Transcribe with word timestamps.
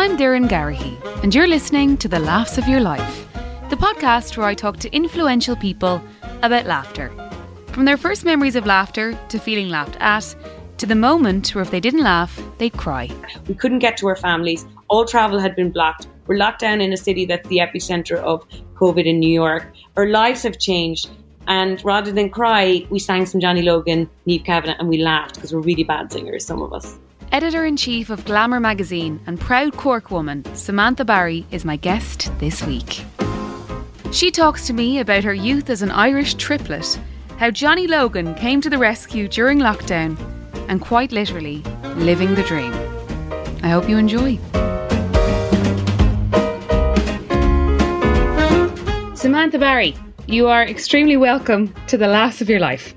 I'm 0.00 0.16
Doireann 0.16 0.48
Garrihy, 0.48 0.96
and 1.22 1.34
you're 1.34 1.46
listening 1.46 1.98
to 1.98 2.08
The 2.08 2.18
Laughs 2.18 2.56
of 2.56 2.66
Your 2.66 2.80
Life, 2.80 3.28
the 3.68 3.76
podcast 3.76 4.34
where 4.38 4.46
I 4.46 4.54
talk 4.54 4.78
to 4.78 4.96
influential 4.96 5.54
people 5.54 6.02
about 6.40 6.64
laughter. 6.64 7.12
From 7.66 7.84
their 7.84 7.98
first 7.98 8.24
memories 8.24 8.56
of 8.56 8.64
laughter 8.64 9.12
to 9.28 9.38
feeling 9.38 9.68
laughed 9.68 9.98
at, 10.00 10.34
to 10.78 10.86
the 10.86 10.94
moment 10.94 11.54
where 11.54 11.60
if 11.60 11.70
they 11.70 11.80
didn't 11.80 12.02
laugh, 12.02 12.42
they'd 12.56 12.72
cry. 12.72 13.10
We 13.46 13.52
couldn't 13.52 13.80
get 13.80 13.98
to 13.98 14.08
our 14.08 14.16
families. 14.16 14.64
All 14.88 15.04
travel 15.04 15.38
had 15.38 15.54
been 15.54 15.70
blocked. 15.70 16.08
We're 16.26 16.38
locked 16.38 16.60
down 16.60 16.80
in 16.80 16.94
a 16.94 16.96
city 16.96 17.26
that's 17.26 17.46
the 17.48 17.58
epicenter 17.58 18.16
of 18.16 18.48
COVID 18.76 19.04
in 19.04 19.20
New 19.20 19.28
York. 19.28 19.70
Our 19.98 20.06
lives 20.06 20.44
have 20.44 20.58
changed. 20.58 21.10
And 21.46 21.84
rather 21.84 22.10
than 22.10 22.30
cry, 22.30 22.86
we 22.88 23.00
sang 23.00 23.26
some 23.26 23.38
Johnny 23.38 23.60
Logan, 23.60 24.08
Niamh 24.26 24.46
Kavanagh, 24.46 24.76
and 24.78 24.88
we 24.88 24.96
laughed 25.02 25.34
because 25.34 25.52
we're 25.52 25.60
really 25.60 25.84
bad 25.84 26.10
singers, 26.10 26.46
some 26.46 26.62
of 26.62 26.72
us. 26.72 26.98
Editor 27.32 27.64
in 27.64 27.76
chief 27.76 28.10
of 28.10 28.24
Glamour 28.24 28.58
magazine 28.58 29.20
and 29.24 29.38
proud 29.38 29.76
Cork 29.76 30.10
woman, 30.10 30.44
Samantha 30.56 31.04
Barry, 31.04 31.46
is 31.52 31.64
my 31.64 31.76
guest 31.76 32.28
this 32.40 32.60
week. 32.64 33.04
She 34.10 34.32
talks 34.32 34.66
to 34.66 34.72
me 34.72 34.98
about 34.98 35.22
her 35.22 35.32
youth 35.32 35.70
as 35.70 35.80
an 35.80 35.92
Irish 35.92 36.34
triplet, 36.34 36.98
how 37.38 37.52
Johnny 37.52 37.86
Logan 37.86 38.34
came 38.34 38.60
to 38.62 38.68
the 38.68 38.78
rescue 38.78 39.28
during 39.28 39.60
lockdown, 39.60 40.18
and 40.68 40.80
quite 40.80 41.12
literally, 41.12 41.62
living 41.98 42.34
the 42.34 42.42
dream. 42.42 42.72
I 43.62 43.68
hope 43.68 43.88
you 43.88 43.96
enjoy. 43.96 44.36
Samantha 49.14 49.60
Barry, 49.60 49.94
you 50.26 50.48
are 50.48 50.64
extremely 50.64 51.16
welcome 51.16 51.72
to 51.86 51.96
the 51.96 52.08
laughs 52.08 52.40
of 52.40 52.50
your 52.50 52.58
life. 52.58 52.92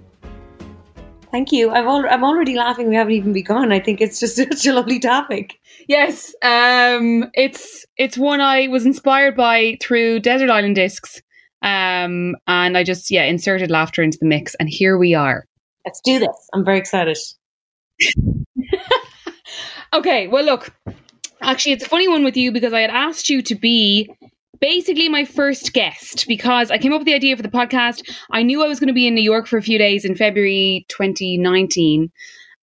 Thank 1.33 1.51
you. 1.51 1.71
I'm, 1.71 1.87
al- 1.87 2.07
I'm 2.07 2.23
already 2.23 2.53
laughing. 2.53 2.89
We 2.89 2.95
haven't 2.95 3.13
even 3.13 3.33
begun. 3.33 3.71
I 3.71 3.79
think 3.79 4.01
it's 4.01 4.19
just 4.19 4.35
such 4.37 4.67
a 4.67 4.73
lovely 4.73 4.99
topic. 4.99 5.59
Yes, 5.87 6.35
um, 6.43 7.25
it's 7.33 7.87
it's 7.97 8.15
one 8.15 8.39
I 8.39 8.67
was 8.67 8.85
inspired 8.85 9.35
by 9.35 9.79
through 9.81 10.20
Desert 10.20 10.51
Island 10.51 10.75
Discs, 10.75 11.23
um, 11.63 12.35
and 12.45 12.77
I 12.77 12.84
just 12.84 13.09
yeah 13.09 13.23
inserted 13.23 13.71
laughter 13.71 14.03
into 14.03 14.20
the 14.20 14.27
mix, 14.27 14.53
and 14.53 14.70
here 14.70 14.95
we 14.95 15.15
are. 15.15 15.45
Let's 15.84 16.01
do 16.05 16.20
this. 16.20 16.49
I'm 16.53 16.63
very 16.63 16.77
excited. 16.77 17.17
okay, 19.93 20.27
well, 20.27 20.45
look, 20.45 20.71
actually, 21.41 21.71
it's 21.71 21.85
a 21.85 21.90
funny 21.90 22.07
one 22.07 22.23
with 22.23 22.37
you 22.37 22.51
because 22.51 22.73
I 22.73 22.81
had 22.81 22.91
asked 22.91 23.29
you 23.29 23.41
to 23.41 23.55
be 23.55 24.15
basically 24.63 25.09
my 25.09 25.25
first 25.25 25.73
guest 25.73 26.25
because 26.25 26.71
I 26.71 26.77
came 26.77 26.93
up 26.93 27.01
with 27.01 27.05
the 27.05 27.13
idea 27.13 27.35
for 27.35 27.43
the 27.43 27.49
podcast. 27.49 28.09
I 28.31 28.43
knew 28.43 28.63
I 28.63 28.67
was 28.69 28.79
going 28.79 28.87
to 28.87 28.93
be 28.93 29.05
in 29.05 29.13
New 29.13 29.21
York 29.21 29.45
for 29.45 29.57
a 29.57 29.61
few 29.61 29.77
days 29.77 30.05
in 30.05 30.15
February 30.15 30.85
2019. 30.87 32.09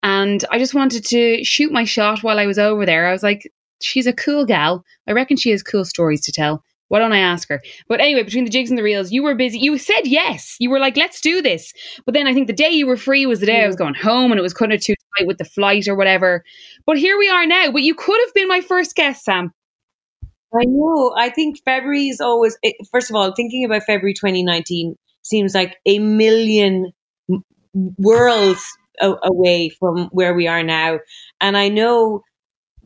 And 0.03 0.43
I 0.51 0.59
just 0.59 0.73
wanted 0.73 1.05
to 1.05 1.45
shoot 1.45 1.71
my 1.71 1.85
shot 1.85 2.23
while 2.23 2.39
I 2.39 2.47
was 2.47 2.59
over 2.59 2.87
there. 2.87 3.07
I 3.07 3.13
was 3.13 3.23
like, 3.23 3.53
she's 3.83 4.07
a 4.07 4.15
cool 4.15 4.47
gal. 4.47 4.83
I 5.07 5.13
reckon 5.13 5.37
she 5.37 5.51
has 5.51 5.63
cool 5.63 5.85
stories 5.85 6.23
to 6.23 6.33
tell. 6.33 6.65
Why 6.89 7.01
don't 7.01 7.13
I 7.13 7.19
ask 7.19 7.51
her? 7.51 7.61
But 7.87 8.01
anyway, 8.01 8.23
between 8.23 8.45
the 8.45 8.51
jigs 8.51 8.71
and 8.71 8.79
the 8.79 8.83
reels, 8.83 9.13
you 9.13 9.23
were 9.23 9.35
busy. 9.35 9.59
You 9.59 9.77
said 9.77 10.07
yes. 10.07 10.57
You 10.59 10.71
were 10.71 10.81
like, 10.81 10.97
let's 10.97 11.21
do 11.21 11.43
this. 11.43 11.71
But 12.07 12.15
then 12.15 12.27
I 12.27 12.33
think 12.33 12.47
the 12.47 12.55
day 12.55 12.71
you 12.71 12.87
were 12.87 12.97
free 12.97 13.27
was 13.27 13.41
the 13.41 13.47
day 13.47 13.63
I 13.63 13.67
was 13.67 13.77
mm. 13.77 13.81
going 13.81 13.95
home 13.95 14.33
and 14.33 14.39
it 14.39 14.43
was 14.43 14.55
kind 14.55 14.73
of 14.73 14.81
too 14.81 14.95
tight 15.19 15.27
with 15.27 15.37
the 15.37 15.45
flight 15.45 15.87
or 15.87 15.97
whatever. 15.97 16.45
But 16.87 16.97
here 16.97 17.19
we 17.19 17.29
are 17.29 17.45
now. 17.45 17.71
But 17.71 17.83
you 17.83 17.95
could 17.95 18.19
have 18.25 18.33
been 18.33 18.49
my 18.49 18.63
first 18.63 18.97
guest, 18.97 19.23
Sam. 19.23 19.53
I 20.55 20.65
know. 20.65 21.15
I 21.17 21.31
think 21.31 21.61
February 21.65 22.09
is 22.09 22.21
always, 22.21 22.59
first 22.91 23.11
of 23.11 23.17
all, 23.17 23.33
thinking 23.33 23.65
about 23.65 23.85
February 23.85 24.15
2019 24.15 24.97
seems 25.23 25.55
like 25.55 25.77
a 25.87 25.99
million 25.99 26.93
worlds 27.99 28.65
away 29.01 29.71
from 29.71 30.09
where 30.13 30.35
we 30.35 30.49
are 30.49 30.63
now. 30.63 30.99
And 31.41 31.57
I 31.57 31.69
know 31.69 32.23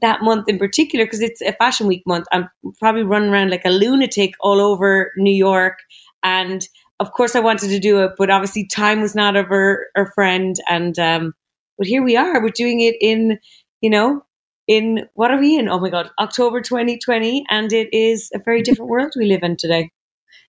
that 0.03 0.23
month 0.23 0.49
in 0.49 0.59
particular, 0.59 1.07
because 1.07 1.21
it's 1.21 1.41
a 1.41 1.53
fashion 1.53 1.87
week 1.87 2.03
month, 2.07 2.27
I'm 2.33 2.49
probably 2.79 3.03
running 3.03 3.31
around 3.31 3.51
like 3.51 3.65
a 3.65 3.71
lunatic 3.71 4.35
all 4.41 4.61
over 4.61 5.13
New 5.17 5.35
York. 5.35 5.79
And 6.23 6.67
of 7.01 7.13
course, 7.13 7.35
I 7.35 7.41
wanted 7.41 7.71
to 7.71 7.81
do 7.81 8.05
it, 8.05 8.13
but 8.19 8.31
obviously, 8.31 8.67
time 8.67 9.01
was 9.01 9.15
not 9.15 9.37
our, 9.37 9.87
our 9.97 10.13
friend. 10.13 10.55
And, 10.69 10.99
um, 10.99 11.33
but 11.79 11.87
here 11.87 12.03
we 12.03 12.17
are. 12.17 12.43
We're 12.43 12.51
doing 12.51 12.81
it 12.81 12.97
in, 13.01 13.39
you 13.81 13.91
know, 13.91 14.23
in 14.67 15.09
what 15.15 15.31
are 15.31 15.39
we 15.39 15.59
in? 15.59 15.69
Oh 15.69 15.79
my 15.79 15.91
God, 15.91 16.11
October 16.19 16.61
2020. 16.61 17.45
And 17.51 17.73
it 17.73 17.89
is 17.93 18.31
a 18.35 18.39
very 18.39 18.63
different 18.63 18.91
world 18.91 19.13
we 19.17 19.27
live 19.27 19.43
in 19.43 19.57
today 19.57 19.91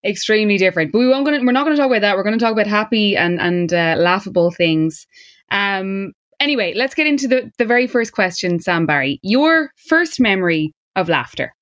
extremely 0.03 0.57
different. 0.57 0.91
But 0.91 0.99
we 0.99 1.07
won't 1.07 1.25
gonna, 1.25 1.39
we're 1.39 1.51
not 1.51 1.65
going 1.65 1.75
to 1.75 1.81
talk 1.81 1.89
about 1.89 2.01
that. 2.01 2.15
We're 2.15 2.23
going 2.23 2.37
to 2.37 2.43
talk 2.43 2.53
about 2.53 2.67
happy 2.67 3.17
and 3.17 3.39
and 3.39 3.73
uh, 3.73 3.95
laughable 3.97 4.51
things. 4.51 5.07
Um, 5.51 6.13
anyway, 6.39 6.73
let's 6.75 6.95
get 6.95 7.07
into 7.07 7.27
the, 7.27 7.51
the 7.57 7.65
very 7.65 7.87
first 7.87 8.13
question, 8.13 8.59
Sam 8.59 8.85
Barry. 8.85 9.19
Your 9.23 9.71
first 9.87 10.19
memory 10.19 10.73
of 10.95 11.09
laughter? 11.09 11.53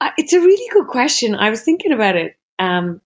Uh, 0.00 0.10
it's 0.18 0.32
a 0.32 0.40
really 0.40 0.68
good 0.72 0.88
question. 0.88 1.34
I 1.34 1.50
was 1.50 1.62
thinking 1.62 1.92
about 1.92 2.16
it. 2.16 2.34
Um, 2.58 3.00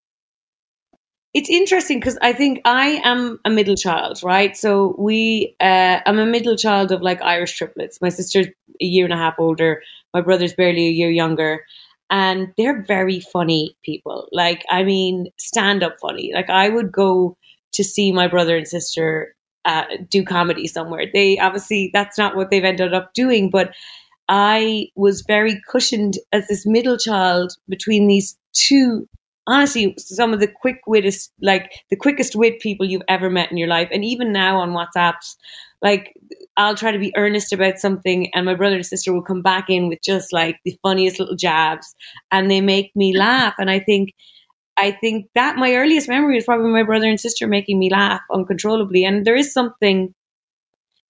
it's 1.34 1.50
interesting 1.50 2.00
because 2.00 2.19
I 2.21 2.33
think 2.33 2.61
I 2.65 3.00
am 3.05 3.39
a 3.44 3.50
middle 3.50 3.77
child, 3.77 4.21
right? 4.22 4.56
So 4.56 4.94
we, 4.99 5.55
uh, 5.61 6.00
I'm 6.05 6.19
a 6.19 6.27
middle 6.27 6.56
child 6.56 6.91
of 6.93 7.03
like 7.03 7.22
Irish 7.22 7.56
triplets. 7.56 8.00
My 8.00 8.09
sister's 8.09 8.47
a 8.47 8.84
year 8.84 9.05
and 9.05 9.12
a 9.12 9.19
half 9.19 9.34
older. 9.39 9.83
My 10.15 10.22
brother's 10.22 10.55
barely 10.55 10.87
a 10.87 10.93
year 10.93 11.11
younger. 11.11 11.65
And 12.11 12.55
they're 12.56 12.83
very 12.83 13.21
funny 13.21 13.77
people. 13.84 14.28
Like, 14.33 14.65
I 14.71 14.83
mean, 14.83 15.27
stand 15.39 15.83
up 15.83 15.97
funny. 16.00 16.33
Like, 16.34 16.49
I 16.49 16.69
would 16.69 16.91
go 16.91 17.37
to 17.75 17.84
see 17.84 18.12
my 18.12 18.28
brother 18.28 18.56
and 18.56 18.66
sister 18.66 19.34
uh, 19.66 19.84
do 20.09 20.25
comedy 20.25 20.66
somewhere. 20.66 21.06
They 21.12 21.39
obviously 21.39 21.91
that's 21.93 22.16
not 22.16 22.34
what 22.34 22.50
they've 22.50 22.65
ended 22.65 22.95
up 22.95 23.12
doing, 23.12 23.50
but 23.50 23.75
I 24.28 24.89
was 24.97 25.25
very 25.27 25.60
cushioned 25.71 26.15
as 26.33 26.49
this 26.49 26.66
middle 26.66 26.97
child 26.97 27.53
between 27.69 28.06
these 28.06 28.39
two. 28.55 29.06
Honestly, 29.48 29.94
some 29.98 30.32
of 30.34 30.41
the 30.41 30.47
quick 30.48 30.81
wittest, 30.86 31.31
like 31.42 31.72
the 31.91 31.97
quickest 31.97 32.36
wit 32.36 32.60
people 32.60 32.86
you've 32.86 33.03
ever 33.09 33.31
met 33.31 33.50
in 33.50 33.56
your 33.56 33.69
life, 33.69 33.88
and 33.91 34.04
even 34.04 34.32
now 34.32 34.60
on 34.60 34.70
WhatsApps, 34.70 35.36
like 35.82 36.12
I'll 36.56 36.76
try 36.76 36.92
to 36.92 36.98
be 36.98 37.14
earnest 37.16 37.53
about 37.53 37.78
something, 37.78 38.31
and 38.34 38.47
my 38.47 38.54
brother 38.54 38.76
and 38.76 38.86
sister 38.86 39.12
will 39.12 39.22
come 39.22 39.42
back 39.42 39.70
in 39.70 39.88
with 39.88 40.00
just 40.03 40.32
like 40.32 40.59
the 40.64 40.78
funniest 40.82 41.19
little 41.19 41.36
jabs, 41.36 41.94
and 42.31 42.50
they 42.50 42.60
make 42.60 42.94
me 42.94 43.16
laugh. 43.16 43.54
And 43.59 43.70
I 43.70 43.81
think 43.81 44.10
I 44.76 44.92
think 44.92 45.26
that 45.34 45.56
my 45.56 45.75
earliest 45.75 46.09
memory 46.09 46.38
is 46.38 46.44
probably 46.44 46.70
my 46.70 46.84
brother 46.84 47.09
and 47.09 47.20
sister 47.20 47.48
making 47.48 47.78
me 47.78 47.91
laugh 47.91 48.20
uncontrollably. 48.32 49.04
And 49.04 49.25
there 49.25 49.34
is 49.36 49.53
something, 49.53 50.15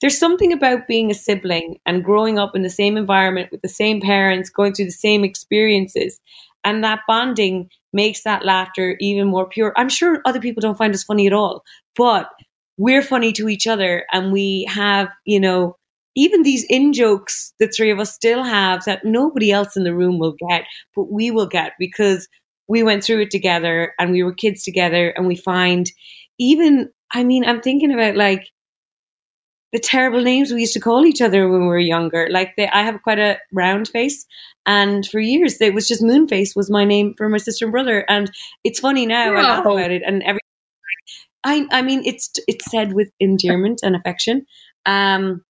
there's 0.01 0.19
something 0.19 0.53
about 0.53 0.89
being 0.89 1.11
a 1.11 1.15
sibling 1.15 1.79
and 1.85 2.05
growing 2.05 2.39
up 2.39 2.57
in 2.57 2.63
the 2.63 2.71
same 2.71 2.97
environment 2.97 3.51
with 3.53 3.63
the 3.63 3.69
same 3.69 4.01
parents, 4.01 4.51
going 4.51 4.73
through 4.73 4.87
the 4.87 4.93
same 4.93 5.25
experiences. 5.25 6.21
And 6.65 6.85
that 6.85 7.01
bonding 7.09 7.71
makes 7.93 8.23
that 8.25 8.45
laughter 8.45 8.97
even 9.01 9.29
more 9.29 9.49
pure. 9.49 9.73
I'm 9.77 9.89
sure 9.89 10.21
other 10.25 10.41
people 10.41 10.61
don't 10.61 10.79
find 10.79 10.95
us 10.95 11.05
funny 11.05 11.27
at 11.27 11.33
all, 11.33 11.63
but 11.97 12.29
we're 12.77 13.03
funny 13.03 13.33
to 13.35 13.49
each 13.49 13.67
other 13.67 14.05
and 14.13 14.33
we 14.33 14.67
have, 14.69 15.09
you 15.25 15.41
know, 15.41 15.77
even 16.15 16.43
these 16.43 16.65
in 16.69 16.93
jokes 16.93 17.53
the 17.61 17.69
three 17.69 17.91
of 17.91 18.01
us 18.01 18.15
still 18.15 18.43
have 18.43 18.85
that 18.85 19.05
nobody 19.05 19.53
else 19.53 19.77
in 19.77 19.85
the 19.85 19.95
room 19.95 20.19
will 20.19 20.35
get, 20.49 20.65
but 20.97 21.11
we 21.11 21.31
will 21.31 21.47
get 21.47 21.73
because 21.79 22.29
we 22.69 22.83
went 22.83 23.03
through 23.03 23.23
it 23.23 23.31
together 23.31 23.95
and 23.99 24.11
we 24.13 24.23
were 24.23 24.35
kids 24.35 24.63
together 24.63 25.11
and 25.11 25.27
we 25.27 25.37
find 25.37 25.91
even 26.39 26.91
I 27.13 27.25
mean 27.25 27.45
I'm 27.45 27.61
thinking 27.61 27.93
about 27.93 28.17
like 28.17 28.47
the 29.73 29.79
terrible 29.79 30.23
names 30.23 30.53
we 30.53 30.61
used 30.61 30.75
to 30.75 30.81
call 30.81 31.05
each 31.05 31.21
other 31.21 31.49
when 31.49 31.63
we 31.63 31.67
were 31.67 31.79
younger. 31.79 32.29
Like 32.31 32.55
they, 32.57 32.69
I 32.69 32.83
have 32.83 33.03
quite 33.03 33.19
a 33.19 33.39
round 33.53 33.89
face, 33.89 34.27
and 34.67 35.07
for 35.07 35.21
years 35.21 35.61
it 35.61 35.75
was 35.75 35.89
just 35.89 36.03
Moonface 36.03 36.57
was 36.57 36.71
my 36.71 36.85
name 36.85 37.15
for 37.17 37.29
my 37.29 37.39
sister 37.39 37.67
and 37.67 37.73
brother. 37.73 38.05
And 38.09 38.31
it's 38.65 38.81
funny 38.81 39.07
now 39.07 39.35
I 39.35 39.43
laugh 39.43 39.65
about 39.65 39.91
it, 39.91 40.03
and 40.05 40.23
every 40.23 40.41
I 41.45 41.67
I 41.71 41.83
mean 41.83 42.03
it's 42.05 42.31
it's 42.47 42.71
said 42.71 42.93
with 42.93 43.11
endearment 43.21 43.81
and 43.83 43.95
affection, 43.95 44.47
um, 44.87 45.45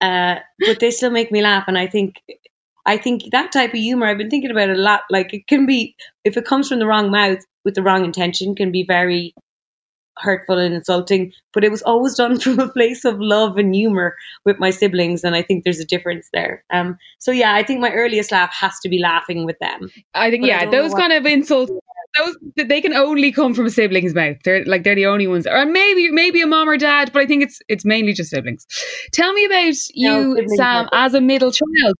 uh, 0.00 0.36
but 0.58 0.80
they 0.80 0.90
still 0.90 1.10
make 1.10 1.30
me 1.30 1.42
laugh, 1.42 1.64
and 1.68 1.78
I 1.78 1.86
think 1.86 2.16
I 2.86 2.96
think 2.98 3.22
that 3.32 3.52
type 3.52 3.70
of 3.70 3.80
humor, 3.80 4.06
I've 4.06 4.18
been 4.18 4.30
thinking 4.30 4.50
about 4.50 4.68
it 4.68 4.78
a 4.78 4.82
lot. 4.82 5.02
Like 5.10 5.32
it 5.32 5.46
can 5.46 5.66
be, 5.66 5.96
if 6.24 6.36
it 6.36 6.44
comes 6.44 6.68
from 6.68 6.78
the 6.78 6.86
wrong 6.86 7.10
mouth 7.10 7.38
with 7.64 7.74
the 7.74 7.82
wrong 7.82 8.04
intention, 8.04 8.54
can 8.54 8.72
be 8.72 8.84
very 8.86 9.34
hurtful 10.18 10.58
and 10.58 10.74
insulting. 10.74 11.32
But 11.52 11.64
it 11.64 11.70
was 11.70 11.82
always 11.82 12.14
done 12.14 12.38
from 12.40 12.58
a 12.58 12.68
place 12.68 13.04
of 13.04 13.16
love 13.18 13.56
and 13.56 13.74
humor 13.74 14.16
with 14.44 14.58
my 14.58 14.70
siblings, 14.70 15.24
and 15.24 15.34
I 15.34 15.42
think 15.42 15.64
there's 15.64 15.80
a 15.80 15.84
difference 15.84 16.28
there. 16.32 16.64
Um, 16.72 16.98
so 17.18 17.30
yeah, 17.30 17.54
I 17.54 17.62
think 17.62 17.80
my 17.80 17.90
earliest 17.92 18.32
laugh 18.32 18.52
has 18.52 18.78
to 18.80 18.88
be 18.88 18.98
laughing 18.98 19.44
with 19.44 19.58
them. 19.60 19.90
I 20.14 20.30
think 20.30 20.42
but 20.42 20.48
yeah, 20.48 20.60
I 20.60 20.66
those 20.70 20.94
kind 20.94 21.12
of 21.12 21.26
insults. 21.26 21.72
Those 22.16 22.36
they 22.68 22.80
can 22.80 22.92
only 22.92 23.32
come 23.32 23.54
from 23.54 23.66
a 23.66 23.70
sibling's 23.70 24.14
mouth. 24.14 24.36
They're 24.44 24.64
like 24.64 24.84
they're 24.84 24.94
the 24.94 25.06
only 25.06 25.26
ones, 25.26 25.48
or 25.48 25.66
maybe 25.66 26.12
maybe 26.12 26.42
a 26.42 26.46
mom 26.46 26.68
or 26.68 26.76
dad, 26.76 27.12
but 27.12 27.22
I 27.22 27.26
think 27.26 27.42
it's 27.42 27.60
it's 27.68 27.84
mainly 27.84 28.12
just 28.12 28.30
siblings. 28.30 28.66
Tell 29.12 29.32
me 29.32 29.44
about 29.46 29.74
you, 29.94 30.46
Sam, 30.56 30.88
as 30.92 31.14
a 31.14 31.20
middle 31.20 31.50
child 31.50 31.96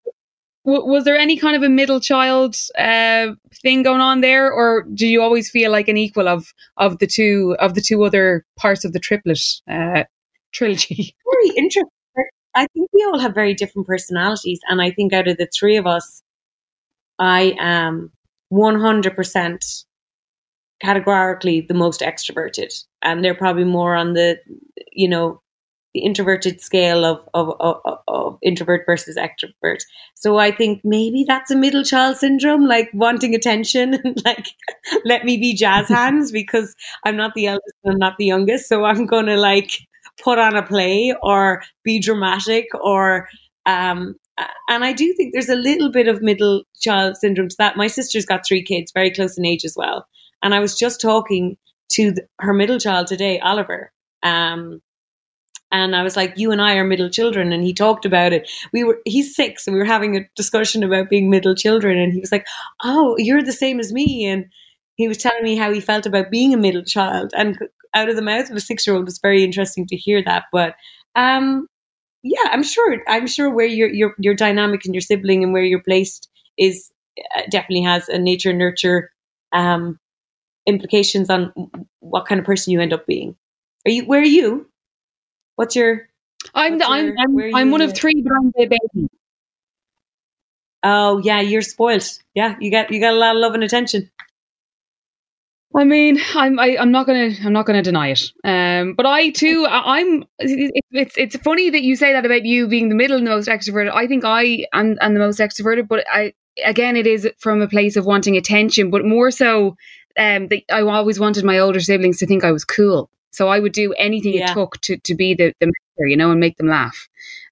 was 0.64 1.04
there 1.04 1.16
any 1.16 1.36
kind 1.36 1.56
of 1.56 1.62
a 1.62 1.68
middle 1.68 2.00
child 2.00 2.56
uh, 2.78 3.28
thing 3.62 3.82
going 3.82 4.00
on 4.00 4.20
there, 4.22 4.50
or 4.50 4.84
do 4.94 5.06
you 5.06 5.20
always 5.22 5.50
feel 5.50 5.70
like 5.70 5.88
an 5.88 5.96
equal 5.96 6.28
of 6.28 6.52
of 6.76 6.98
the 6.98 7.06
two 7.06 7.56
of 7.60 7.74
the 7.74 7.80
two 7.80 8.02
other 8.04 8.44
parts 8.56 8.84
of 8.84 8.92
the 8.92 8.98
triplet 8.98 9.40
uh, 9.70 10.04
trilogy? 10.52 11.14
Very 11.32 11.56
interesting. 11.56 11.90
I 12.56 12.66
think 12.72 12.88
we 12.92 13.04
all 13.04 13.18
have 13.18 13.34
very 13.34 13.52
different 13.52 13.88
personalities, 13.88 14.60
and 14.68 14.80
I 14.80 14.92
think 14.92 15.12
out 15.12 15.26
of 15.26 15.36
the 15.36 15.48
three 15.58 15.76
of 15.76 15.86
us, 15.86 16.22
I 17.18 17.56
am 17.58 18.12
one 18.48 18.80
hundred 18.80 19.16
percent 19.16 19.64
categorically 20.80 21.62
the 21.62 21.74
most 21.74 22.00
extroverted, 22.00 22.72
and 23.02 23.24
they're 23.24 23.34
probably 23.34 23.64
more 23.64 23.96
on 23.96 24.12
the, 24.14 24.38
you 24.92 25.08
know, 25.08 25.42
the 25.94 26.00
introverted 26.00 26.60
scale 26.60 27.04
of, 27.04 27.26
of, 27.34 27.54
of, 27.60 27.98
of, 28.08 28.38
introvert 28.42 28.84
versus 28.84 29.16
extrovert. 29.16 29.82
So 30.14 30.38
I 30.38 30.50
think 30.50 30.80
maybe 30.84 31.24
that's 31.26 31.52
a 31.52 31.56
middle 31.56 31.84
child 31.84 32.16
syndrome, 32.16 32.66
like 32.66 32.90
wanting 32.92 33.34
attention 33.34 33.94
and 34.04 34.20
like, 34.24 34.48
let 35.04 35.24
me 35.24 35.36
be 35.36 35.54
jazz 35.54 35.88
hands 36.00 36.32
because 36.32 36.74
I'm 37.04 37.16
not 37.16 37.34
the 37.34 37.46
eldest 37.46 37.74
and 37.84 37.92
I'm 37.92 37.98
not 37.98 38.18
the 38.18 38.26
youngest. 38.26 38.68
So 38.68 38.84
I'm 38.84 39.06
going 39.06 39.26
to 39.26 39.36
like 39.36 39.70
put 40.22 40.38
on 40.38 40.56
a 40.56 40.66
play 40.66 41.14
or 41.22 41.62
be 41.84 42.00
dramatic 42.00 42.66
or, 42.74 43.28
um, 43.64 44.16
and 44.68 44.84
I 44.84 44.92
do 44.92 45.12
think 45.14 45.32
there's 45.32 45.48
a 45.48 45.54
little 45.54 45.92
bit 45.92 46.08
of 46.08 46.20
middle 46.20 46.64
child 46.80 47.16
syndrome 47.16 47.48
to 47.48 47.56
that. 47.58 47.76
My 47.76 47.86
sister's 47.86 48.26
got 48.26 48.44
three 48.44 48.64
kids, 48.64 48.90
very 48.92 49.12
close 49.12 49.38
in 49.38 49.46
age 49.46 49.64
as 49.64 49.76
well. 49.76 50.06
And 50.42 50.54
I 50.54 50.58
was 50.58 50.76
just 50.76 51.00
talking 51.00 51.56
to 51.90 52.10
the, 52.12 52.26
her 52.40 52.52
middle 52.52 52.80
child 52.80 53.06
today, 53.06 53.38
Oliver. 53.38 53.92
Um, 54.24 54.80
and 55.72 55.94
I 55.96 56.02
was 56.02 56.16
like, 56.16 56.34
"You 56.36 56.52
and 56.52 56.60
I 56.62 56.74
are 56.76 56.84
middle 56.84 57.10
children," 57.10 57.52
and 57.52 57.62
he 57.64 57.74
talked 57.74 58.04
about 58.06 58.32
it. 58.32 58.48
We 58.72 58.84
were 58.84 59.00
he's 59.04 59.34
six, 59.34 59.66
and 59.66 59.74
we 59.74 59.80
were 59.80 59.86
having 59.86 60.16
a 60.16 60.28
discussion 60.36 60.82
about 60.84 61.10
being 61.10 61.30
middle 61.30 61.54
children, 61.54 61.98
and 61.98 62.12
he 62.12 62.20
was 62.20 62.32
like, 62.32 62.46
"Oh, 62.82 63.16
you're 63.18 63.42
the 63.42 63.52
same 63.52 63.80
as 63.80 63.92
me," 63.92 64.26
and 64.26 64.46
he 64.96 65.08
was 65.08 65.18
telling 65.18 65.42
me 65.42 65.56
how 65.56 65.72
he 65.72 65.80
felt 65.80 66.06
about 66.06 66.30
being 66.30 66.54
a 66.54 66.58
middle 66.58 66.84
child, 66.84 67.32
and 67.36 67.58
out 67.94 68.08
of 68.08 68.16
the 68.16 68.22
mouth 68.22 68.50
of 68.50 68.56
a 68.56 68.60
six 68.60 68.86
year 68.86 68.96
old 68.96 69.04
was 69.06 69.18
very 69.20 69.42
interesting 69.44 69.86
to 69.88 69.96
hear 69.96 70.22
that. 70.24 70.44
But 70.52 70.74
um, 71.14 71.66
yeah, 72.22 72.48
I'm 72.50 72.62
sure 72.62 72.98
I'm 73.08 73.26
sure 73.26 73.50
where 73.50 73.66
your 73.66 73.88
your 73.88 74.14
your 74.18 74.34
dynamic 74.34 74.84
and 74.84 74.94
your 74.94 75.02
sibling 75.02 75.44
and 75.44 75.52
where 75.52 75.62
you're 75.64 75.82
placed 75.82 76.28
is 76.58 76.90
uh, 77.36 77.42
definitely 77.50 77.82
has 77.84 78.08
a 78.08 78.18
nature 78.18 78.52
nurture 78.52 79.10
um, 79.52 79.98
implications 80.66 81.30
on 81.30 81.52
what 82.00 82.26
kind 82.26 82.38
of 82.38 82.46
person 82.46 82.72
you 82.72 82.80
end 82.80 82.92
up 82.92 83.06
being. 83.06 83.36
Are 83.86 83.90
you 83.90 84.06
where 84.06 84.20
are 84.20 84.24
you? 84.24 84.68
What's 85.56 85.76
your? 85.76 86.08
I'm 86.54 86.78
the, 86.78 86.86
I'm 86.86 87.14
I'm, 87.18 87.54
I'm 87.54 87.70
one 87.70 87.80
of 87.80 87.94
three, 87.94 88.22
but 88.22 88.32
I'm 88.34 88.52
the 88.54 88.66
baby. 88.66 89.08
Oh 90.82 91.18
yeah, 91.18 91.40
you're 91.40 91.62
spoiled. 91.62 92.06
Yeah, 92.34 92.56
you 92.60 92.70
got 92.70 92.90
you 92.90 93.00
got 93.00 93.14
a 93.14 93.16
lot 93.18 93.36
of 93.36 93.40
love 93.40 93.54
and 93.54 93.64
attention. 93.64 94.10
I 95.76 95.84
mean, 95.84 96.20
I'm 96.34 96.58
I, 96.60 96.68
am 96.68 96.78
i 96.78 96.82
am 96.82 96.92
not 96.92 97.06
gonna 97.06 97.30
I'm 97.44 97.52
not 97.52 97.66
gonna 97.66 97.82
deny 97.82 98.08
it. 98.08 98.32
Um, 98.44 98.94
but 98.94 99.06
I 99.06 99.30
too 99.30 99.66
I'm 99.68 100.24
it's 100.38 101.16
it's 101.16 101.36
funny 101.38 101.70
that 101.70 101.82
you 101.82 101.96
say 101.96 102.12
that 102.12 102.24
about 102.24 102.44
you 102.44 102.68
being 102.68 102.90
the 102.90 102.94
middle 102.94 103.16
and 103.16 103.26
the 103.26 103.30
most 103.30 103.48
extroverted. 103.48 103.92
I 103.92 104.06
think 104.06 104.24
I 104.24 104.66
am, 104.72 104.96
am 105.00 105.14
the 105.14 105.20
most 105.20 105.40
extroverted, 105.40 105.88
but 105.88 106.04
I 106.08 106.34
again 106.64 106.96
it 106.96 107.06
is 107.06 107.28
from 107.38 107.60
a 107.60 107.68
place 107.68 107.96
of 107.96 108.06
wanting 108.06 108.36
attention, 108.36 108.90
but 108.90 109.04
more 109.04 109.30
so 109.30 109.76
um 110.16 110.48
that 110.48 110.62
I 110.70 110.82
always 110.82 111.18
wanted 111.18 111.44
my 111.44 111.58
older 111.58 111.80
siblings 111.80 112.18
to 112.18 112.26
think 112.26 112.44
I 112.44 112.52
was 112.52 112.64
cool. 112.64 113.10
So 113.34 113.48
I 113.48 113.58
would 113.58 113.72
do 113.72 113.92
anything 113.94 114.34
yeah. 114.34 114.50
it 114.50 114.54
took 114.54 114.80
to, 114.82 114.96
to 114.98 115.14
be 115.14 115.34
the, 115.34 115.52
the 115.60 115.66
mentor, 115.66 116.08
you 116.08 116.16
know, 116.16 116.30
and 116.30 116.40
make 116.40 116.56
them 116.56 116.68
laugh. 116.68 117.08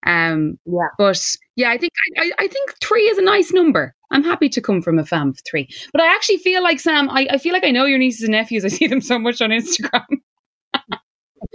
Um, 0.07 0.59
yeah. 0.65 0.89
But 0.99 1.21
yeah, 1.57 1.71
I 1.71 1.79
think 1.79 1.93
I, 2.19 2.33
I 2.39 2.49
think 2.49 2.75
three 2.81 3.05
is 3.05 3.19
a 3.19 3.23
nice 3.23 3.53
number. 3.53 3.95
I'm 4.11 4.25
happy 4.25 4.49
to 4.51 4.61
come 4.61 4.83
from 4.83 4.99
a 4.99 5.05
fam 5.05 5.31
of 5.31 5.41
three. 5.49 5.69
But 5.93 6.03
I 6.03 6.15
actually 6.15 6.39
feel 6.39 6.63
like 6.63 6.81
Sam. 6.81 7.09
I, 7.11 7.27
I 7.31 7.39
feel 7.39 7.53
like 7.53 7.65
I 7.65 7.71
know 7.71 7.85
your 7.85 7.99
nieces 7.99 8.23
and 8.23 8.33
nephews. 8.33 8.65
I 8.65 8.69
see 8.69 8.87
them 8.87 9.01
so 9.01 9.19
much 9.19 9.41
on 9.41 9.51
Instagram. 9.51 10.05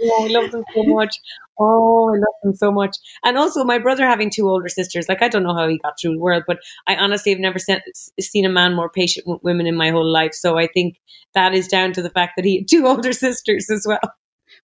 oh, 0.02 0.24
I 0.24 0.28
love 0.28 0.50
them 0.50 0.64
so 0.74 0.82
much. 0.84 1.16
Oh, 1.58 2.08
I 2.14 2.18
love 2.18 2.34
them 2.42 2.54
so 2.54 2.70
much. 2.70 2.96
And 3.24 3.36
also, 3.36 3.64
my 3.64 3.78
brother 3.78 4.06
having 4.06 4.30
two 4.30 4.48
older 4.48 4.68
sisters. 4.68 5.08
Like, 5.08 5.22
I 5.22 5.28
don't 5.28 5.42
know 5.42 5.54
how 5.54 5.68
he 5.68 5.78
got 5.78 5.94
through 6.00 6.14
the 6.14 6.20
world, 6.20 6.44
but 6.46 6.58
I 6.86 6.96
honestly 6.96 7.32
have 7.32 7.40
never 7.40 7.58
seen, 7.58 7.80
seen 8.20 8.44
a 8.44 8.50
man 8.50 8.74
more 8.74 8.90
patient 8.90 9.26
with 9.26 9.42
women 9.42 9.66
in 9.66 9.76
my 9.76 9.90
whole 9.90 10.10
life. 10.10 10.34
So 10.34 10.56
I 10.56 10.68
think 10.68 10.96
that 11.34 11.54
is 11.54 11.68
down 11.68 11.92
to 11.94 12.02
the 12.02 12.10
fact 12.10 12.34
that 12.36 12.44
he 12.44 12.58
had 12.58 12.68
two 12.68 12.86
older 12.88 13.12
sisters 13.12 13.70
as 13.70 13.84
well. 13.86 14.00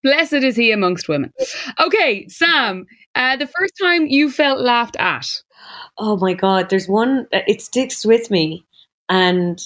Blessed 0.03 0.33
is 0.33 0.55
he 0.55 0.71
amongst 0.71 1.07
women. 1.07 1.31
Okay, 1.79 2.27
Sam, 2.27 2.85
uh, 3.15 3.37
the 3.37 3.47
first 3.47 3.73
time 3.81 4.05
you 4.05 4.29
felt 4.29 4.59
laughed 4.59 4.95
at. 4.97 5.27
Oh 5.97 6.17
my 6.17 6.33
God, 6.33 6.69
there's 6.69 6.87
one, 6.87 7.27
it 7.31 7.61
sticks 7.61 8.05
with 8.05 8.29
me. 8.29 8.65
And 9.09 9.59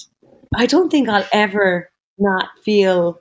I 0.54 0.66
don't 0.66 0.90
think 0.90 1.08
I'll 1.08 1.26
ever 1.32 1.90
not 2.18 2.48
feel 2.64 3.20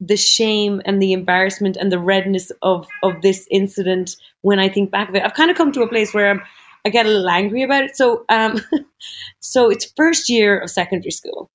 the 0.00 0.16
shame 0.16 0.80
and 0.84 1.02
the 1.02 1.12
embarrassment 1.12 1.76
and 1.76 1.90
the 1.90 1.98
redness 1.98 2.52
of, 2.62 2.86
of 3.02 3.20
this 3.22 3.46
incident 3.50 4.16
when 4.42 4.58
I 4.58 4.68
think 4.68 4.90
back 4.90 5.08
of 5.08 5.14
it. 5.14 5.24
I've 5.24 5.34
kind 5.34 5.50
of 5.50 5.56
come 5.56 5.72
to 5.72 5.82
a 5.82 5.88
place 5.88 6.14
where 6.14 6.30
I'm, 6.30 6.42
I 6.84 6.90
get 6.90 7.06
a 7.06 7.08
little 7.08 7.28
angry 7.28 7.62
about 7.62 7.84
it. 7.84 7.96
So, 7.96 8.24
um, 8.28 8.60
so 9.40 9.70
it's 9.70 9.92
first 9.96 10.28
year 10.28 10.58
of 10.58 10.70
secondary 10.70 11.10
school, 11.10 11.50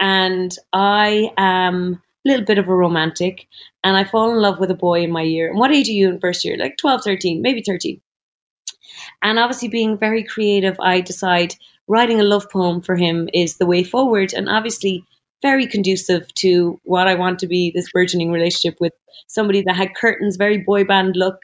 and 0.00 0.54
I 0.72 1.32
am 1.36 2.02
a 2.26 2.28
little 2.28 2.44
bit 2.44 2.58
of 2.58 2.68
a 2.68 2.74
romantic, 2.74 3.46
and 3.84 3.96
I 3.96 4.04
fall 4.04 4.32
in 4.32 4.38
love 4.38 4.58
with 4.58 4.70
a 4.70 4.74
boy 4.74 5.02
in 5.02 5.12
my 5.12 5.22
year. 5.22 5.48
And 5.48 5.58
what 5.58 5.72
age 5.72 5.88
are 5.88 5.92
you 5.92 6.08
in 6.08 6.20
first 6.20 6.44
year? 6.44 6.56
Like 6.56 6.76
12, 6.76 7.02
13, 7.04 7.42
maybe 7.42 7.62
13. 7.62 8.00
And 9.22 9.38
obviously, 9.38 9.68
being 9.68 9.96
very 9.96 10.24
creative, 10.24 10.76
I 10.80 11.00
decide 11.00 11.54
writing 11.86 12.20
a 12.20 12.24
love 12.24 12.50
poem 12.50 12.80
for 12.80 12.96
him 12.96 13.28
is 13.32 13.56
the 13.56 13.66
way 13.66 13.84
forward, 13.84 14.32
and 14.34 14.48
obviously 14.48 15.04
very 15.42 15.66
conducive 15.66 16.32
to 16.34 16.80
what 16.84 17.08
I 17.08 17.14
want 17.14 17.40
to 17.40 17.46
be 17.46 17.70
this 17.74 17.90
burgeoning 17.92 18.32
relationship 18.32 18.78
with 18.80 18.92
somebody 19.26 19.62
that 19.62 19.76
had 19.76 19.94
curtains, 19.94 20.36
very 20.36 20.58
boy 20.58 20.84
band 20.84 21.16
look 21.16 21.36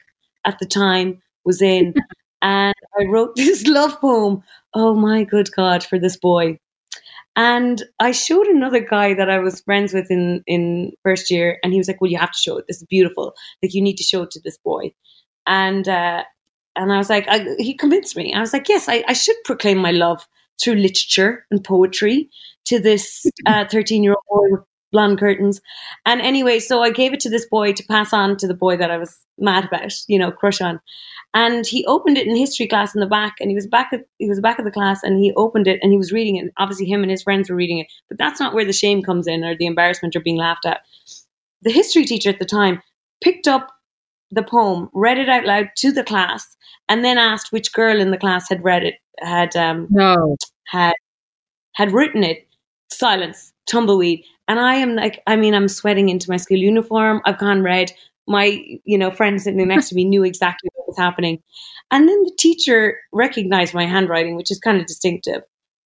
at 0.45 0.59
the 0.59 0.67
time, 0.67 1.21
was 1.45 1.63
in. 1.63 1.95
and 2.43 2.75
I 2.99 3.05
wrote 3.05 3.33
this 3.37 3.67
love 3.67 4.01
poem. 4.01 4.43
Oh 4.75 4.95
my 4.95 5.25
good 5.25 5.51
God, 5.55 5.85
for 5.85 5.99
this 5.99 6.17
boy. 6.17 6.59
And 7.37 7.83
I 7.99 8.13
showed 8.13 8.47
another 8.47 8.81
guy 8.81 9.15
that 9.15 9.31
I 9.31 9.39
was 9.39 9.61
friends 9.61 9.95
with 9.95 10.11
in, 10.11 10.43
in 10.47 10.93
first 11.05 11.31
year, 11.31 11.59
and 11.63 11.73
he 11.73 11.79
was 11.79 11.89
like, 11.89 12.01
Well, 12.01 12.11
you 12.11 12.19
have 12.19 12.33
to 12.33 12.39
show 12.39 12.59
it. 12.59 12.65
This 12.67 12.79
is 12.79 12.87
beautiful. 12.87 13.35
Like, 13.63 13.75
you 13.75 13.83
need 13.83 13.97
to 13.97 14.05
show 14.05 14.23
it 14.23 14.33
to 14.33 14.41
this 14.41 14.59
boy. 14.59 14.93
And, 15.47 15.89
uh, 15.89 16.25
and 16.77 16.93
I 16.93 16.99
was 16.99 17.09
like, 17.09 17.27
I, 17.29 17.55
he 17.59 17.77
convinced 17.77 18.17
me. 18.17 18.35
I 18.35 18.41
was 18.41 18.53
like, 18.53 18.69
Yes, 18.69 18.89
I, 18.89 19.05
I 19.07 19.13
should 19.13 19.37
proclaim 19.45 19.79
my 19.79 19.93
love 19.93 20.27
through 20.61 20.75
literature 20.75 21.47
and 21.51 21.65
poetry 21.65 22.31
to 22.67 22.79
this 22.79 23.27
13 23.47 24.03
uh, 24.03 24.03
year 24.03 24.13
old 24.13 24.25
boy 24.29 24.57
with 24.57 24.67
blonde 24.93 25.19
curtains. 25.19 25.61
And 26.05 26.21
anyway, 26.21 26.59
so 26.59 26.83
I 26.83 26.91
gave 26.91 27.13
it 27.13 27.21
to 27.21 27.31
this 27.31 27.47
boy 27.47 27.73
to 27.73 27.85
pass 27.85 28.13
on 28.13 28.37
to 28.39 28.47
the 28.47 28.55
boy 28.55 28.77
that 28.77 28.91
I 28.91 28.99
was 28.99 29.17
mad 29.39 29.65
about, 29.65 29.93
you 30.09 30.19
know, 30.19 30.31
crush 30.31 30.61
on. 30.61 30.81
And 31.33 31.65
he 31.65 31.87
opened 31.87 32.19
it 32.19 32.27
in 32.27 32.35
history 32.35 32.67
class 32.67 32.95
in 32.95 33.01
the 33.01 33.07
back, 33.07 33.37
and 33.39 33.51
he 33.51 33.55
was 33.55 33.69
back 33.69 33.93
at 33.93 34.01
he 34.19 34.29
was 34.29 34.41
back 34.41 34.59
of 34.59 34.65
the 34.65 34.71
class, 34.71 35.05
and 35.05 35.21
he 35.21 35.33
opened 35.37 35.69
it 35.69 35.79
and 35.81 35.93
he 35.93 35.99
was 35.99 36.11
reading 36.11 36.37
it. 36.37 36.53
Obviously, 36.59 36.87
him 36.87 37.03
and 37.03 37.11
his 37.11 37.23
friends 37.23 37.49
were 37.49 37.55
reading 37.55 37.79
it, 37.79 37.87
but 38.09 38.19
that's 38.19 38.41
not 38.41 38.53
where 38.53 38.65
the 38.65 38.73
shame 38.73 39.03
comes 39.03 39.29
in 39.29 39.45
or 39.45 39.57
the 39.57 39.67
embarrassment 39.67 40.17
or 40.17 40.21
being 40.21 40.37
laughed 40.37 40.67
at. 40.67 40.81
The 41.63 41.71
history 41.71 42.05
teacher 42.05 42.31
at 42.31 42.41
the 42.41 42.47
time 42.47 42.83
picked 43.23 43.47
up 43.47 43.71
the 44.33 44.43
poem, 44.43 44.89
read 44.93 45.19
it 45.19 45.29
out 45.29 45.45
loud 45.45 45.69
to 45.77 45.93
the 45.93 46.03
class, 46.03 46.45
and 46.89 47.05
then 47.05 47.17
asked 47.17 47.53
which 47.53 47.73
girl 47.73 48.01
in 48.01 48.11
the 48.11 48.19
class 48.19 48.49
had 48.49 48.65
read 48.65 48.83
it, 48.83 48.95
had 49.21 49.55
um, 49.55 49.87
no 49.89 50.37
had 50.67 50.95
had 51.75 51.93
written 51.93 52.25
it. 52.25 52.49
Silence, 52.93 53.53
tumbleweed, 53.67 54.25
and 54.49 54.59
I 54.59 54.75
am 54.77 54.97
like, 54.97 55.23
I 55.27 55.37
mean, 55.37 55.55
I'm 55.55 55.69
sweating 55.69 56.09
into 56.09 56.31
my 56.31 56.37
school 56.37 56.59
uniform. 56.59 57.21
I've 57.25 57.39
gone 57.39 57.63
red. 57.63 57.93
My 58.27 58.63
you 58.85 58.99
know 58.99 59.11
friend 59.11 59.41
sitting 59.41 59.67
next 59.67 59.89
to 59.89 59.95
me 59.95 60.05
knew 60.05 60.25
exactly 60.25 60.71
what 60.75 60.89
was 60.89 60.99
happening. 60.99 61.43
And 61.91 62.09
then 62.09 62.23
the 62.25 62.33
teacher 62.39 62.99
recognized 63.13 63.75
my 63.75 63.87
handwriting 63.87 64.37
which 64.37 64.51
is 64.51 64.59
kind 64.59 64.81
of 64.81 64.87
distinctive 64.87 65.43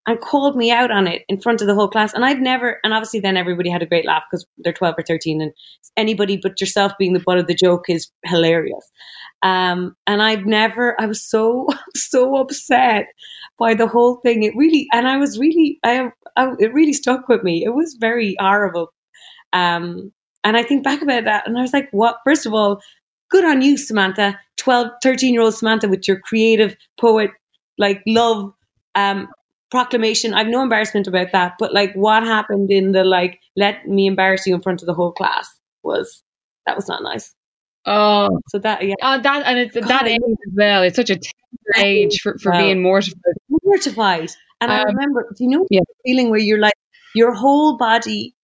and 0.06 0.20
called 0.20 0.56
me 0.56 0.70
out 0.70 0.90
on 0.90 1.06
it 1.06 1.22
in 1.28 1.40
front 1.40 1.60
of 1.60 1.66
the 1.66 1.74
whole 1.74 1.88
class. 1.88 2.12
And 2.14 2.24
i've 2.24 2.40
never 2.40 2.78
and 2.84 2.92
obviously 2.92 3.20
then 3.20 3.36
everybody 3.36 3.70
had 3.70 3.82
a 3.82 3.86
great 3.86 4.06
laugh 4.06 4.22
because 4.30 4.46
they're 4.58 4.72
12 4.72 4.94
or 4.98 5.02
13 5.02 5.40
and 5.40 5.52
anybody 5.96 6.38
but 6.42 6.60
yourself 6.60 6.92
being 6.98 7.12
the 7.12 7.20
butt 7.20 7.38
of 7.38 7.46
the 7.46 7.54
joke 7.54 7.84
is 7.88 8.10
hilarious. 8.24 8.90
Um, 9.42 9.96
and 10.06 10.22
i've 10.22 10.46
never 10.46 11.00
i 11.00 11.06
was 11.06 11.22
so 11.22 11.68
so 11.94 12.36
upset 12.36 13.06
by 13.58 13.74
the 13.74 13.86
whole 13.86 14.16
thing. 14.16 14.42
It 14.42 14.56
really 14.56 14.88
and 14.92 15.06
i 15.06 15.16
was 15.16 15.38
really 15.38 15.78
i, 15.84 16.10
I 16.36 16.52
it 16.58 16.72
really 16.72 16.92
stuck 16.94 17.28
with 17.28 17.42
me. 17.42 17.64
It 17.64 17.74
was 17.74 17.96
very 18.00 18.36
horrible. 18.40 18.92
Um, 19.52 20.12
and 20.42 20.56
I 20.56 20.62
think 20.62 20.84
back 20.84 21.00
about 21.00 21.24
that 21.24 21.46
and 21.46 21.56
I 21.58 21.62
was 21.62 21.72
like, 21.72 21.88
what? 21.92 22.18
First 22.24 22.44
of 22.44 22.52
all, 22.52 22.80
good 23.30 23.44
on 23.44 23.62
you, 23.62 23.76
Samantha, 23.76 24.38
12, 24.58 24.88
13 25.02 25.34
year 25.34 25.42
old 25.42 25.54
Samantha 25.54 25.88
with 25.88 26.06
your 26.06 26.18
creative 26.20 26.76
poet, 27.00 27.30
like 27.78 28.02
love, 28.06 28.52
um, 28.94 29.28
proclamation. 29.74 30.34
I've 30.34 30.46
no 30.46 30.62
embarrassment 30.62 31.08
about 31.08 31.32
that. 31.32 31.54
But 31.58 31.74
like 31.74 31.92
what 31.94 32.22
happened 32.22 32.70
in 32.70 32.92
the 32.92 33.02
like, 33.02 33.40
let 33.56 33.88
me 33.88 34.06
embarrass 34.06 34.46
you 34.46 34.54
in 34.54 34.62
front 34.62 34.82
of 34.82 34.86
the 34.86 34.94
whole 34.94 35.10
class 35.10 35.48
was, 35.82 36.22
that 36.64 36.76
was 36.76 36.86
not 36.86 37.02
nice. 37.02 37.34
Oh, 37.84 38.38
so 38.48 38.60
that 38.60 38.86
yeah, 38.86 38.94
uh, 39.02 39.18
that 39.18 39.42
and 39.44 39.58
it's 39.58 39.74
God, 39.74 39.88
that 39.88 40.06
age 40.06 40.20
as 40.22 40.54
well. 40.54 40.82
It's 40.84 40.96
such 40.96 41.10
a 41.10 41.16
tender 41.16 41.86
age 41.86 42.20
for, 42.22 42.38
for 42.38 42.52
well, 42.52 42.62
being 42.62 42.80
mortified. 42.80 43.36
Mortified, 43.50 44.30
and 44.60 44.70
um, 44.70 44.78
I 44.78 44.82
remember, 44.84 45.28
do 45.36 45.44
you 45.44 45.50
know 45.50 45.66
yeah. 45.70 45.80
feeling 46.06 46.30
where 46.30 46.40
you're 46.40 46.60
like 46.60 46.78
your 47.14 47.34
whole 47.34 47.76
body? 47.76 48.34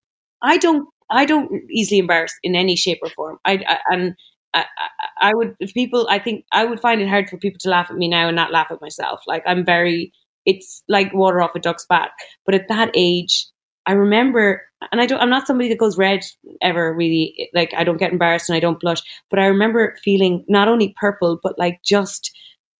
I 0.42 0.58
don't 0.58 0.86
I 1.08 1.24
don't 1.24 1.50
easily 1.70 2.00
embarrass 2.00 2.34
in 2.42 2.54
any 2.54 2.76
shape 2.76 2.98
or 3.02 3.08
form. 3.08 3.38
I, 3.46 3.64
I, 3.66 3.78
and 3.94 4.14
I, 4.52 4.60
I, 4.60 5.30
I 5.30 5.34
would 5.34 5.56
if 5.58 5.72
people 5.72 6.06
I 6.10 6.18
think 6.18 6.44
I 6.52 6.66
would 6.66 6.80
find 6.80 7.00
it 7.00 7.08
hard 7.08 7.30
for 7.30 7.38
people 7.38 7.60
to 7.60 7.70
laugh 7.70 7.88
at 7.88 7.96
me 7.96 8.08
now 8.08 8.26
and 8.26 8.36
not 8.36 8.52
laugh 8.52 8.70
at 8.70 8.82
myself. 8.82 9.22
Like 9.26 9.44
I'm 9.46 9.64
very 9.64 10.12
it's 10.56 10.82
like 10.88 11.12
water 11.14 11.40
off 11.42 11.54
a 11.54 11.60
duck's 11.60 11.86
back. 11.86 12.12
But 12.46 12.54
at 12.54 12.68
that 12.68 12.90
age, 12.94 13.46
I 13.86 13.92
remember 13.92 14.62
and 14.92 15.00
I 15.00 15.06
don't 15.06 15.20
I'm 15.20 15.30
not 15.30 15.46
somebody 15.46 15.68
that 15.70 15.78
goes 15.78 15.98
red 15.98 16.20
ever 16.62 16.94
really 16.94 17.50
like 17.54 17.72
I 17.76 17.84
don't 17.84 17.98
get 17.98 18.12
embarrassed 18.12 18.48
and 18.48 18.56
I 18.56 18.60
don't 18.60 18.80
blush, 18.80 19.02
but 19.30 19.38
I 19.38 19.46
remember 19.46 19.96
feeling 20.02 20.44
not 20.48 20.68
only 20.68 20.94
purple 20.98 21.38
but 21.42 21.58
like 21.58 21.80
just 21.84 22.30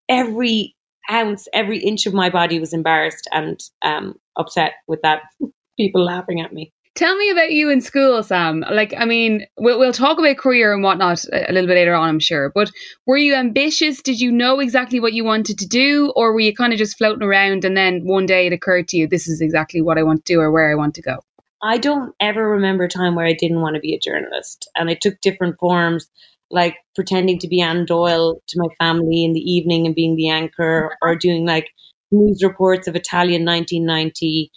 every 0.09 0.77
ounce, 1.11 1.49
every 1.53 1.79
inch 1.79 2.07
of 2.07 2.15
my 2.15 2.31
body 2.31 2.61
was 2.61 2.73
embarrassed 2.73 3.29
and 3.33 3.61
um 3.83 4.15
upset 4.37 4.75
with 4.87 5.03
that 5.03 5.23
people 5.79 6.05
laughing 6.05 6.41
at 6.41 6.53
me. 6.53 6.73
Tell 7.00 7.16
me 7.16 7.30
about 7.30 7.50
you 7.50 7.71
in 7.71 7.80
school, 7.80 8.23
Sam. 8.23 8.62
Like, 8.71 8.92
I 8.95 9.07
mean, 9.07 9.47
we'll, 9.57 9.78
we'll 9.78 9.90
talk 9.90 10.19
about 10.19 10.37
career 10.37 10.75
and 10.75 10.83
whatnot 10.83 11.25
a, 11.33 11.50
a 11.50 11.52
little 11.54 11.66
bit 11.66 11.76
later 11.76 11.95
on, 11.95 12.11
I'm 12.11 12.21
sure. 12.21 12.52
But 12.54 12.71
were 13.07 13.16
you 13.16 13.35
ambitious? 13.35 14.02
Did 14.02 14.21
you 14.21 14.30
know 14.30 14.61
exactly 14.61 15.00
what 15.00 15.14
you 15.14 15.25
wanted 15.25 15.59
to 15.61 15.66
do? 15.66 16.12
Or 16.14 16.35
were 16.35 16.40
you 16.40 16.54
kind 16.54 16.75
of 16.75 16.78
just 16.78 16.99
floating 16.99 17.26
around 17.26 17.64
and 17.64 17.75
then 17.75 18.02
one 18.04 18.26
day 18.26 18.49
it 18.49 18.52
occurred 18.52 18.87
to 18.88 18.99
you, 18.99 19.09
this 19.09 19.28
is 19.28 19.40
exactly 19.40 19.80
what 19.80 19.97
I 19.97 20.02
want 20.02 20.26
to 20.26 20.35
do 20.35 20.40
or 20.40 20.52
where 20.52 20.71
I 20.71 20.75
want 20.75 20.95
to 20.97 21.00
go? 21.00 21.21
I 21.62 21.78
don't 21.78 22.14
ever 22.21 22.47
remember 22.47 22.85
a 22.85 22.88
time 22.88 23.14
where 23.14 23.25
I 23.25 23.33
didn't 23.33 23.62
want 23.62 23.76
to 23.76 23.80
be 23.80 23.95
a 23.95 23.99
journalist. 23.99 24.69
And 24.76 24.90
it 24.90 25.00
took 25.00 25.23
different 25.23 25.59
forms, 25.59 26.07
like 26.50 26.76
pretending 26.95 27.38
to 27.38 27.49
be 27.49 27.62
Anne 27.62 27.87
Doyle 27.87 28.42
to 28.47 28.61
my 28.61 28.69
family 28.78 29.25
in 29.25 29.33
the 29.33 29.40
evening 29.40 29.87
and 29.87 29.95
being 29.95 30.16
the 30.16 30.28
anchor, 30.28 30.90
mm-hmm. 30.90 31.09
or 31.09 31.16
doing 31.16 31.47
like 31.47 31.71
news 32.12 32.42
reports 32.42 32.88
of 32.88 32.95
Italia 32.95 33.42
1990 33.42 34.52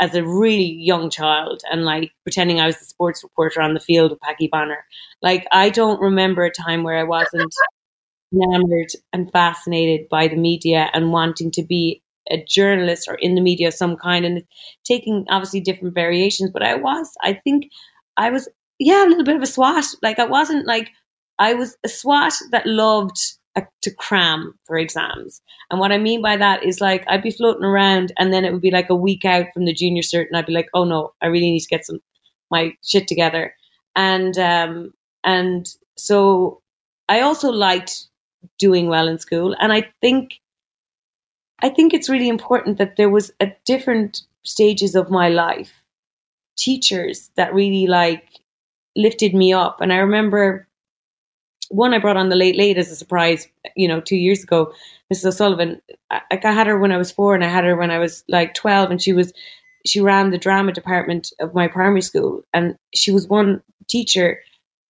as 0.00 0.14
a 0.14 0.24
really 0.24 0.72
young 0.80 1.10
child 1.10 1.62
and 1.70 1.84
like 1.84 2.12
pretending 2.24 2.60
I 2.60 2.66
was 2.66 2.78
the 2.78 2.84
sports 2.84 3.22
reporter 3.22 3.60
on 3.60 3.74
the 3.74 3.80
field 3.80 4.10
with 4.10 4.20
Packie 4.20 4.50
Bonner. 4.50 4.84
Like 5.22 5.46
I 5.52 5.70
don't 5.70 6.00
remember 6.00 6.44
a 6.44 6.50
time 6.50 6.82
where 6.84 6.98
I 6.98 7.04
wasn't 7.04 7.52
enamored 8.32 8.90
and 9.12 9.30
fascinated 9.32 10.08
by 10.08 10.28
the 10.28 10.36
media 10.36 10.88
and 10.92 11.12
wanting 11.12 11.50
to 11.52 11.62
be 11.64 12.02
a 12.30 12.44
journalist 12.46 13.08
or 13.08 13.14
in 13.14 13.34
the 13.34 13.40
media 13.40 13.68
of 13.68 13.74
some 13.74 13.96
kind 13.96 14.24
and 14.24 14.42
taking 14.84 15.26
obviously 15.30 15.60
different 15.60 15.94
variations. 15.94 16.50
But 16.52 16.62
I 16.62 16.76
was, 16.76 17.10
I 17.22 17.32
think 17.34 17.70
I 18.16 18.30
was, 18.30 18.48
yeah, 18.78 19.04
a 19.04 19.08
little 19.08 19.24
bit 19.24 19.36
of 19.36 19.42
a 19.42 19.46
swat. 19.46 19.84
Like 20.02 20.18
I 20.18 20.26
wasn't 20.26 20.66
like, 20.66 20.90
I 21.38 21.54
was 21.54 21.76
a 21.84 21.88
swat 21.88 22.34
that 22.50 22.66
loved 22.66 23.16
to 23.82 23.94
cram 23.94 24.58
for 24.64 24.78
exams. 24.78 25.40
And 25.70 25.80
what 25.80 25.92
I 25.92 25.98
mean 25.98 26.22
by 26.22 26.36
that 26.36 26.64
is 26.64 26.80
like 26.80 27.04
I'd 27.08 27.22
be 27.22 27.30
floating 27.30 27.64
around 27.64 28.12
and 28.18 28.32
then 28.32 28.44
it 28.44 28.52
would 28.52 28.62
be 28.62 28.70
like 28.70 28.90
a 28.90 28.96
week 28.96 29.24
out 29.24 29.46
from 29.54 29.64
the 29.64 29.74
junior 29.74 30.02
cert 30.02 30.26
and 30.28 30.36
I'd 30.36 30.46
be 30.46 30.52
like, 30.52 30.68
oh 30.74 30.84
no, 30.84 31.12
I 31.20 31.26
really 31.26 31.50
need 31.50 31.60
to 31.60 31.68
get 31.68 31.86
some 31.86 32.00
my 32.50 32.72
shit 32.84 33.08
together. 33.08 33.54
And 33.96 34.36
um 34.38 34.92
and 35.24 35.66
so 35.96 36.62
I 37.08 37.20
also 37.20 37.50
liked 37.50 38.06
doing 38.58 38.88
well 38.88 39.08
in 39.08 39.18
school 39.18 39.54
and 39.58 39.72
I 39.72 39.90
think 40.00 40.40
I 41.60 41.70
think 41.70 41.92
it's 41.92 42.08
really 42.08 42.28
important 42.28 42.78
that 42.78 42.96
there 42.96 43.10
was 43.10 43.32
at 43.40 43.64
different 43.64 44.22
stages 44.44 44.94
of 44.94 45.10
my 45.10 45.28
life 45.28 45.72
teachers 46.56 47.30
that 47.36 47.54
really 47.54 47.86
like 47.86 48.28
lifted 48.96 49.34
me 49.34 49.52
up 49.52 49.80
and 49.80 49.92
I 49.92 49.96
remember 49.96 50.67
one 51.70 51.94
I 51.94 51.98
brought 51.98 52.16
on 52.16 52.28
the 52.28 52.36
late 52.36 52.56
late 52.56 52.78
as 52.78 52.90
a 52.90 52.96
surprise, 52.96 53.48
you 53.76 53.88
know, 53.88 54.00
two 54.00 54.16
years 54.16 54.42
ago. 54.42 54.72
Mrs. 55.12 55.26
O'Sullivan, 55.26 55.80
I, 56.10 56.20
I 56.30 56.52
had 56.52 56.66
her 56.66 56.78
when 56.78 56.92
I 56.92 56.98
was 56.98 57.10
four, 57.12 57.34
and 57.34 57.44
I 57.44 57.48
had 57.48 57.64
her 57.64 57.76
when 57.76 57.90
I 57.90 57.98
was 57.98 58.24
like 58.28 58.54
twelve, 58.54 58.90
and 58.90 59.00
she 59.00 59.12
was 59.12 59.32
she 59.86 60.00
ran 60.00 60.30
the 60.30 60.38
drama 60.38 60.72
department 60.72 61.32
of 61.40 61.54
my 61.54 61.68
primary 61.68 62.02
school, 62.02 62.42
and 62.52 62.76
she 62.94 63.12
was 63.12 63.26
one 63.26 63.62
teacher 63.88 64.40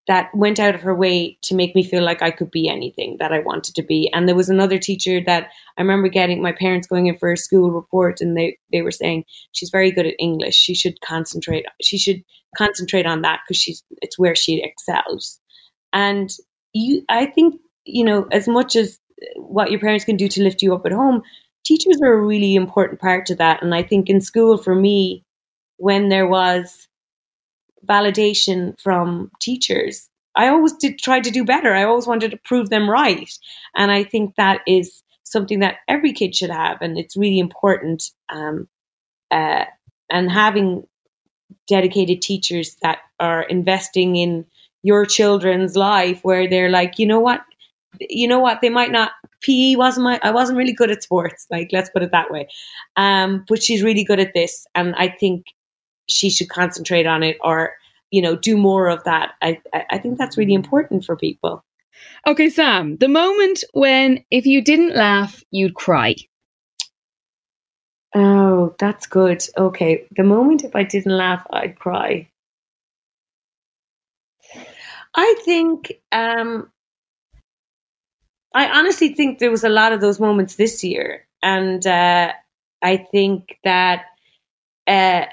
that 0.08 0.34
went 0.34 0.58
out 0.58 0.74
of 0.74 0.80
her 0.80 0.94
way 0.94 1.38
to 1.42 1.54
make 1.54 1.74
me 1.74 1.84
feel 1.84 2.02
like 2.02 2.22
I 2.22 2.30
could 2.30 2.50
be 2.50 2.66
anything 2.66 3.18
that 3.20 3.30
I 3.30 3.40
wanted 3.40 3.74
to 3.74 3.82
be. 3.82 4.10
And 4.12 4.26
there 4.26 4.34
was 4.34 4.48
another 4.48 4.78
teacher 4.78 5.20
that 5.26 5.50
I 5.76 5.82
remember 5.82 6.08
getting 6.08 6.40
my 6.40 6.52
parents 6.52 6.88
going 6.88 7.06
in 7.06 7.18
for 7.18 7.30
a 7.30 7.36
school 7.36 7.70
report 7.70 8.22
and 8.22 8.34
they, 8.34 8.58
they 8.72 8.80
were 8.80 8.90
saying 8.90 9.24
she's 9.52 9.68
very 9.68 9.90
good 9.90 10.06
at 10.06 10.14
English. 10.18 10.54
She 10.54 10.74
should 10.74 10.98
concentrate 11.02 11.66
she 11.82 11.98
should 11.98 12.24
concentrate 12.56 13.04
on 13.04 13.22
that 13.22 13.40
because 13.46 13.60
she's 13.60 13.84
it's 14.00 14.18
where 14.18 14.34
she 14.34 14.62
excels. 14.64 15.38
And 15.92 16.30
you, 16.72 17.04
I 17.08 17.26
think, 17.26 17.60
you 17.84 18.04
know, 18.04 18.26
as 18.30 18.48
much 18.48 18.76
as 18.76 18.98
what 19.36 19.70
your 19.70 19.80
parents 19.80 20.04
can 20.04 20.16
do 20.16 20.28
to 20.28 20.42
lift 20.42 20.62
you 20.62 20.74
up 20.74 20.86
at 20.86 20.92
home, 20.92 21.22
teachers 21.64 22.00
are 22.02 22.12
a 22.12 22.26
really 22.26 22.54
important 22.54 23.00
part 23.00 23.26
to 23.26 23.34
that. 23.36 23.62
And 23.62 23.74
I 23.74 23.82
think 23.82 24.08
in 24.08 24.20
school, 24.20 24.58
for 24.58 24.74
me, 24.74 25.24
when 25.76 26.08
there 26.08 26.26
was 26.26 26.88
validation 27.86 28.80
from 28.80 29.30
teachers, 29.40 30.08
I 30.34 30.48
always 30.48 30.74
did 30.74 30.98
try 30.98 31.20
to 31.20 31.30
do 31.30 31.44
better. 31.44 31.74
I 31.74 31.84
always 31.84 32.06
wanted 32.06 32.30
to 32.30 32.36
prove 32.36 32.70
them 32.70 32.88
right. 32.88 33.30
And 33.74 33.90
I 33.90 34.04
think 34.04 34.36
that 34.36 34.60
is 34.66 35.02
something 35.24 35.60
that 35.60 35.76
every 35.86 36.12
kid 36.12 36.34
should 36.34 36.50
have. 36.50 36.78
And 36.80 36.98
it's 36.98 37.16
really 37.16 37.38
important. 37.38 38.04
Um, 38.28 38.68
uh, 39.30 39.64
and 40.10 40.30
having 40.30 40.86
dedicated 41.66 42.22
teachers 42.22 42.76
that 42.82 42.98
are 43.20 43.42
investing 43.42 44.16
in 44.16 44.46
your 44.82 45.06
children's 45.06 45.76
life 45.76 46.20
where 46.22 46.48
they're 46.48 46.70
like, 46.70 46.98
you 46.98 47.06
know 47.06 47.20
what, 47.20 47.42
you 48.00 48.28
know 48.28 48.38
what, 48.38 48.60
they 48.60 48.70
might 48.70 48.92
not. 48.92 49.12
PE 49.40 49.76
wasn't 49.76 50.04
my. 50.04 50.18
I 50.22 50.32
wasn't 50.32 50.58
really 50.58 50.72
good 50.72 50.90
at 50.90 51.02
sports. 51.02 51.46
Like 51.48 51.70
let's 51.72 51.90
put 51.90 52.02
it 52.02 52.10
that 52.10 52.30
way. 52.30 52.48
Um, 52.96 53.44
but 53.48 53.62
she's 53.62 53.84
really 53.84 54.02
good 54.02 54.18
at 54.18 54.34
this, 54.34 54.66
and 54.74 54.96
I 54.96 55.08
think 55.08 55.46
she 56.08 56.28
should 56.28 56.48
concentrate 56.48 57.06
on 57.06 57.22
it, 57.22 57.36
or 57.40 57.74
you 58.10 58.20
know, 58.20 58.34
do 58.34 58.56
more 58.56 58.88
of 58.88 59.04
that. 59.04 59.34
I 59.40 59.60
I 59.90 59.98
think 59.98 60.18
that's 60.18 60.36
really 60.36 60.54
important 60.54 61.04
for 61.04 61.16
people. 61.16 61.64
Okay, 62.26 62.50
Sam, 62.50 62.96
the 62.96 63.08
moment 63.08 63.62
when 63.72 64.24
if 64.30 64.44
you 64.44 64.60
didn't 64.60 64.96
laugh, 64.96 65.42
you'd 65.52 65.74
cry. 65.74 66.16
Oh, 68.14 68.74
that's 68.78 69.06
good. 69.06 69.44
Okay. 69.56 70.06
The 70.16 70.24
moment 70.24 70.64
if 70.64 70.74
I 70.74 70.82
didn't 70.82 71.16
laugh, 71.16 71.46
I'd 71.50 71.78
cry. 71.78 72.28
I 75.20 75.34
think 75.44 75.94
um, 76.12 76.70
I 78.54 78.78
honestly 78.78 79.14
think 79.14 79.40
there 79.40 79.50
was 79.50 79.64
a 79.64 79.68
lot 79.68 79.92
of 79.92 80.00
those 80.00 80.20
moments 80.20 80.54
this 80.54 80.84
year, 80.84 81.26
and 81.42 81.84
uh, 81.84 82.32
I 82.80 82.96
think 82.98 83.58
that 83.64 84.04
uh, 84.86 85.24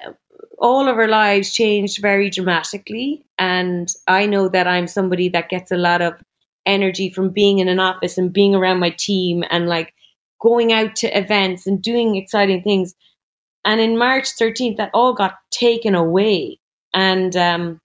all 0.58 0.88
of 0.88 0.98
our 0.98 1.08
lives 1.08 1.54
changed 1.54 2.02
very 2.02 2.32
dramatically. 2.32 3.28
And 3.38 3.88
I 4.08 4.26
know 4.26 4.50
that 4.50 4.68
I'm 4.68 4.88
somebody 4.88 5.30
that 5.30 5.50
gets 5.50 5.72
a 5.72 5.78
lot 5.78 6.02
of 6.02 6.16
energy 6.66 7.12
from 7.12 7.30
being 7.30 7.60
in 7.60 7.68
an 7.68 7.80
office 7.80 8.18
and 8.18 8.34
being 8.34 8.56
around 8.56 8.80
my 8.80 8.90
team 8.90 9.44
and 9.48 9.68
like 9.68 9.94
going 10.42 10.74
out 10.74 10.96
to 10.98 11.16
events 11.16 11.68
and 11.68 11.80
doing 11.80 12.16
exciting 12.16 12.64
things. 12.64 12.96
And 13.64 13.80
in 13.80 14.00
March 14.00 14.30
13th, 14.36 14.78
that 14.78 14.90
all 14.96 15.14
got 15.14 15.36
taken 15.52 15.94
away. 15.94 16.60
And 16.92 17.36
um, 17.36 17.82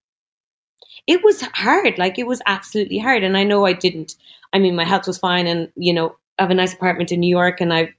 it 1.10 1.24
was 1.24 1.40
hard. 1.40 1.98
Like 1.98 2.20
it 2.20 2.26
was 2.26 2.40
absolutely 2.46 2.98
hard. 2.98 3.24
And 3.24 3.36
I 3.36 3.42
know 3.42 3.66
I 3.66 3.72
didn't. 3.72 4.14
I 4.52 4.60
mean, 4.60 4.76
my 4.76 4.84
health 4.84 5.08
was 5.08 5.18
fine, 5.18 5.48
and 5.48 5.68
you 5.74 5.92
know, 5.92 6.14
I 6.38 6.42
have 6.42 6.52
a 6.52 6.54
nice 6.54 6.72
apartment 6.72 7.10
in 7.10 7.18
New 7.18 7.36
York, 7.36 7.60
and 7.60 7.74
I 7.74 7.94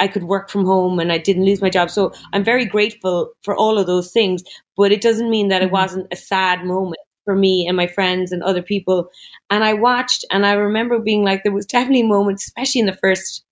I 0.00 0.06
could 0.06 0.22
work 0.22 0.48
from 0.48 0.64
home, 0.64 1.00
and 1.00 1.10
I 1.10 1.18
didn't 1.18 1.44
lose 1.44 1.60
my 1.60 1.70
job. 1.70 1.90
So 1.90 2.12
I'm 2.32 2.44
very 2.44 2.64
grateful 2.64 3.32
for 3.42 3.56
all 3.56 3.78
of 3.78 3.88
those 3.88 4.12
things. 4.12 4.44
But 4.76 4.92
it 4.92 5.00
doesn't 5.00 5.28
mean 5.28 5.48
that 5.48 5.62
it 5.62 5.66
mm-hmm. 5.66 5.72
wasn't 5.72 6.12
a 6.12 6.16
sad 6.16 6.64
moment 6.64 7.00
for 7.24 7.34
me 7.34 7.66
and 7.66 7.76
my 7.76 7.88
friends 7.88 8.30
and 8.30 8.44
other 8.44 8.62
people. 8.62 9.08
And 9.50 9.64
I 9.64 9.74
watched, 9.74 10.24
and 10.30 10.46
I 10.46 10.52
remember 10.52 11.00
being 11.00 11.24
like, 11.24 11.42
there 11.42 11.52
was 11.52 11.66
definitely 11.66 12.04
moments, 12.04 12.46
especially 12.46 12.82
in 12.82 12.86
the 12.86 13.00
first 13.02 13.44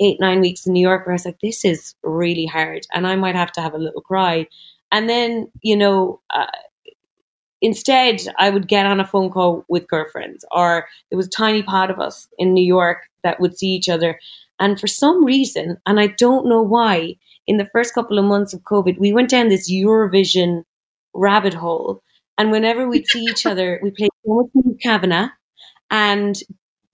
eight 0.00 0.18
nine 0.18 0.40
weeks 0.40 0.66
in 0.66 0.72
New 0.72 0.86
York, 0.88 1.06
where 1.06 1.12
I 1.12 1.18
was 1.20 1.24
like, 1.24 1.38
this 1.40 1.64
is 1.64 1.94
really 2.02 2.46
hard, 2.46 2.82
and 2.92 3.06
I 3.06 3.14
might 3.14 3.36
have 3.36 3.52
to 3.52 3.60
have 3.60 3.74
a 3.74 3.84
little 3.86 4.02
cry. 4.02 4.48
And 4.90 5.08
then, 5.08 5.52
you 5.62 5.76
know, 5.76 6.20
uh, 6.30 6.46
instead, 7.60 8.20
I 8.38 8.50
would 8.50 8.68
get 8.68 8.86
on 8.86 9.00
a 9.00 9.06
phone 9.06 9.30
call 9.30 9.64
with 9.68 9.88
girlfriends, 9.88 10.44
or 10.50 10.86
there 11.10 11.16
was 11.16 11.26
a 11.26 11.30
tiny 11.30 11.62
pod 11.62 11.90
of 11.90 12.00
us 12.00 12.28
in 12.38 12.54
New 12.54 12.64
York 12.64 12.98
that 13.22 13.40
would 13.40 13.58
see 13.58 13.68
each 13.68 13.88
other. 13.88 14.18
And 14.58 14.78
for 14.78 14.86
some 14.86 15.24
reason, 15.24 15.78
and 15.86 15.98
I 15.98 16.08
don't 16.08 16.48
know 16.48 16.62
why, 16.62 17.16
in 17.46 17.56
the 17.56 17.68
first 17.72 17.94
couple 17.94 18.18
of 18.18 18.24
months 18.24 18.52
of 18.52 18.60
COVID, 18.60 18.98
we 18.98 19.12
went 19.12 19.30
down 19.30 19.48
this 19.48 19.70
Eurovision 19.70 20.62
rabbit 21.14 21.54
hole. 21.54 22.02
And 22.38 22.50
whenever 22.50 22.88
we'd 22.88 23.06
see 23.06 23.24
each 23.24 23.46
other, 23.46 23.80
we 23.82 23.90
played 23.90 24.10
so 24.24 24.50
much 24.54 24.76
Kavanagh 24.82 25.28
and 25.90 26.38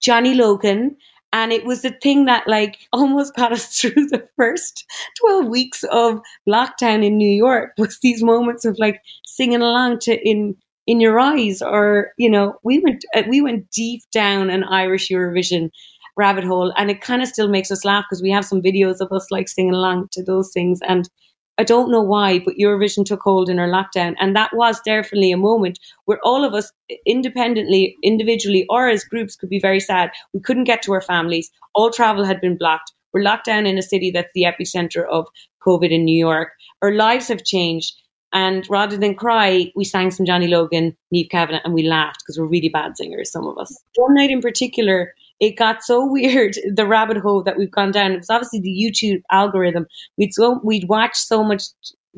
Johnny 0.01 0.35
Logan. 0.35 0.97
And 1.33 1.53
it 1.53 1.65
was 1.65 1.83
the 1.83 1.91
thing 1.91 2.27
that 2.27 2.47
like 2.49 2.79
almost 2.93 3.35
got 3.35 3.53
us 3.53 3.79
through 3.79 4.09
the 4.09 4.27
first 4.37 4.85
12 5.21 5.47
weeks 5.47 5.85
of 5.85 6.21
lockdown 6.49 7.05
in 7.05 7.19
New 7.19 7.31
York 7.31 7.73
was 7.79 7.99
these 8.03 8.23
moments 8.23 8.65
of 8.65 8.79
like 8.79 9.01
singing 9.25 9.63
along 9.63 10.01
to 10.01 10.17
in 10.29 10.57
in 10.87 11.01
your 11.01 11.19
eyes 11.19 11.63
or 11.63 12.13
you 12.17 12.31
know 12.31 12.55
we 12.63 12.79
went 12.79 13.05
uh, 13.15 13.25
we 13.29 13.41
went 13.41 13.69
deep 13.73 14.03
down 14.13 14.51
an 14.51 14.63
irish 14.63 15.09
eurovision 15.11 15.69
rabbit 16.17 16.45
hole. 16.45 16.73
And 16.77 16.91
it 16.91 17.01
kind 17.01 17.23
of 17.23 17.29
still 17.29 17.49
makes 17.49 17.71
us 17.71 17.85
laugh 17.85 18.05
because 18.09 18.23
we 18.23 18.31
have 18.31 18.45
some 18.45 18.63
videos 18.63 19.01
of 19.01 19.13
us 19.13 19.31
like 19.31 19.49
singing 19.49 19.75
along 19.75 20.09
to 20.13 20.25
those 20.25 20.51
things. 20.53 20.81
And 20.87 21.09
I 21.59 21.65
don't 21.65 21.91
know 21.91 22.03
why, 22.03 22.39
but 22.39 22.57
Eurovision 22.57 23.05
took 23.05 23.23
hold 23.23 23.49
in 23.49 23.59
our 23.59 23.69
lockdown. 23.69 24.15
And 24.19 24.37
that 24.37 24.55
was 24.55 24.81
definitely 24.81 25.33
a 25.33 25.39
moment 25.39 25.79
where 26.05 26.21
all 26.23 26.45
of 26.45 26.53
us, 26.53 26.71
independently, 27.07 27.97
individually, 28.03 28.67
or 28.69 28.89
as 28.89 29.05
groups, 29.05 29.37
could 29.37 29.49
be 29.49 29.61
very 29.61 29.81
sad. 29.81 30.11
We 30.35 30.41
couldn't 30.41 30.65
get 30.65 30.83
to 30.83 30.93
our 30.93 31.01
families. 31.01 31.51
All 31.75 31.91
travel 31.91 32.25
had 32.25 32.41
been 32.41 32.59
blocked. 32.59 32.93
We're 33.13 33.23
locked 33.23 33.47
down 33.47 33.67
in 33.67 33.79
a 33.79 33.83
city 33.83 34.11
that's 34.11 34.33
the 34.35 34.45
epicenter 34.45 35.07
of 35.11 35.27
COVID 35.67 35.91
in 35.91 36.05
New 36.05 36.19
York. 36.19 36.51
Our 36.83 36.93
lives 36.93 37.29
have 37.29 37.43
changed. 37.43 37.95
And 38.33 38.69
rather 38.69 38.99
than 38.99 39.15
cry, 39.15 39.73
we 39.75 39.85
sang 39.85 40.11
some 40.11 40.27
Johnny 40.27 40.49
Logan, 40.49 40.95
Niamh 41.15 41.31
Kavanagh, 41.31 41.63
and 41.65 41.73
we 41.73 41.89
laughed 41.89 42.19
because 42.19 42.39
we're 42.39 42.47
really 42.47 42.69
bad 42.69 42.97
singers, 42.97 43.33
some 43.33 43.47
of 43.47 43.57
us. 43.57 43.83
One 43.95 44.15
night 44.15 44.31
in 44.31 44.43
particular, 44.43 45.15
it 45.41 45.57
got 45.57 45.83
so 45.83 46.07
weird, 46.11 46.55
the 46.75 46.87
rabbit 46.87 47.19
hole 47.19 47.43
that 47.45 47.57
we've 47.57 47.71
gone 47.71 47.91
down. 47.91 48.13
It 48.13 48.19
was 48.19 48.31
obviously 48.31 48.61
the 48.61 48.71
YouTube 48.71 49.23
algorithm. 49.31 49.87
We'd 50.17 50.33
so 50.33 50.61
we'd 50.63 50.89
watch 50.89 51.17
so 51.17 51.43
much 51.43 51.63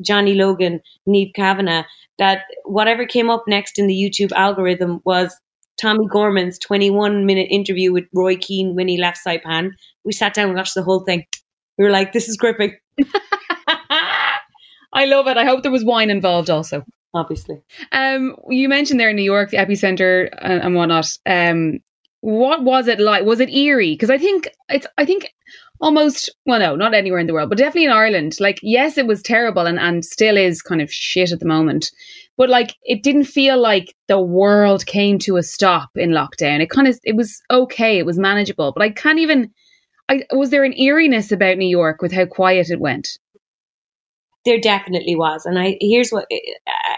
Johnny 0.01 0.33
Logan, 0.33 0.81
Niamh 1.07 1.33
Kavanagh, 1.35 1.83
that 2.17 2.43
whatever 2.65 3.05
came 3.05 3.29
up 3.29 3.43
next 3.47 3.77
in 3.79 3.87
the 3.87 3.93
YouTube 3.93 4.31
algorithm 4.33 5.01
was 5.05 5.35
Tommy 5.79 6.07
Gorman's 6.07 6.59
21 6.59 7.25
minute 7.25 7.47
interview 7.49 7.91
with 7.91 8.05
Roy 8.13 8.35
Keane 8.37 8.75
when 8.75 8.87
he 8.87 8.97
left 8.99 9.19
Saipan. 9.25 9.71
We 10.03 10.13
sat 10.13 10.33
down 10.33 10.47
and 10.47 10.55
watched 10.55 10.75
the 10.75 10.83
whole 10.83 11.01
thing. 11.01 11.25
We 11.77 11.85
were 11.85 11.91
like, 11.91 12.11
this 12.11 12.27
is 12.27 12.37
gripping. 12.37 12.75
I 14.91 15.05
love 15.05 15.27
it. 15.27 15.37
I 15.37 15.45
hope 15.45 15.63
there 15.63 15.71
was 15.71 15.85
wine 15.85 16.09
involved 16.09 16.49
also. 16.49 16.83
Obviously. 17.13 17.61
Um, 17.91 18.35
you 18.49 18.69
mentioned 18.69 18.99
there 18.99 19.09
in 19.09 19.15
New 19.15 19.23
York, 19.23 19.49
the 19.49 19.57
epicenter 19.57 20.29
and, 20.41 20.61
and 20.61 20.75
whatnot. 20.75 21.07
Um, 21.25 21.79
what 22.21 22.63
was 22.63 22.87
it 22.87 22.99
like? 22.99 23.23
Was 23.23 23.39
it 23.39 23.49
eerie? 23.49 23.93
Because 23.93 24.09
I 24.09 24.17
think 24.17 24.49
it's, 24.67 24.87
I 24.97 25.05
think 25.05 25.33
almost, 25.81 26.29
well, 26.45 26.59
no, 26.59 26.75
not 26.75 26.93
anywhere 26.93 27.19
in 27.19 27.27
the 27.27 27.33
world, 27.33 27.49
but 27.49 27.57
definitely 27.57 27.85
in 27.85 27.91
Ireland. 27.91 28.37
Like, 28.39 28.59
yes, 28.61 28.97
it 28.97 29.07
was 29.07 29.21
terrible 29.21 29.65
and, 29.65 29.79
and 29.79 30.03
still 30.03 30.37
is 30.37 30.61
kind 30.61 30.81
of 30.81 30.91
shit 30.91 31.31
at 31.31 31.39
the 31.39 31.45
moment. 31.45 31.91
But 32.37 32.49
like, 32.49 32.75
it 32.83 33.03
didn't 33.03 33.25
feel 33.25 33.59
like 33.59 33.95
the 34.07 34.19
world 34.19 34.85
came 34.85 35.19
to 35.19 35.37
a 35.37 35.43
stop 35.43 35.89
in 35.95 36.11
lockdown. 36.11 36.61
It 36.61 36.69
kind 36.69 36.87
of, 36.87 36.99
it 37.03 37.15
was 37.15 37.41
okay. 37.49 37.97
It 37.97 38.05
was 38.05 38.19
manageable. 38.19 38.71
But 38.73 38.83
I 38.83 38.89
can't 38.89 39.19
even, 39.19 39.51
I, 40.09 40.23
was 40.31 40.49
there 40.49 40.63
an 40.63 40.77
eeriness 40.77 41.31
about 41.31 41.57
New 41.57 41.67
York 41.67 42.01
with 42.01 42.11
how 42.11 42.25
quiet 42.25 42.69
it 42.69 42.79
went? 42.79 43.17
There 44.45 44.59
definitely 44.59 45.15
was. 45.15 45.45
And 45.45 45.59
I 45.59 45.77
here's 45.81 46.11
what 46.11 46.25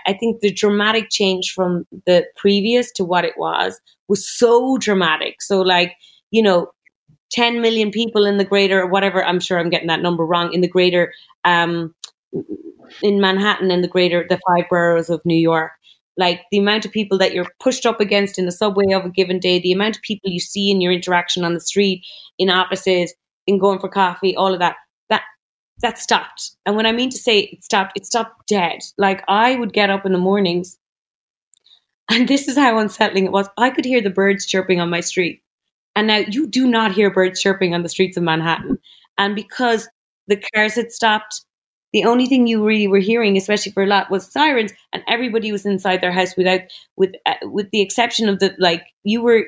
I 0.06 0.14
think 0.14 0.42
the 0.42 0.52
dramatic 0.52 1.10
change 1.10 1.54
from 1.56 1.86
the 2.06 2.26
previous 2.36 2.92
to 2.94 3.06
what 3.06 3.26
it 3.26 3.34
was 3.38 3.80
was 4.08 4.30
so 4.30 4.78
dramatic. 4.78 5.42
So 5.42 5.62
like, 5.62 5.94
you 6.32 6.44
know, 6.44 6.72
10 7.32 7.62
million 7.62 7.92
people 7.92 8.26
in 8.26 8.38
the 8.38 8.46
greater 8.46 8.86
whatever, 8.88 9.24
I'm 9.24 9.40
sure 9.40 9.58
I'm 9.60 9.70
getting 9.70 9.88
that 9.88 10.02
number 10.02 10.26
wrong, 10.26 10.54
in 10.54 10.62
the 10.62 10.68
greater 10.68 11.14
um 11.44 11.94
in 13.02 13.22
Manhattan 13.22 13.72
and 13.72 13.84
the 13.84 13.88
greater 13.88 14.26
the 14.28 14.40
five 14.48 14.70
boroughs 14.70 15.10
of 15.10 15.22
New 15.26 15.38
York. 15.38 15.72
Like 16.18 16.42
the 16.52 16.60
amount 16.60 16.86
of 16.86 16.92
people 16.92 17.18
that 17.20 17.34
you're 17.34 17.48
pushed 17.60 17.86
up 17.86 18.00
against 18.02 18.38
in 18.38 18.46
the 18.46 18.52
subway 18.52 18.92
of 18.94 19.06
a 19.06 19.10
given 19.10 19.40
day, 19.40 19.60
the 19.60 19.72
amount 19.72 19.96
of 19.96 20.02
people 20.04 20.30
you 20.30 20.40
see 20.40 20.70
in 20.70 20.82
your 20.82 20.92
interaction 20.92 21.44
on 21.46 21.54
the 21.54 21.60
street, 21.62 22.04
in 22.38 22.50
offices, 22.50 23.14
in 23.48 23.58
going 23.60 23.80
for 23.80 23.90
coffee, 23.90 24.36
all 24.36 24.54
of 24.54 24.60
that 24.60 24.76
that 25.82 26.00
stopped. 26.00 26.52
And 26.66 26.76
when 26.76 26.86
I 26.86 26.92
mean 26.92 27.10
to 27.12 27.18
say 27.18 27.40
it 27.40 27.64
stopped, 27.64 27.94
it 27.96 28.06
stopped 28.06 28.48
dead. 28.48 28.80
Like 28.98 29.24
I 29.28 29.56
would 29.56 29.74
get 29.74 29.90
up 29.90 30.06
in 30.06 30.12
the 30.12 30.18
mornings, 30.18 30.78
and 32.10 32.28
this 32.28 32.48
is 32.48 32.58
how 32.58 32.78
unsettling 32.80 33.26
it 33.26 33.32
was. 33.32 33.48
I 33.58 33.70
could 33.70 33.86
hear 33.86 34.02
the 34.02 34.10
birds 34.10 34.46
chirping 34.46 34.80
on 34.80 34.90
my 34.90 35.02
street. 35.02 35.42
And 35.96 36.08
now 36.08 36.18
you 36.18 36.48
do 36.48 36.68
not 36.68 36.94
hear 36.94 37.12
birds 37.14 37.42
chirping 37.42 37.74
on 37.74 37.84
the 37.84 37.90
streets 37.90 38.18
of 38.18 38.24
Manhattan. 38.24 38.80
And 39.18 39.36
because 39.36 39.90
the 40.28 40.42
cars 40.54 40.76
had 40.76 40.92
stopped, 40.92 41.42
the 41.94 42.06
only 42.06 42.28
thing 42.28 42.48
you 42.48 42.66
really 42.66 42.88
were 42.88 43.00
hearing, 43.00 43.36
especially 43.38 43.74
for 43.74 43.84
a 43.84 43.88
lot, 43.88 44.10
was 44.10 44.32
sirens, 44.32 44.72
and 44.94 45.04
everybody 45.08 45.52
was 45.52 45.66
inside 45.66 46.00
their 46.02 46.12
house 46.14 46.36
without, 46.38 46.62
with, 46.96 47.12
uh, 47.26 47.34
with 47.44 47.70
the 47.72 47.82
exception 47.82 48.30
of 48.30 48.40
the 48.40 48.56
like, 48.58 48.86
you 49.04 49.22
were 49.22 49.48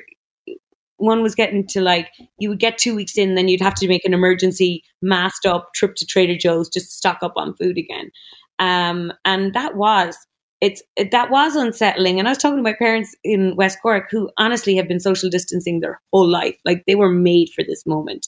one 0.96 1.22
was 1.22 1.34
getting 1.34 1.66
to 1.68 1.80
like 1.80 2.10
you 2.38 2.48
would 2.48 2.60
get 2.60 2.78
two 2.78 2.94
weeks 2.94 3.18
in, 3.18 3.34
then 3.34 3.48
you'd 3.48 3.60
have 3.60 3.74
to 3.74 3.88
make 3.88 4.04
an 4.04 4.14
emergency 4.14 4.82
masked 5.02 5.46
up 5.46 5.70
trip 5.74 5.94
to 5.96 6.06
Trader 6.06 6.36
Joe's 6.36 6.68
just 6.68 6.86
to 6.86 6.92
stock 6.92 7.18
up 7.22 7.34
on 7.36 7.56
food 7.56 7.78
again. 7.78 8.10
Um, 8.58 9.12
and 9.24 9.54
that 9.54 9.76
was 9.76 10.16
it's 10.60 10.82
it, 10.96 11.10
that 11.10 11.30
was 11.30 11.56
unsettling. 11.56 12.18
And 12.18 12.26
I 12.26 12.30
was 12.30 12.38
talking 12.38 12.56
to 12.56 12.62
my 12.62 12.74
parents 12.74 13.14
in 13.22 13.54
West 13.56 13.78
Cork, 13.82 14.04
who 14.10 14.30
honestly 14.38 14.76
have 14.76 14.88
been 14.88 15.00
social 15.00 15.28
distancing 15.30 15.80
their 15.80 16.00
whole 16.12 16.28
life, 16.28 16.56
like 16.64 16.84
they 16.86 16.94
were 16.94 17.10
made 17.10 17.48
for 17.54 17.64
this 17.64 17.84
moment, 17.86 18.26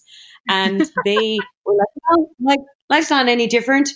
and 0.49 0.81
they 1.05 1.38
were 1.64 1.75
like, 1.75 1.88
"No, 2.11 2.31
like 2.41 2.61
life's 2.91 3.11
not 3.11 3.29
any 3.29 3.47
different, 3.47 3.91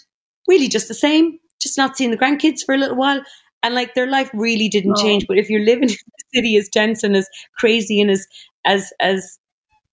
really, 0.48 0.68
just 0.68 0.88
the 0.88 0.94
same." 0.94 1.38
Just 1.60 1.76
not 1.76 1.98
seeing 1.98 2.10
the 2.10 2.16
grandkids 2.16 2.64
for 2.64 2.74
a 2.74 2.78
little 2.78 2.96
while 2.96 3.22
and 3.62 3.74
like 3.74 3.94
their 3.94 4.06
life 4.06 4.30
really 4.34 4.68
didn't 4.68 4.96
oh. 4.98 5.02
change. 5.02 5.26
But 5.26 5.38
if 5.38 5.50
you're 5.50 5.64
living 5.64 5.88
in 5.90 5.94
a 5.94 6.36
city 6.36 6.56
as 6.56 6.68
dense 6.68 7.02
and 7.02 7.16
as 7.16 7.28
crazy 7.56 8.00
and 8.00 8.10
as 8.10 8.26
as 8.64 8.92
as 9.00 9.38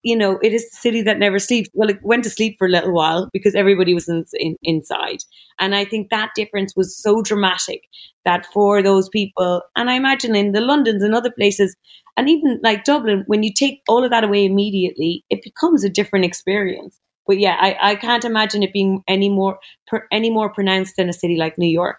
you 0.02 0.16
know, 0.16 0.38
it 0.42 0.52
is 0.52 0.70
the 0.70 0.76
city 0.76 1.02
that 1.02 1.18
never 1.18 1.38
sleeps. 1.38 1.68
Well, 1.74 1.90
it 1.90 1.98
went 2.02 2.24
to 2.24 2.30
sleep 2.30 2.56
for 2.58 2.66
a 2.66 2.70
little 2.70 2.92
while 2.92 3.28
because 3.32 3.54
everybody 3.54 3.94
was 3.94 4.08
in, 4.08 4.24
in, 4.34 4.56
inside. 4.62 5.18
And 5.58 5.74
I 5.74 5.84
think 5.84 6.10
that 6.10 6.30
difference 6.36 6.74
was 6.76 6.96
so 6.96 7.20
dramatic 7.20 7.82
that 8.24 8.46
for 8.46 8.80
those 8.80 9.08
people, 9.08 9.62
and 9.74 9.90
I 9.90 9.94
imagine 9.94 10.36
in 10.36 10.52
the 10.52 10.60
Londons 10.60 11.02
and 11.02 11.14
other 11.14 11.32
places, 11.32 11.76
and 12.16 12.28
even 12.28 12.60
like 12.62 12.84
Dublin, 12.84 13.24
when 13.26 13.42
you 13.42 13.52
take 13.52 13.82
all 13.88 14.04
of 14.04 14.10
that 14.10 14.24
away 14.24 14.44
immediately, 14.44 15.24
it 15.30 15.42
becomes 15.42 15.82
a 15.82 15.90
different 15.90 16.24
experience. 16.24 16.98
But 17.26 17.38
yeah, 17.38 17.56
I, 17.60 17.76
I 17.80 17.94
can't 17.96 18.24
imagine 18.24 18.62
it 18.62 18.72
being 18.72 19.02
any 19.06 19.28
more 19.28 19.58
per, 19.88 20.06
any 20.10 20.30
more 20.30 20.48
pronounced 20.48 20.94
than 20.96 21.08
a 21.08 21.12
city 21.12 21.36
like 21.36 21.58
New 21.58 21.68
York. 21.68 21.98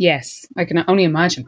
Yes, 0.00 0.46
I 0.58 0.64
can 0.66 0.84
only 0.88 1.04
imagine. 1.04 1.46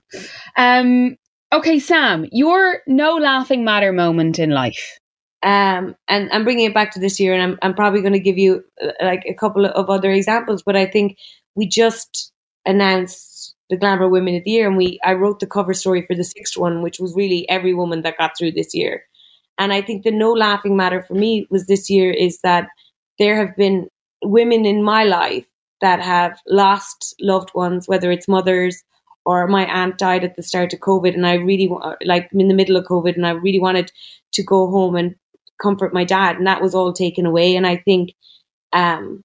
Um, 0.57 1.17
Okay, 1.53 1.81
Sam, 1.81 2.27
your 2.33 2.81
no 2.87 3.17
laughing 3.17 3.63
matter 3.63 3.93
moment 3.93 4.39
in 4.39 4.51
life. 4.51 4.99
Um, 5.43 5.97
and 6.09 6.31
I'm 6.33 6.45
bringing 6.45 6.67
it 6.67 6.75
back 6.75 6.93
to 6.93 7.01
this 7.01 7.21
year, 7.21 7.35
and 7.35 7.43
I'm, 7.43 7.59
I'm 7.63 7.75
probably 7.75 8.03
going 8.03 8.15
to 8.15 8.21
give 8.21 8.39
you 8.39 8.65
uh, 8.83 8.93
like 9.03 9.25
a 9.29 9.35
couple 9.35 9.67
of 9.67 9.91
other 9.91 10.11
examples. 10.11 10.63
But 10.65 10.77
I 10.77 10.87
think 10.87 11.19
we 11.55 11.69
just 11.69 12.33
announced 12.65 13.55
the 13.69 13.77
Glamour 13.77 14.09
Women 14.09 14.37
of 14.37 14.45
the 14.45 14.53
Year, 14.53 14.69
and 14.69 14.79
we 14.79 14.99
I 15.05 15.15
wrote 15.15 15.41
the 15.41 15.47
cover 15.47 15.75
story 15.75 16.07
for 16.07 16.17
the 16.17 16.25
sixth 16.25 16.57
one, 16.57 16.83
which 16.83 16.99
was 16.99 17.15
really 17.15 17.47
every 17.51 17.75
woman 17.75 18.03
that 18.03 18.19
got 18.19 18.33
through 18.39 18.53
this 18.53 18.75
year. 18.75 19.03
And 19.59 19.75
I 19.75 19.83
think 19.83 20.05
the 20.05 20.13
no 20.13 20.33
laughing 20.33 20.77
matter 20.77 21.03
for 21.03 21.15
me 21.15 21.47
was 21.51 21.67
this 21.67 21.91
year 21.91 22.11
is 22.13 22.39
that 22.45 22.69
there 23.19 23.37
have 23.37 23.57
been 23.57 23.89
women 24.25 24.67
in 24.67 24.83
my 24.83 25.05
life 25.05 25.47
that 25.83 26.01
have 26.01 26.41
lost 26.49 27.15
loved 27.21 27.51
ones, 27.55 27.87
whether 27.87 28.11
it's 28.11 28.29
mothers 28.29 28.83
or 29.25 29.47
my 29.47 29.67
aunt 29.67 29.99
died 29.99 30.25
at 30.25 30.37
the 30.37 30.43
start 30.43 30.73
of 30.73 30.81
COVID 30.81 31.15
and 31.15 31.27
I 31.27 31.35
really 31.35 31.71
like 32.05 32.31
in 32.33 32.49
the 32.49 32.55
middle 32.55 32.77
of 32.77 32.87
COVID 32.87 33.17
and 33.17 33.27
I 33.27 33.31
really 33.31 33.61
wanted 33.61 33.93
to 34.33 34.43
go 34.43 34.71
home 34.71 34.97
and 34.97 35.15
comfort 35.61 35.95
my 35.95 36.05
dad 36.05 36.37
and 36.37 36.47
that 36.47 36.63
was 36.63 36.75
all 36.75 36.93
taken 36.93 37.27
away 37.27 37.55
and 37.55 37.67
I 37.67 37.77
think 37.77 38.15
um 38.73 39.23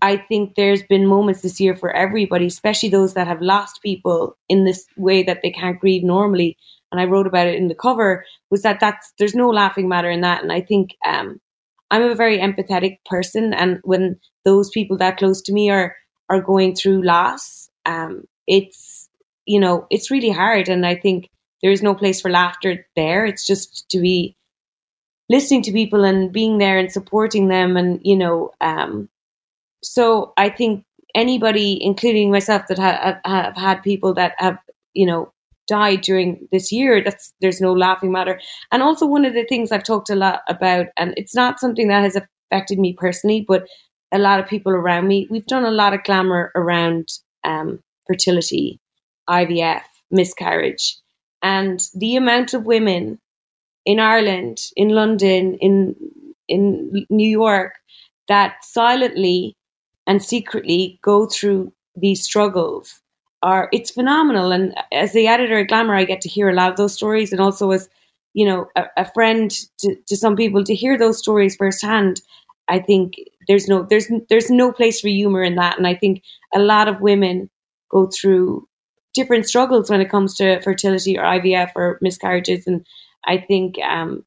I 0.00 0.18
think 0.18 0.54
there's 0.54 0.82
been 0.82 1.06
moments 1.06 1.40
this 1.40 1.60
year 1.60 1.74
for 1.74 1.90
everybody, 1.90 2.46
especially 2.46 2.90
those 2.90 3.14
that 3.14 3.26
have 3.26 3.40
lost 3.40 3.80
people 3.82 4.36
in 4.50 4.64
this 4.64 4.84
way 4.98 5.22
that 5.22 5.40
they 5.42 5.50
can't 5.50 5.80
grieve 5.80 6.04
normally. 6.04 6.58
And 6.92 7.00
I 7.00 7.06
wrote 7.06 7.26
about 7.26 7.46
it 7.46 7.54
in 7.54 7.68
the 7.68 7.74
cover 7.74 8.26
was 8.50 8.62
that 8.62 8.80
that's 8.80 9.14
there's 9.18 9.34
no 9.34 9.48
laughing 9.48 9.88
matter 9.88 10.10
in 10.10 10.20
that. 10.20 10.42
And 10.42 10.52
I 10.52 10.60
think 10.60 10.90
um, 11.06 11.40
I'm 11.94 12.10
a 12.10 12.14
very 12.16 12.38
empathetic 12.38 12.98
person, 13.06 13.54
and 13.54 13.80
when 13.84 14.18
those 14.44 14.70
people 14.70 14.98
that 14.98 15.18
close 15.18 15.42
to 15.42 15.52
me 15.52 15.70
are 15.70 15.96
are 16.28 16.40
going 16.42 16.74
through 16.74 17.04
loss, 17.04 17.70
um, 17.86 18.24
it's 18.46 19.08
you 19.46 19.60
know 19.60 19.86
it's 19.90 20.10
really 20.10 20.30
hard 20.30 20.68
and 20.70 20.86
i 20.86 20.94
think 20.94 21.28
there 21.62 21.72
is 21.72 21.82
no 21.82 21.94
place 21.94 22.20
for 22.20 22.30
laughter 22.30 22.86
there. 22.96 23.24
It's 23.26 23.46
just 23.46 23.88
to 23.90 24.00
be 24.00 24.36
listening 25.30 25.62
to 25.62 25.72
people 25.72 26.04
and 26.04 26.32
being 26.32 26.58
there 26.58 26.78
and 26.78 26.92
supporting 26.92 27.48
them 27.48 27.76
and 27.76 28.00
you 28.04 28.16
know 28.16 28.52
um 28.60 29.08
so 29.82 30.34
i 30.38 30.50
think 30.50 30.84
anybody 31.14 31.78
including 31.82 32.32
myself 32.32 32.64
that 32.68 32.78
have, 32.78 33.20
have 33.26 33.56
had 33.56 33.82
people 33.82 34.14
that 34.14 34.34
have 34.38 34.58
you 34.94 35.06
know 35.06 35.33
died 35.66 36.00
during 36.02 36.46
this 36.52 36.70
year 36.72 37.02
that's 37.02 37.32
there's 37.40 37.60
no 37.60 37.72
laughing 37.72 38.12
matter 38.12 38.40
and 38.70 38.82
also 38.82 39.06
one 39.06 39.24
of 39.24 39.34
the 39.34 39.44
things 39.46 39.72
i've 39.72 39.84
talked 39.84 40.10
a 40.10 40.14
lot 40.14 40.40
about 40.48 40.86
and 40.96 41.14
it's 41.16 41.34
not 41.34 41.58
something 41.58 41.88
that 41.88 42.02
has 42.02 42.16
affected 42.50 42.78
me 42.78 42.94
personally 42.98 43.44
but 43.46 43.66
a 44.12 44.18
lot 44.18 44.38
of 44.38 44.46
people 44.46 44.72
around 44.72 45.08
me 45.08 45.26
we've 45.30 45.46
done 45.46 45.64
a 45.64 45.70
lot 45.70 45.94
of 45.94 46.04
glamour 46.04 46.52
around 46.54 47.08
um, 47.44 47.80
fertility, 48.06 48.80
IVF, 49.28 49.82
miscarriage. 50.10 50.98
And 51.42 51.80
the 51.94 52.16
amount 52.16 52.54
of 52.54 52.64
women 52.64 53.18
in 53.84 54.00
Ireland, 54.00 54.58
in 54.76 54.88
London, 54.88 55.58
in 55.60 55.94
in 56.48 57.06
New 57.08 57.28
York 57.28 57.74
that 58.28 58.56
silently 58.62 59.56
and 60.06 60.22
secretly 60.22 60.98
go 61.02 61.26
through 61.26 61.72
these 61.96 62.22
struggles 62.22 63.00
are 63.44 63.68
it's 63.72 63.92
phenomenal. 63.92 64.52
And 64.52 64.74
as 64.92 65.12
the 65.12 65.28
editor 65.28 65.60
at 65.60 65.68
Glamour, 65.68 65.94
I 65.96 66.04
get 66.04 66.22
to 66.22 66.30
hear 66.30 66.50
a 66.50 66.54
lot 66.54 66.72
of 66.72 66.78
those 66.78 66.94
stories, 66.94 67.32
and 67.32 67.40
also 67.40 67.70
as 67.72 67.88
you 68.34 68.46
know 68.46 68.68
a, 68.76 68.84
a 68.98 69.12
friend 69.12 69.52
to, 69.80 69.96
to 70.08 70.16
some 70.16 70.36
people 70.36 70.64
to 70.64 70.74
hear 70.74 70.98
those 70.98 71.18
stories 71.18 71.56
firsthand. 71.56 72.22
I 72.68 72.80
think 72.80 73.14
there's 73.48 73.68
no 73.68 73.82
there's 73.84 74.10
there's 74.28 74.50
no 74.50 74.72
place 74.72 75.00
for 75.00 75.08
humor 75.08 75.42
in 75.42 75.56
that 75.56 75.78
and 75.78 75.86
i 75.86 75.94
think 75.94 76.22
a 76.54 76.58
lot 76.58 76.88
of 76.88 77.00
women 77.00 77.50
go 77.90 78.08
through 78.08 78.68
different 79.14 79.46
struggles 79.46 79.90
when 79.90 80.00
it 80.00 80.10
comes 80.10 80.36
to 80.36 80.60
fertility 80.62 81.18
or 81.18 81.24
ivf 81.24 81.72
or 81.76 81.98
miscarriages 82.00 82.66
and 82.66 82.86
i 83.26 83.38
think 83.38 83.78
um 83.80 84.24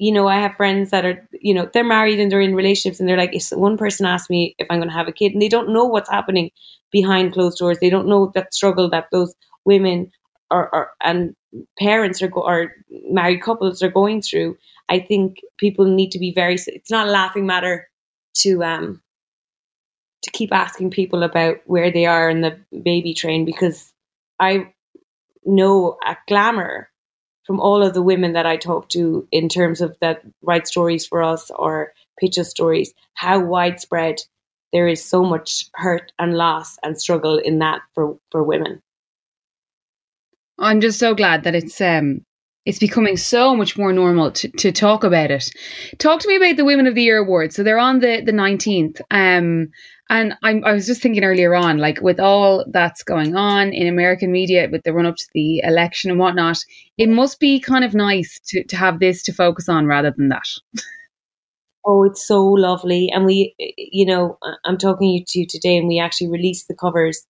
you 0.00 0.12
know 0.12 0.26
i 0.26 0.36
have 0.40 0.56
friends 0.56 0.90
that 0.90 1.04
are 1.04 1.28
you 1.40 1.54
know 1.54 1.68
they're 1.72 1.84
married 1.84 2.18
and 2.18 2.32
they're 2.32 2.40
in 2.40 2.54
relationships 2.54 3.00
and 3.00 3.08
they're 3.08 3.18
like 3.18 3.34
if 3.34 3.50
one 3.50 3.76
person 3.76 4.06
asks 4.06 4.30
me 4.30 4.56
if 4.58 4.66
i'm 4.70 4.78
going 4.78 4.88
to 4.88 4.94
have 4.94 5.08
a 5.08 5.12
kid? 5.12 5.32
And 5.32 5.42
they 5.42 5.48
don't 5.48 5.72
know 5.72 5.84
what's 5.84 6.10
happening 6.10 6.50
behind 6.90 7.34
closed 7.34 7.58
doors. 7.58 7.78
They 7.80 7.90
don't 7.90 8.08
know 8.08 8.32
that 8.34 8.54
struggle 8.54 8.90
that 8.90 9.08
those 9.12 9.34
women 9.64 10.10
are, 10.50 10.68
are 10.74 10.90
and 11.02 11.36
parents 11.78 12.22
are 12.22 12.32
or 12.32 12.72
married 12.90 13.42
couples 13.42 13.82
are 13.82 13.90
going 13.90 14.22
through. 14.22 14.56
I 14.88 15.00
think 15.00 15.38
people 15.58 15.84
need 15.86 16.12
to 16.12 16.18
be 16.18 16.32
very 16.34 16.54
it's 16.54 16.90
not 16.90 17.08
a 17.08 17.10
laughing 17.10 17.46
matter 17.46 17.88
to 18.38 18.64
um 18.64 19.02
to 20.22 20.30
keep 20.32 20.52
asking 20.52 20.90
people 20.90 21.22
about 21.22 21.58
where 21.66 21.92
they 21.92 22.06
are 22.06 22.28
in 22.30 22.40
the 22.42 22.58
baby 22.84 23.14
train 23.14 23.44
because 23.44 23.92
I 24.38 24.72
know 25.46 25.98
a 26.06 26.16
glamour 26.28 26.89
from 27.50 27.58
all 27.58 27.82
of 27.82 27.94
the 27.94 28.00
women 28.00 28.34
that 28.34 28.46
I 28.46 28.56
talk 28.56 28.90
to 28.90 29.26
in 29.32 29.48
terms 29.48 29.80
of 29.80 29.96
that 30.00 30.22
write 30.40 30.68
stories 30.68 31.04
for 31.04 31.20
us 31.20 31.50
or 31.50 31.92
pitch 32.20 32.38
us 32.38 32.48
stories, 32.48 32.94
how 33.14 33.40
widespread 33.40 34.20
there 34.72 34.86
is 34.86 35.04
so 35.04 35.24
much 35.24 35.68
hurt 35.74 36.12
and 36.16 36.34
loss 36.34 36.78
and 36.84 36.96
struggle 36.96 37.38
in 37.38 37.58
that 37.58 37.80
for, 37.92 38.16
for 38.30 38.44
women. 38.44 38.80
I'm 40.60 40.80
just 40.80 41.00
so 41.00 41.12
glad 41.12 41.42
that 41.42 41.56
it's 41.56 41.80
um 41.80 42.24
it's 42.66 42.78
becoming 42.78 43.16
so 43.16 43.56
much 43.56 43.76
more 43.76 43.92
normal 43.92 44.30
to, 44.30 44.48
to 44.48 44.70
talk 44.70 45.02
about 45.02 45.32
it. 45.32 45.50
Talk 45.98 46.20
to 46.20 46.28
me 46.28 46.36
about 46.36 46.56
the 46.56 46.64
Women 46.64 46.86
of 46.86 46.94
the 46.94 47.02
Year 47.02 47.18
awards. 47.18 47.56
So 47.56 47.64
they're 47.64 47.78
on 47.78 47.98
the 47.98 48.22
the 48.24 48.30
19th. 48.30 49.00
Um, 49.10 49.70
and 50.10 50.34
I'm, 50.42 50.64
I 50.64 50.72
was 50.72 50.86
just 50.86 51.00
thinking 51.00 51.24
earlier 51.24 51.54
on, 51.54 51.78
like 51.78 52.00
with 52.02 52.20
all 52.20 52.64
that's 52.70 53.02
going 53.02 53.34
on 53.36 53.72
in 53.72 53.86
American 53.86 54.30
media 54.30 54.68
with 54.70 54.82
the 54.82 54.92
run 54.92 55.06
up 55.06 55.16
to 55.16 55.26
the 55.32 55.60
election 55.60 56.10
and 56.10 56.20
whatnot, 56.20 56.58
it 56.98 57.08
must 57.08 57.40
be 57.40 57.60
kind 57.60 57.84
of 57.84 57.94
nice 57.94 58.38
to, 58.48 58.64
to 58.64 58.76
have 58.76 59.00
this 59.00 59.22
to 59.22 59.32
focus 59.32 59.68
on 59.68 59.86
rather 59.86 60.12
than 60.14 60.28
that. 60.28 60.48
Oh, 61.86 62.04
it's 62.04 62.26
so 62.26 62.44
lovely. 62.44 63.10
And 63.10 63.24
we, 63.24 63.54
you 63.58 64.04
know, 64.04 64.36
I'm 64.66 64.76
talking 64.76 65.24
to 65.26 65.38
you 65.38 65.46
today, 65.48 65.78
and 65.78 65.88
we 65.88 65.98
actually 65.98 66.28
released 66.28 66.68
the 66.68 66.76
covers 66.76 67.26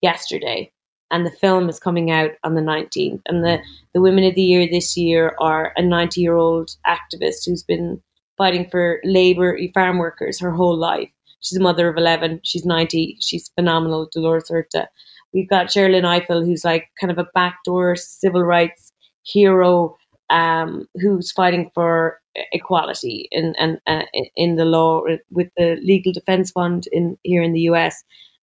yesterday 0.00 0.72
and 1.12 1.26
the 1.26 1.30
film 1.30 1.68
is 1.68 1.78
coming 1.78 2.10
out 2.10 2.30
on 2.42 2.54
the 2.54 2.62
19th. 2.62 3.20
And 3.26 3.44
the, 3.44 3.60
the 3.92 4.00
Women 4.00 4.24
of 4.24 4.34
the 4.34 4.42
Year 4.42 4.66
this 4.66 4.96
year 4.96 5.36
are 5.38 5.72
a 5.76 5.82
90 5.82 6.20
year 6.20 6.34
old 6.34 6.70
activist 6.86 7.44
who's 7.46 7.62
been 7.62 8.02
fighting 8.38 8.68
for 8.70 9.00
labour, 9.04 9.56
farm 9.74 9.98
workers 9.98 10.40
her 10.40 10.50
whole 10.50 10.76
life. 10.76 11.10
She's 11.42 11.58
a 11.58 11.62
mother 11.62 11.88
of 11.88 11.96
11. 11.96 12.40
She's 12.44 12.64
90. 12.64 13.18
She's 13.20 13.50
phenomenal, 13.54 14.08
Dolores 14.12 14.48
Huerta. 14.48 14.88
We've 15.34 15.48
got 15.48 15.66
Sherrilyn 15.66 16.04
Ifill, 16.04 16.44
who's 16.44 16.64
like 16.64 16.88
kind 17.00 17.10
of 17.10 17.18
a 17.18 17.28
backdoor 17.34 17.96
civil 17.96 18.42
rights 18.42 18.92
hero 19.24 19.96
um, 20.30 20.88
who's 20.94 21.32
fighting 21.32 21.70
for 21.74 22.20
equality 22.52 23.28
in, 23.30 23.54
in, 23.58 23.78
uh, 23.86 24.04
in 24.36 24.56
the 24.56 24.64
law 24.64 25.02
with 25.30 25.48
the 25.56 25.76
Legal 25.82 26.12
Defense 26.12 26.50
Fund 26.50 26.88
in 26.90 27.18
here 27.22 27.42
in 27.42 27.52
the 27.52 27.60
US 27.72 28.02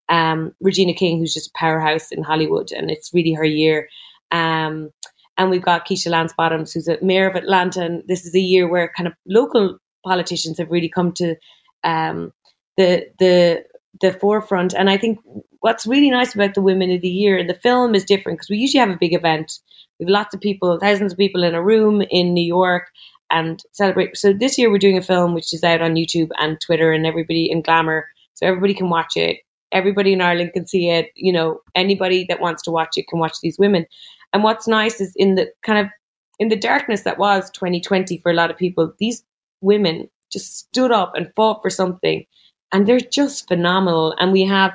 um, 0.09 0.53
Regina 0.59 0.93
King, 0.93 1.19
who's 1.19 1.33
just 1.33 1.49
a 1.49 1.57
powerhouse 1.57 2.11
in 2.11 2.23
Hollywood, 2.23 2.71
and 2.71 2.91
it's 2.91 3.13
really 3.13 3.33
her 3.33 3.45
year. 3.45 3.89
Um, 4.31 4.91
and 5.37 5.49
we've 5.49 5.61
got 5.63 5.87
Keisha 5.87 6.09
Lance 6.09 6.33
Bottoms, 6.35 6.73
who's 6.73 6.87
a 6.87 6.97
mayor 7.01 7.29
of 7.29 7.35
Atlanta, 7.35 7.83
and 7.83 8.03
this 8.07 8.25
is 8.25 8.35
a 8.35 8.39
year 8.39 8.67
where 8.67 8.91
kind 8.95 9.07
of 9.07 9.13
local 9.25 9.77
politicians 10.03 10.57
have 10.57 10.71
really 10.71 10.89
come 10.89 11.13
to 11.13 11.35
um, 11.83 12.33
the 12.79 13.07
the 13.19 13.63
the 14.01 14.13
forefront. 14.13 14.73
And 14.73 14.89
I 14.89 14.97
think 14.97 15.19
what's 15.59 15.85
really 15.85 16.09
nice 16.09 16.33
about 16.33 16.55
the 16.55 16.61
Women 16.61 16.91
of 16.91 17.01
the 17.01 17.09
Year, 17.09 17.37
and 17.37 17.49
the 17.49 17.53
film 17.53 17.93
is 17.93 18.05
different 18.05 18.39
because 18.39 18.49
we 18.49 18.57
usually 18.57 18.79
have 18.79 18.89
a 18.89 18.97
big 18.99 19.13
event. 19.13 19.59
We 19.99 20.05
have 20.05 20.11
lots 20.11 20.33
of 20.33 20.41
people, 20.41 20.79
thousands 20.79 21.11
of 21.11 21.17
people 21.17 21.43
in 21.43 21.53
a 21.53 21.63
room 21.63 22.01
in 22.09 22.33
New 22.33 22.45
York, 22.45 22.87
and 23.29 23.61
celebrate. 23.73 24.17
So 24.17 24.33
this 24.33 24.57
year 24.57 24.71
we're 24.71 24.79
doing 24.79 24.97
a 24.97 25.03
film 25.03 25.35
which 25.35 25.53
is 25.53 25.63
out 25.63 25.81
on 25.81 25.95
YouTube 25.95 26.29
and 26.39 26.59
Twitter 26.59 26.91
and 26.91 27.05
everybody 27.05 27.51
in 27.51 27.61
Glamour, 27.61 28.07
so 28.33 28.47
everybody 28.47 28.73
can 28.73 28.89
watch 28.89 29.17
it 29.17 29.39
everybody 29.71 30.13
in 30.13 30.21
Ireland 30.21 30.53
can 30.53 30.67
see 30.67 30.89
it. 30.89 31.11
You 31.15 31.33
know, 31.33 31.61
anybody 31.75 32.25
that 32.29 32.41
wants 32.41 32.63
to 32.63 32.71
watch 32.71 32.97
it 32.97 33.07
can 33.07 33.19
watch 33.19 33.37
these 33.41 33.59
women. 33.59 33.85
And 34.33 34.43
what's 34.43 34.67
nice 34.67 35.01
is 35.01 35.13
in 35.15 35.35
the 35.35 35.51
kind 35.63 35.79
of 35.79 35.91
in 36.39 36.49
the 36.49 36.55
darkness 36.55 37.01
that 37.01 37.17
was 37.17 37.49
2020 37.51 38.19
for 38.19 38.31
a 38.31 38.35
lot 38.35 38.51
of 38.51 38.57
people, 38.57 38.93
these 38.99 39.23
women 39.61 40.09
just 40.31 40.57
stood 40.57 40.91
up 40.91 41.13
and 41.15 41.33
fought 41.35 41.61
for 41.61 41.69
something, 41.69 42.25
and 42.71 42.87
they're 42.87 42.99
just 42.99 43.47
phenomenal. 43.47 44.15
And 44.19 44.31
we 44.31 44.43
have 44.43 44.73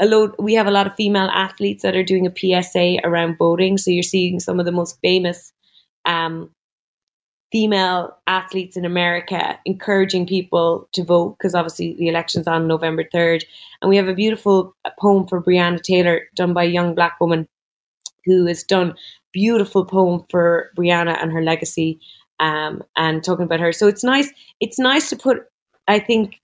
a 0.00 0.06
load, 0.06 0.34
we 0.38 0.54
have 0.54 0.66
a 0.66 0.72
lot 0.72 0.86
of 0.86 0.94
female 0.94 1.28
athletes 1.32 1.82
that 1.82 1.96
are 1.96 2.04
doing 2.04 2.26
a 2.26 2.62
PSA 2.62 2.98
around 3.04 3.38
voting. 3.38 3.78
So 3.78 3.90
you're 3.90 4.02
seeing 4.02 4.40
some 4.40 4.60
of 4.60 4.66
the 4.66 4.72
most 4.72 4.98
famous 5.02 5.52
um, 6.04 6.50
female 7.52 8.16
athletes 8.26 8.76
in 8.76 8.84
America 8.84 9.58
encouraging 9.64 10.26
people 10.26 10.88
to 10.92 11.04
vote 11.04 11.36
because 11.38 11.54
obviously 11.54 11.94
the 11.94 12.08
election's 12.08 12.46
on 12.46 12.66
November 12.66 13.04
3rd. 13.04 13.44
And 13.80 13.88
we 13.88 13.96
have 13.96 14.08
a 14.08 14.14
beautiful 14.14 14.74
poem 15.00 15.26
for 15.26 15.42
Breonna 15.42 15.80
Taylor 15.80 16.22
done 16.34 16.52
by 16.52 16.64
a 16.64 16.68
young 16.68 16.94
black 16.94 17.20
woman 17.20 17.48
who 18.24 18.46
has 18.46 18.64
done 18.64 18.94
beautiful 19.32 19.84
poem 19.84 20.24
for 20.30 20.70
Breonna 20.76 21.22
and 21.22 21.32
her 21.32 21.42
legacy 21.42 22.00
um, 22.40 22.82
and 22.96 23.22
talking 23.22 23.44
about 23.44 23.60
her. 23.60 23.72
So 23.72 23.86
it's 23.86 24.04
nice. 24.04 24.30
It's 24.60 24.78
nice 24.78 25.10
to 25.10 25.16
put, 25.16 25.46
I 25.86 26.00
think, 26.00 26.40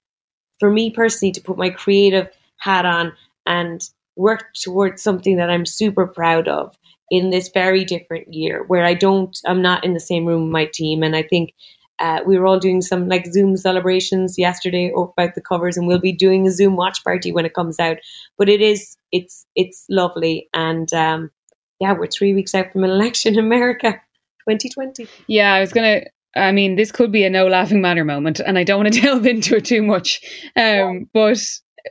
for 0.62 0.70
me 0.70 0.92
personally, 0.92 1.32
to 1.32 1.40
put 1.40 1.58
my 1.58 1.70
creative 1.70 2.28
hat 2.56 2.84
on 2.84 3.12
and 3.44 3.82
work 4.14 4.54
towards 4.54 5.02
something 5.02 5.38
that 5.38 5.50
I'm 5.50 5.66
super 5.66 6.06
proud 6.06 6.46
of 6.46 6.78
in 7.10 7.30
this 7.30 7.48
very 7.48 7.84
different 7.84 8.32
year 8.32 8.62
where 8.62 8.84
I 8.84 8.94
don't, 8.94 9.36
I'm 9.44 9.60
not 9.60 9.82
in 9.84 9.92
the 9.92 9.98
same 9.98 10.24
room 10.24 10.44
with 10.44 10.52
my 10.52 10.66
team. 10.66 11.02
And 11.02 11.16
I 11.16 11.24
think 11.24 11.52
uh, 11.98 12.20
we 12.24 12.38
were 12.38 12.46
all 12.46 12.60
doing 12.60 12.80
some 12.80 13.08
like 13.08 13.26
Zoom 13.26 13.56
celebrations 13.56 14.38
yesterday 14.38 14.92
about 14.94 15.34
the 15.34 15.40
covers, 15.40 15.76
and 15.76 15.88
we'll 15.88 15.98
be 15.98 16.12
doing 16.12 16.46
a 16.46 16.52
Zoom 16.52 16.76
watch 16.76 17.02
party 17.02 17.32
when 17.32 17.44
it 17.44 17.54
comes 17.54 17.80
out. 17.80 17.96
But 18.38 18.48
it 18.48 18.60
is, 18.60 18.96
it's, 19.10 19.44
it's 19.56 19.84
lovely. 19.90 20.48
And 20.54 20.92
um, 20.94 21.32
yeah, 21.80 21.94
we're 21.94 22.06
three 22.06 22.34
weeks 22.34 22.54
out 22.54 22.70
from 22.70 22.84
an 22.84 22.90
election 22.90 23.34
in 23.34 23.40
America, 23.40 23.94
2020. 24.48 25.08
Yeah, 25.26 25.52
I 25.52 25.58
was 25.58 25.72
going 25.72 26.02
to, 26.02 26.10
I 26.34 26.52
mean, 26.52 26.76
this 26.76 26.92
could 26.92 27.12
be 27.12 27.24
a 27.24 27.30
no 27.30 27.46
laughing 27.46 27.80
matter 27.80 28.04
moment, 28.04 28.40
and 28.40 28.58
I 28.58 28.64
don't 28.64 28.82
want 28.82 28.94
to 28.94 29.00
delve 29.02 29.26
into 29.26 29.56
it 29.56 29.64
too 29.64 29.82
much. 29.82 30.20
Um, 30.56 30.62
yeah. 30.62 30.98
But 31.12 31.38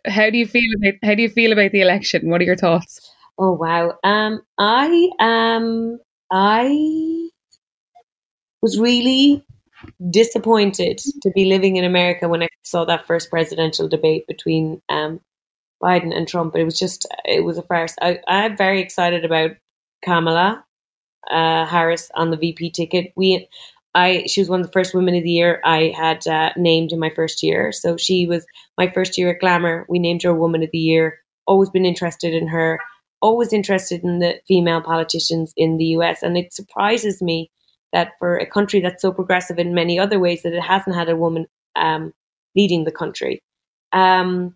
how 0.05 0.29
do 0.29 0.37
you 0.37 0.47
feel 0.47 0.69
about 0.81 0.93
how 1.03 1.15
do 1.15 1.21
you 1.21 1.29
feel 1.29 1.51
about 1.51 1.71
the 1.71 1.81
election? 1.81 2.29
What 2.29 2.41
are 2.41 2.45
your 2.45 2.57
thoughts? 2.57 3.11
Oh 3.37 3.53
wow. 3.53 3.97
Um, 4.03 4.41
I 4.57 5.09
um, 5.19 5.99
I 6.31 7.29
was 8.61 8.79
really 8.79 9.43
disappointed 10.09 10.99
to 11.23 11.31
be 11.31 11.45
living 11.45 11.75
in 11.75 11.83
America 11.83 12.29
when 12.29 12.43
I 12.43 12.49
saw 12.63 12.85
that 12.85 13.07
first 13.07 13.29
presidential 13.29 13.87
debate 13.87 14.27
between 14.27 14.81
um, 14.89 15.19
Biden 15.81 16.15
and 16.15 16.27
Trump. 16.27 16.55
It 16.55 16.63
was 16.63 16.77
just, 16.77 17.07
it 17.25 17.43
was 17.43 17.57
a 17.57 17.63
farce. 17.63 17.95
I, 18.01 18.19
I'm 18.27 18.55
very 18.55 18.81
excited 18.81 19.25
about 19.25 19.51
Kamala 20.03 20.63
uh, 21.29 21.65
Harris 21.65 22.11
on 22.13 22.29
the 22.29 22.37
VP 22.37 22.71
ticket. 22.71 23.13
We, 23.15 23.47
I, 23.93 24.25
she 24.27 24.41
was 24.41 24.49
one 24.49 24.61
of 24.61 24.67
the 24.67 24.71
first 24.71 24.93
women 24.93 25.15
of 25.15 25.23
the 25.23 25.29
year 25.29 25.61
I 25.63 25.93
had 25.95 26.25
uh, 26.25 26.51
named 26.55 26.91
in 26.93 26.99
my 26.99 27.09
first 27.09 27.43
year. 27.43 27.71
So 27.71 27.97
she 27.97 28.25
was 28.25 28.45
my 28.77 28.89
first 28.91 29.17
year 29.17 29.31
at 29.31 29.39
Glamour. 29.39 29.85
We 29.89 29.99
named 29.99 30.23
her 30.23 30.33
Woman 30.33 30.63
of 30.63 30.69
the 30.71 30.77
Year. 30.79 31.19
Always 31.45 31.69
been 31.69 31.85
interested 31.85 32.33
in 32.33 32.47
her 32.47 32.79
always 33.21 33.53
interested 33.53 34.03
in 34.03 34.19
the 34.19 34.41
female 34.47 34.81
politicians 34.81 35.53
in 35.55 35.77
the 35.77 35.85
US. 35.97 36.23
And 36.23 36.37
it 36.37 36.53
surprises 36.53 37.21
me 37.21 37.51
that 37.93 38.13
for 38.19 38.37
a 38.37 38.49
country 38.49 38.81
that's 38.81 39.01
so 39.01 39.11
progressive 39.11 39.59
in 39.59 39.73
many 39.73 39.99
other 39.99 40.19
ways, 40.19 40.43
that 40.43 40.53
it 40.53 40.63
hasn't 40.63 40.95
had 40.95 41.09
a 41.09 41.15
woman 41.15 41.45
um, 41.75 42.13
leading 42.55 42.83
the 42.83 42.91
country. 42.91 43.43
Um, 43.91 44.55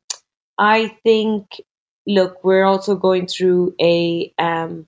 I 0.58 0.98
think, 1.04 1.62
look, 2.08 2.43
we're 2.43 2.63
also 2.63 2.95
going 2.95 3.28
through 3.28 3.76
a 3.80 4.34
um, 4.39 4.88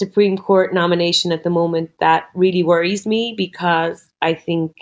Supreme 0.00 0.38
Court 0.38 0.72
nomination 0.72 1.30
at 1.30 1.44
the 1.44 1.50
moment 1.50 1.90
that 2.00 2.24
really 2.34 2.62
worries 2.62 3.06
me 3.06 3.34
because 3.36 4.02
I 4.22 4.32
think 4.34 4.72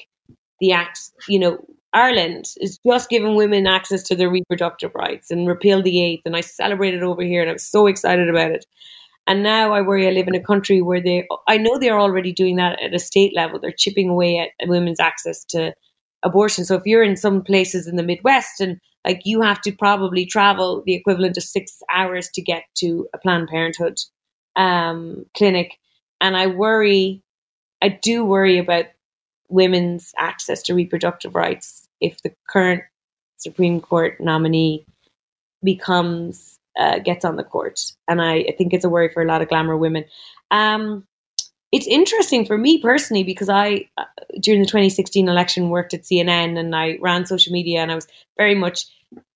the 0.61 0.72
acts, 0.72 1.12
you 1.28 1.40
know, 1.40 1.59
Ireland 1.92 2.44
is 2.59 2.78
just 2.87 3.11
giving 3.11 3.35
women 3.35 3.66
access 3.66 4.04
to 4.04 4.14
their 4.14 4.31
reproductive 4.31 4.92
rights 4.94 5.33
and 5.33 5.48
repeal 5.48 5.83
the 5.83 6.02
eighth. 6.02 6.22
And 6.24 6.37
I 6.37 6.42
celebrated 6.42 7.02
over 7.02 7.22
here 7.22 7.40
and 7.40 7.50
I 7.50 7.54
was 7.54 7.68
so 7.68 7.88
excited 7.88 8.28
about 8.28 8.52
it. 8.52 8.64
And 9.26 9.42
now 9.42 9.72
I 9.72 9.83
worry 9.83 10.07
I 10.07 10.12
live 10.12 10.28
in 10.28 10.37
a 10.37 10.42
country 10.42 10.81
where 10.81 11.02
they, 11.02 11.26
I 11.48 11.59
know 11.59 11.78
they're 11.78 11.98
already 11.98 12.33
doing 12.33 12.57
that 12.57 12.81
at 12.81 12.94
a 12.94 12.98
state 12.98 13.35
level. 13.35 13.59
They're 13.59 13.72
chipping 13.72 14.09
away 14.09 14.38
at 14.38 14.68
women's 14.68 15.00
access 15.00 15.44
to 15.46 15.74
abortion. 16.22 16.64
So 16.64 16.76
if 16.76 16.87
you're 16.87 17.02
in 17.02 17.16
some 17.16 17.42
places 17.42 17.88
in 17.88 17.96
the 17.96 18.02
Midwest 18.04 18.61
and 18.61 18.78
like 19.04 19.22
you 19.24 19.40
have 19.40 19.61
to 19.62 19.72
probably 19.72 20.26
travel 20.26 20.83
the 20.87 20.94
equivalent 20.94 21.37
of 21.37 21.42
six 21.42 21.83
hours 21.92 22.28
to 22.35 22.42
get 22.42 22.62
to 22.78 23.09
a 23.14 23.18
Planned 23.18 23.48
Parenthood 23.48 23.98
um, 24.59 25.25
clinic. 25.35 25.79
And 26.21 26.37
I 26.37 26.49
worry, 26.49 27.23
I 27.81 27.88
do 27.88 28.25
worry 28.25 28.59
about 28.59 28.87
women's 29.49 30.12
access 30.18 30.64
to 30.64 30.75
reproductive 30.75 31.35
rights 31.35 31.88
if 32.01 32.21
the 32.23 32.35
current 32.47 32.83
Supreme 33.38 33.81
Court 33.81 34.21
nominee 34.21 34.85
becomes 35.62 36.59
uh, 36.79 36.99
gets 36.99 37.25
on 37.25 37.37
the 37.37 37.42
court, 37.42 37.81
and 38.07 38.23
I, 38.23 38.35
I, 38.37 38.55
think 38.57 38.73
it's 38.73 38.85
a 38.85 38.88
worry 38.88 39.09
for 39.09 39.21
a 39.21 39.27
lot 39.27 39.42
of 39.42 39.49
glamour 39.49 39.77
women. 39.77 40.05
Um, 40.53 41.05
it's 41.73 41.88
interesting 41.88 42.47
for 42.47 42.57
me 42.57 42.81
personally 42.81 43.25
because 43.25 43.49
I, 43.49 43.88
uh, 43.97 44.05
during 44.40 44.61
the 44.61 44.66
2016 44.66 45.29
election, 45.29 45.71
worked 45.71 45.92
at 45.92 46.03
CNN 46.03 46.57
and 46.57 46.77
I 46.77 46.99
ran 47.01 47.27
social 47.27 47.53
media, 47.53 47.81
and 47.81 47.90
I 47.90 47.97
was 47.97 48.07
very 48.37 48.55
much 48.55 48.87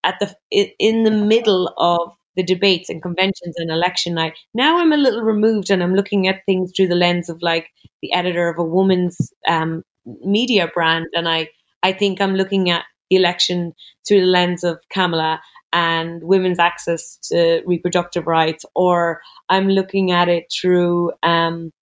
at 0.04 0.20
the 0.20 0.36
in 0.78 1.02
the 1.02 1.10
middle 1.10 1.72
of 1.76 2.16
the 2.36 2.42
debates 2.42 2.88
and 2.88 3.02
conventions 3.02 3.56
and 3.56 3.70
election 3.70 4.14
night. 4.14 4.34
Now 4.54 4.78
I'm 4.78 4.92
a 4.92 4.96
little 4.96 5.22
removed 5.22 5.70
and 5.70 5.82
I'm 5.82 5.94
looking 5.94 6.28
at 6.28 6.44
things 6.46 6.72
through 6.74 6.88
the 6.88 6.94
lens 6.94 7.28
of 7.28 7.42
like 7.42 7.68
the 8.00 8.12
editor 8.12 8.48
of 8.48 8.58
a 8.58 8.64
woman's 8.64 9.32
um, 9.46 9.82
media 10.04 10.68
brand, 10.72 11.06
and 11.14 11.28
I 11.28 11.48
I 11.82 11.92
think 11.92 12.20
I'm 12.20 12.34
looking 12.34 12.70
at 12.70 12.84
the 13.10 13.16
election 13.16 13.72
through 14.06 14.20
the 14.20 14.26
lens 14.26 14.64
of 14.64 14.78
Kamala 14.92 15.40
and 15.72 16.22
women's 16.22 16.58
access 16.58 17.18
to 17.30 17.62
reproductive 17.66 18.26
rights, 18.26 18.64
or 18.74 19.20
I'm 19.48 19.68
looking 19.68 20.12
at 20.12 20.28
it 20.28 20.44
through. 20.52 21.12
Um, 21.22 21.72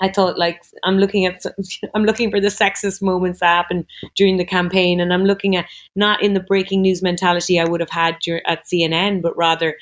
I 0.00 0.08
thought 0.08 0.38
like 0.38 0.62
I'm 0.82 0.98
looking 0.98 1.26
at 1.26 1.44
I'm 1.94 2.04
looking 2.04 2.30
for 2.30 2.40
the 2.40 2.48
sexist 2.48 3.02
moments 3.02 3.40
that 3.40 3.46
happened 3.46 3.86
during 4.16 4.36
the 4.36 4.44
campaign, 4.44 5.00
and 5.00 5.12
I'm 5.12 5.24
looking 5.24 5.56
at 5.56 5.66
not 5.94 6.22
in 6.22 6.34
the 6.34 6.40
breaking 6.40 6.82
news 6.82 7.02
mentality 7.02 7.58
I 7.58 7.64
would 7.64 7.80
have 7.80 7.90
had 7.90 8.16
at 8.46 8.66
CNN, 8.66 9.22
but 9.22 9.36
rather 9.36 9.76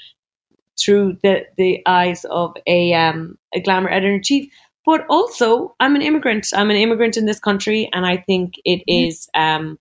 through 0.79 1.19
the 1.23 1.47
the 1.57 1.83
eyes 1.87 2.25
of 2.25 2.55
a 2.67 2.95
um, 2.95 3.39
a 3.55 3.61
glamour 3.61 3.91
editor 3.91 4.15
in 4.15 4.23
chief. 4.23 4.53
But 4.87 5.05
also, 5.11 5.75
I'm 5.79 5.97
an 5.97 6.03
immigrant. 6.03 6.47
I'm 6.55 6.71
an 6.71 6.77
immigrant 6.77 7.19
in 7.19 7.27
this 7.27 7.41
country, 7.41 7.91
and 7.93 8.07
I 8.07 8.17
think 8.17 8.55
it 8.65 8.83
mm-hmm. 8.89 9.41
Um, 9.41 9.79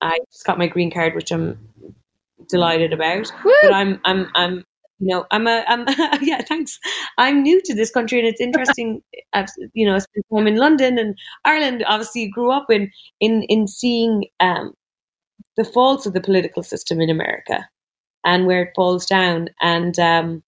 I 0.00 0.18
just 0.30 0.44
got 0.44 0.58
my 0.58 0.68
green 0.68 0.90
card, 0.90 1.14
which 1.14 1.32
I'm 1.32 1.58
delighted 2.48 2.92
about. 2.92 3.32
Woo! 3.44 3.52
But 3.62 3.72
I'm 3.72 4.00
I'm 4.04 4.28
I'm 4.34 4.64
you 4.98 5.08
know 5.08 5.26
I'm 5.30 5.46
a 5.46 5.64
I'm 5.66 5.86
yeah 6.22 6.42
thanks. 6.42 6.78
I'm 7.18 7.42
new 7.42 7.60
to 7.64 7.74
this 7.74 7.90
country 7.90 8.18
and 8.18 8.28
it's 8.28 8.40
interesting. 8.40 9.02
I've 9.32 9.48
you 9.74 9.86
know 9.86 9.98
spent 9.98 10.26
time 10.32 10.46
in 10.46 10.56
London 10.56 10.98
and 10.98 11.16
Ireland. 11.44 11.84
Obviously, 11.86 12.28
grew 12.28 12.50
up 12.50 12.70
in 12.70 12.90
in 13.20 13.42
in 13.42 13.66
seeing 13.66 14.26
um, 14.40 14.72
the 15.56 15.64
faults 15.64 16.06
of 16.06 16.12
the 16.12 16.20
political 16.20 16.62
system 16.62 17.00
in 17.00 17.10
America 17.10 17.68
and 18.24 18.46
where 18.46 18.62
it 18.62 18.72
falls 18.74 19.06
down. 19.06 19.48
And 19.60 19.98
um, 19.98 20.42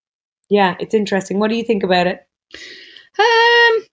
yeah, 0.50 0.76
it's 0.80 0.94
interesting. 0.94 1.38
What 1.38 1.50
do 1.50 1.56
you 1.56 1.64
think 1.64 1.82
about 1.82 2.06
it? 2.06 2.26
Um, 3.18 3.84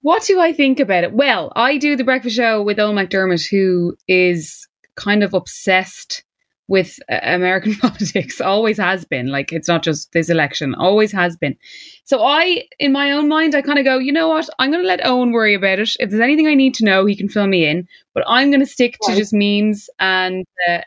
what 0.00 0.24
do 0.24 0.40
I 0.40 0.52
think 0.52 0.80
about 0.80 1.04
it? 1.04 1.12
Well, 1.12 1.52
I 1.54 1.78
do 1.78 1.96
the 1.96 2.04
breakfast 2.04 2.36
show 2.36 2.62
with 2.62 2.78
Eoin 2.78 2.94
McDermott, 2.94 3.48
who 3.48 3.96
is 4.06 4.66
kind 4.96 5.22
of 5.22 5.34
obsessed 5.34 6.24
with 6.68 7.00
uh, 7.10 7.18
American 7.22 7.74
politics, 7.80 8.40
always 8.40 8.76
has 8.78 9.04
been. 9.04 9.28
Like, 9.28 9.52
it's 9.52 9.68
not 9.68 9.82
just 9.82 10.12
this 10.12 10.30
election, 10.30 10.74
always 10.74 11.10
has 11.12 11.36
been. 11.36 11.56
So, 12.04 12.22
I, 12.22 12.64
in 12.78 12.92
my 12.92 13.10
own 13.12 13.28
mind, 13.28 13.54
I 13.54 13.62
kind 13.62 13.78
of 13.78 13.84
go, 13.84 13.98
you 13.98 14.12
know 14.12 14.28
what? 14.28 14.48
I'm 14.58 14.70
going 14.70 14.82
to 14.82 14.88
let 14.88 15.00
Eoin 15.00 15.32
worry 15.32 15.54
about 15.54 15.78
it. 15.78 15.90
If 15.98 16.10
there's 16.10 16.22
anything 16.22 16.46
I 16.46 16.54
need 16.54 16.74
to 16.74 16.84
know, 16.84 17.06
he 17.06 17.16
can 17.16 17.28
fill 17.28 17.46
me 17.46 17.66
in. 17.66 17.88
But 18.14 18.24
I'm 18.26 18.50
going 18.50 18.60
to 18.60 18.66
stick 18.66 18.96
to 19.02 19.16
just 19.16 19.32
memes 19.32 19.88
and 19.98 20.44
uh, 20.68 20.80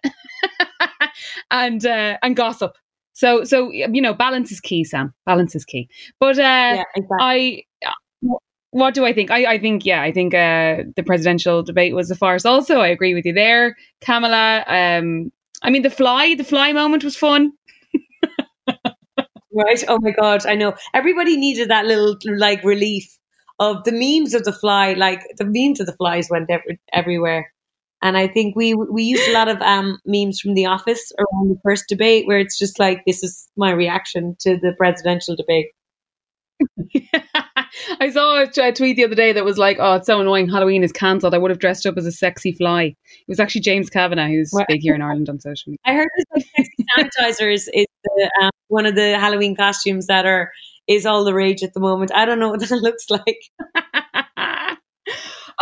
and 1.52 1.86
uh, 1.86 2.18
and 2.22 2.36
gossip. 2.36 2.74
So, 3.14 3.44
so 3.44 3.72
you 3.72 4.02
know, 4.02 4.14
balance 4.14 4.52
is 4.52 4.60
key, 4.60 4.84
Sam. 4.84 5.14
Balance 5.26 5.56
is 5.56 5.66
key. 5.66 5.90
But 6.20 6.40
uh, 6.40 6.42
yeah, 6.42 6.84
exactly. 6.96 7.18
I 7.20 7.64
what 8.72 8.94
do 8.94 9.06
I 9.06 9.14
think? 9.14 9.32
I, 9.32 9.54
I 9.54 9.60
think, 9.60 9.86
yeah, 9.86 10.02
I 10.02 10.12
think 10.12 10.34
uh, 10.34 10.84
the 10.96 11.04
presidential 11.06 11.62
debate 11.62 11.94
was 11.94 12.10
a 12.10 12.16
farce. 12.16 12.46
Also, 12.46 12.80
I 12.80 12.88
agree 12.88 13.14
with 13.14 13.26
you 13.26 13.34
there, 13.34 13.76
Kamala. 14.00 14.64
Um, 14.66 15.32
I 15.62 15.70
mean, 15.70 15.82
the 15.84 15.90
fly, 15.90 16.36
the 16.36 16.44
fly 16.44 16.74
moment 16.74 17.04
was 17.04 17.16
fun. 17.16 17.54
right? 19.54 19.84
Oh 19.88 20.00
my 20.02 20.12
god, 20.12 20.46
I 20.46 20.56
know. 20.56 20.74
Everybody 20.94 21.38
needed 21.38 21.70
that 21.70 21.86
little 21.86 22.16
like 22.26 22.64
relief 22.64 23.18
of 23.60 23.84
the 23.84 23.92
memes 23.92 24.34
of 24.34 24.44
the 24.44 24.54
fly. 24.54 24.94
Like 24.94 25.22
the 25.38 25.46
memes 25.48 25.80
of 25.80 25.86
the 25.86 25.94
flies 25.96 26.30
went 26.30 26.50
every, 26.50 26.80
everywhere. 26.94 27.52
And 28.04 28.18
I 28.18 28.28
think 28.28 28.56
we 28.56 28.74
we 28.74 29.04
used 29.04 29.28
a 29.30 29.34
lot 29.34 29.48
of 29.48 29.62
um, 29.62 30.00
memes 30.06 30.40
from 30.40 30.56
The 30.56 30.66
Office 30.66 31.12
around 31.20 31.50
the 31.50 31.60
first 31.64 31.86
debate, 31.88 32.26
where 32.28 32.40
it's 32.40 32.58
just 32.58 32.80
like, 32.80 33.04
"This 33.06 33.24
is 33.24 33.48
my 33.56 33.72
reaction 33.72 34.36
to 34.42 34.58
the 34.58 34.74
presidential 34.78 35.36
debate." 35.36 35.68
I 38.02 38.10
saw 38.10 38.42
a, 38.42 38.72
tweet 38.72 38.96
the 38.96 39.06
other 39.06 39.14
day 39.14 39.32
that 39.32 39.46
was 39.46 39.60
like, 39.60 39.78
"Oh, 39.80 39.94
it's 39.94 40.08
so 40.08 40.20
annoying. 40.20 40.50
Halloween 40.50 40.84
is 40.84 40.92
cancelled. 40.92 41.36
I 41.36 41.38
would 41.38 41.52
have 41.52 41.60
dressed 41.60 41.86
up 41.86 41.96
as 41.98 42.08
a 42.08 42.12
sexy 42.12 42.52
fly." 42.52 42.84
It 42.86 42.96
was 43.28 43.40
actually 43.40 43.62
James 43.62 43.92
Kavanagh, 43.92 44.30
who's 44.30 44.50
well, 44.52 44.66
big 44.68 44.82
here 44.82 44.96
in 44.96 45.04
Ireland 45.04 45.30
on 45.30 45.40
social 45.40 45.70
media. 45.70 45.78
I 45.86 45.94
heard 45.94 46.10
this 46.18 46.26
like 46.34 46.46
sexy 46.58 46.86
sanitizer 46.98 47.54
is, 47.54 47.70
is 47.72 47.86
the, 48.04 48.32
um, 48.42 48.50
one 48.70 48.88
of 48.88 48.96
the 48.96 49.20
Halloween 49.20 49.56
costumes 49.56 50.08
that 50.08 50.26
are 50.26 50.52
is 50.88 51.06
all 51.06 51.24
the 51.24 51.34
rage 51.36 51.62
at 51.62 51.76
the 51.76 51.80
moment. 51.80 52.12
I 52.12 52.26
don't 52.26 52.40
know 52.40 52.50
what 52.50 52.60
that 52.68 52.72
looks 52.72 53.06
like. 53.12 53.38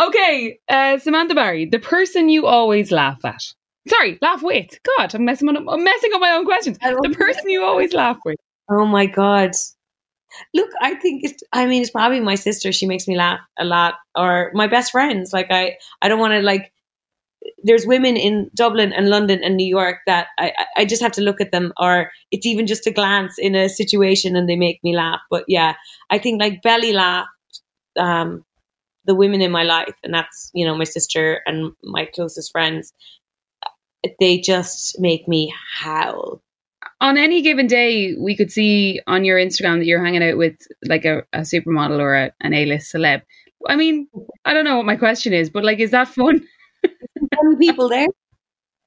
okay, 0.00 0.58
uh, 0.66 0.98
Samantha 0.98 1.34
Barry, 1.34 1.66
the 1.66 1.78
person 1.78 2.30
you 2.30 2.46
always 2.46 2.90
laugh 2.90 3.22
at. 3.22 3.42
Sorry, 3.86 4.18
laugh 4.22 4.42
with. 4.42 4.78
God, 4.96 5.14
I'm 5.14 5.26
messing 5.26 5.48
up. 5.50 5.62
I'm 5.68 5.84
messing 5.84 6.10
up 6.14 6.22
my 6.22 6.30
own 6.30 6.46
questions. 6.46 6.78
The 6.78 7.14
person 7.14 7.50
you 7.50 7.64
always 7.64 7.92
laugh 7.92 8.18
with. 8.24 8.36
Oh 8.70 8.86
my 8.86 9.04
god. 9.04 9.50
Look, 10.54 10.70
I 10.80 10.94
think 10.94 11.24
it's. 11.24 11.42
I 11.52 11.66
mean, 11.66 11.82
it's 11.82 11.90
probably 11.90 12.20
my 12.20 12.34
sister. 12.36 12.72
She 12.72 12.86
makes 12.86 13.08
me 13.08 13.16
laugh 13.16 13.40
a 13.58 13.64
lot, 13.64 13.94
or 14.16 14.50
my 14.54 14.66
best 14.66 14.92
friends. 14.92 15.32
Like 15.32 15.48
I, 15.50 15.76
I 16.00 16.08
don't 16.08 16.20
want 16.20 16.34
to 16.34 16.40
like. 16.40 16.72
There's 17.64 17.86
women 17.86 18.16
in 18.16 18.50
Dublin 18.54 18.92
and 18.92 19.08
London 19.08 19.42
and 19.42 19.56
New 19.56 19.66
York 19.66 19.98
that 20.06 20.28
I, 20.38 20.52
I 20.76 20.84
just 20.84 21.02
have 21.02 21.12
to 21.12 21.22
look 21.22 21.40
at 21.40 21.52
them, 21.52 21.72
or 21.78 22.10
it's 22.30 22.46
even 22.46 22.66
just 22.66 22.86
a 22.86 22.90
glance 22.90 23.38
in 23.38 23.54
a 23.54 23.68
situation 23.68 24.36
and 24.36 24.48
they 24.48 24.56
make 24.56 24.82
me 24.84 24.94
laugh. 24.94 25.20
But 25.30 25.44
yeah, 25.48 25.74
I 26.10 26.18
think 26.18 26.40
like 26.40 26.62
belly 26.62 26.92
laugh. 26.92 27.26
Um, 27.98 28.44
the 29.06 29.14
women 29.14 29.40
in 29.40 29.50
my 29.50 29.62
life, 29.64 29.94
and 30.04 30.12
that's 30.14 30.50
you 30.54 30.66
know 30.66 30.76
my 30.76 30.84
sister 30.84 31.40
and 31.46 31.72
my 31.82 32.06
closest 32.06 32.52
friends. 32.52 32.92
They 34.18 34.40
just 34.40 34.98
make 35.00 35.28
me 35.28 35.52
howl 35.74 36.42
on 37.00 37.16
any 37.16 37.42
given 37.42 37.66
day, 37.66 38.14
we 38.18 38.36
could 38.36 38.52
see 38.52 39.00
on 39.06 39.24
your 39.24 39.38
Instagram 39.38 39.78
that 39.78 39.86
you're 39.86 40.04
hanging 40.04 40.22
out 40.22 40.36
with 40.36 40.56
like 40.84 41.04
a, 41.04 41.22
a 41.32 41.40
supermodel 41.40 41.98
or 41.98 42.14
a, 42.14 42.32
an 42.40 42.52
A-list 42.52 42.92
celeb. 42.92 43.22
I 43.66 43.76
mean, 43.76 44.08
I 44.44 44.52
don't 44.52 44.64
know 44.64 44.76
what 44.76 44.86
my 44.86 44.96
question 44.96 45.32
is, 45.32 45.50
but 45.50 45.64
like, 45.64 45.78
is 45.78 45.90
that 45.92 46.08
fun? 46.08 46.46
People 47.58 47.88
there. 47.88 48.06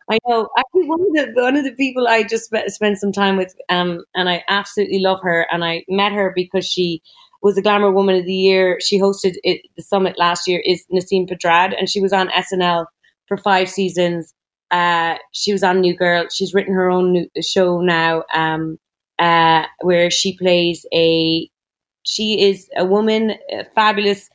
I 0.10 0.18
know. 0.28 0.50
Actually, 0.58 0.88
one 0.88 1.02
of 1.02 1.08
the 1.14 1.42
one 1.42 1.56
of 1.56 1.64
the 1.64 1.72
people 1.72 2.08
I 2.08 2.24
just 2.24 2.52
spent 2.68 2.98
some 2.98 3.12
time 3.12 3.38
with, 3.38 3.56
um, 3.70 4.04
and 4.14 4.28
I 4.28 4.44
absolutely 4.50 5.00
love 5.00 5.20
her. 5.22 5.48
And 5.50 5.64
I 5.64 5.86
met 5.88 6.12
her 6.12 6.34
because 6.36 6.68
she 6.68 7.02
was 7.42 7.56
the 7.56 7.62
Glamour 7.62 7.92
Woman 7.92 8.16
of 8.16 8.26
the 8.26 8.34
Year. 8.34 8.80
She 8.82 9.00
hosted 9.00 9.36
it, 9.44 9.62
the 9.78 9.84
summit 9.84 10.18
last 10.18 10.48
year. 10.48 10.62
Is 10.64 10.86
Nasim 10.92 11.30
Pedrad, 11.30 11.74
and 11.78 11.90
she 11.90 12.02
was 12.02 12.12
on 12.12 12.28
SNL 12.30 12.86
for 13.28 13.38
five 13.38 13.70
seasons. 13.70 14.34
Uh, 14.74 15.18
she 15.32 15.54
was 15.54 15.64
on 15.64 15.82
New 15.82 15.96
Girl. 15.96 16.26
She's 16.34 16.54
written 16.54 16.74
her 16.74 16.90
own 16.90 17.12
new 17.14 17.30
show 17.42 17.82
now, 17.82 18.24
um, 18.34 18.80
uh, 19.20 19.66
where 19.82 20.10
she 20.10 20.36
plays 20.38 20.86
a. 20.94 21.48
She 22.06 22.42
is 22.50 22.68
a 22.76 22.84
woman, 22.84 23.36
a 23.50 23.66
fabulous, 23.76 24.30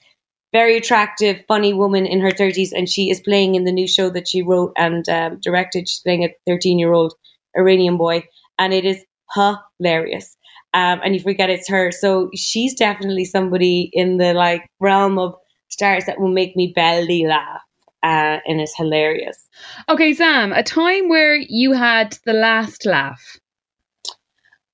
very 0.53 0.77
attractive, 0.77 1.44
funny 1.48 1.74
woman 1.74 2.07
in 2.07 2.20
her 2.20 2.31
thirties, 2.31 2.72
and 2.72 2.88
she 2.88 3.11
is 3.11 3.20
playing 3.20 3.57
in 3.57 3.64
the 3.64 3.72
new 3.72 3.88
show 3.88 4.11
that 4.11 4.29
she 4.29 4.42
wrote 4.42 4.72
and 4.77 5.07
um, 5.09 5.40
directed. 5.42 5.88
She's 5.88 6.01
playing 6.01 6.24
a 6.24 6.35
thirteen-year-old 6.46 7.14
Iranian 7.57 7.96
boy, 7.96 8.22
and 8.59 8.72
it 8.72 8.85
is 8.85 9.05
hilarious. 9.35 10.37
Um, 10.72 11.01
and 11.03 11.14
you 11.14 11.20
forget 11.20 11.51
it's 11.51 11.68
her. 11.68 11.90
So 11.90 12.31
she's 12.35 12.74
definitely 12.74 13.24
somebody 13.24 13.90
in 13.92 14.18
the 14.18 14.35
like 14.35 14.66
realm 14.81 15.18
of 15.18 15.35
stars 15.68 16.05
that 16.07 16.20
will 16.20 16.33
make 16.33 16.57
me 16.57 16.72
belly 16.74 17.27
laugh 17.27 17.62
uh, 18.02 18.38
and 18.46 18.61
it's 18.61 18.76
hilarious. 18.76 19.48
Okay, 19.88 20.14
Sam, 20.14 20.52
a 20.52 20.62
time 20.62 21.08
where 21.08 21.37
you 21.37 21.72
had 21.72 22.16
the 22.24 22.32
last 22.32 22.87
laugh. 22.87 23.38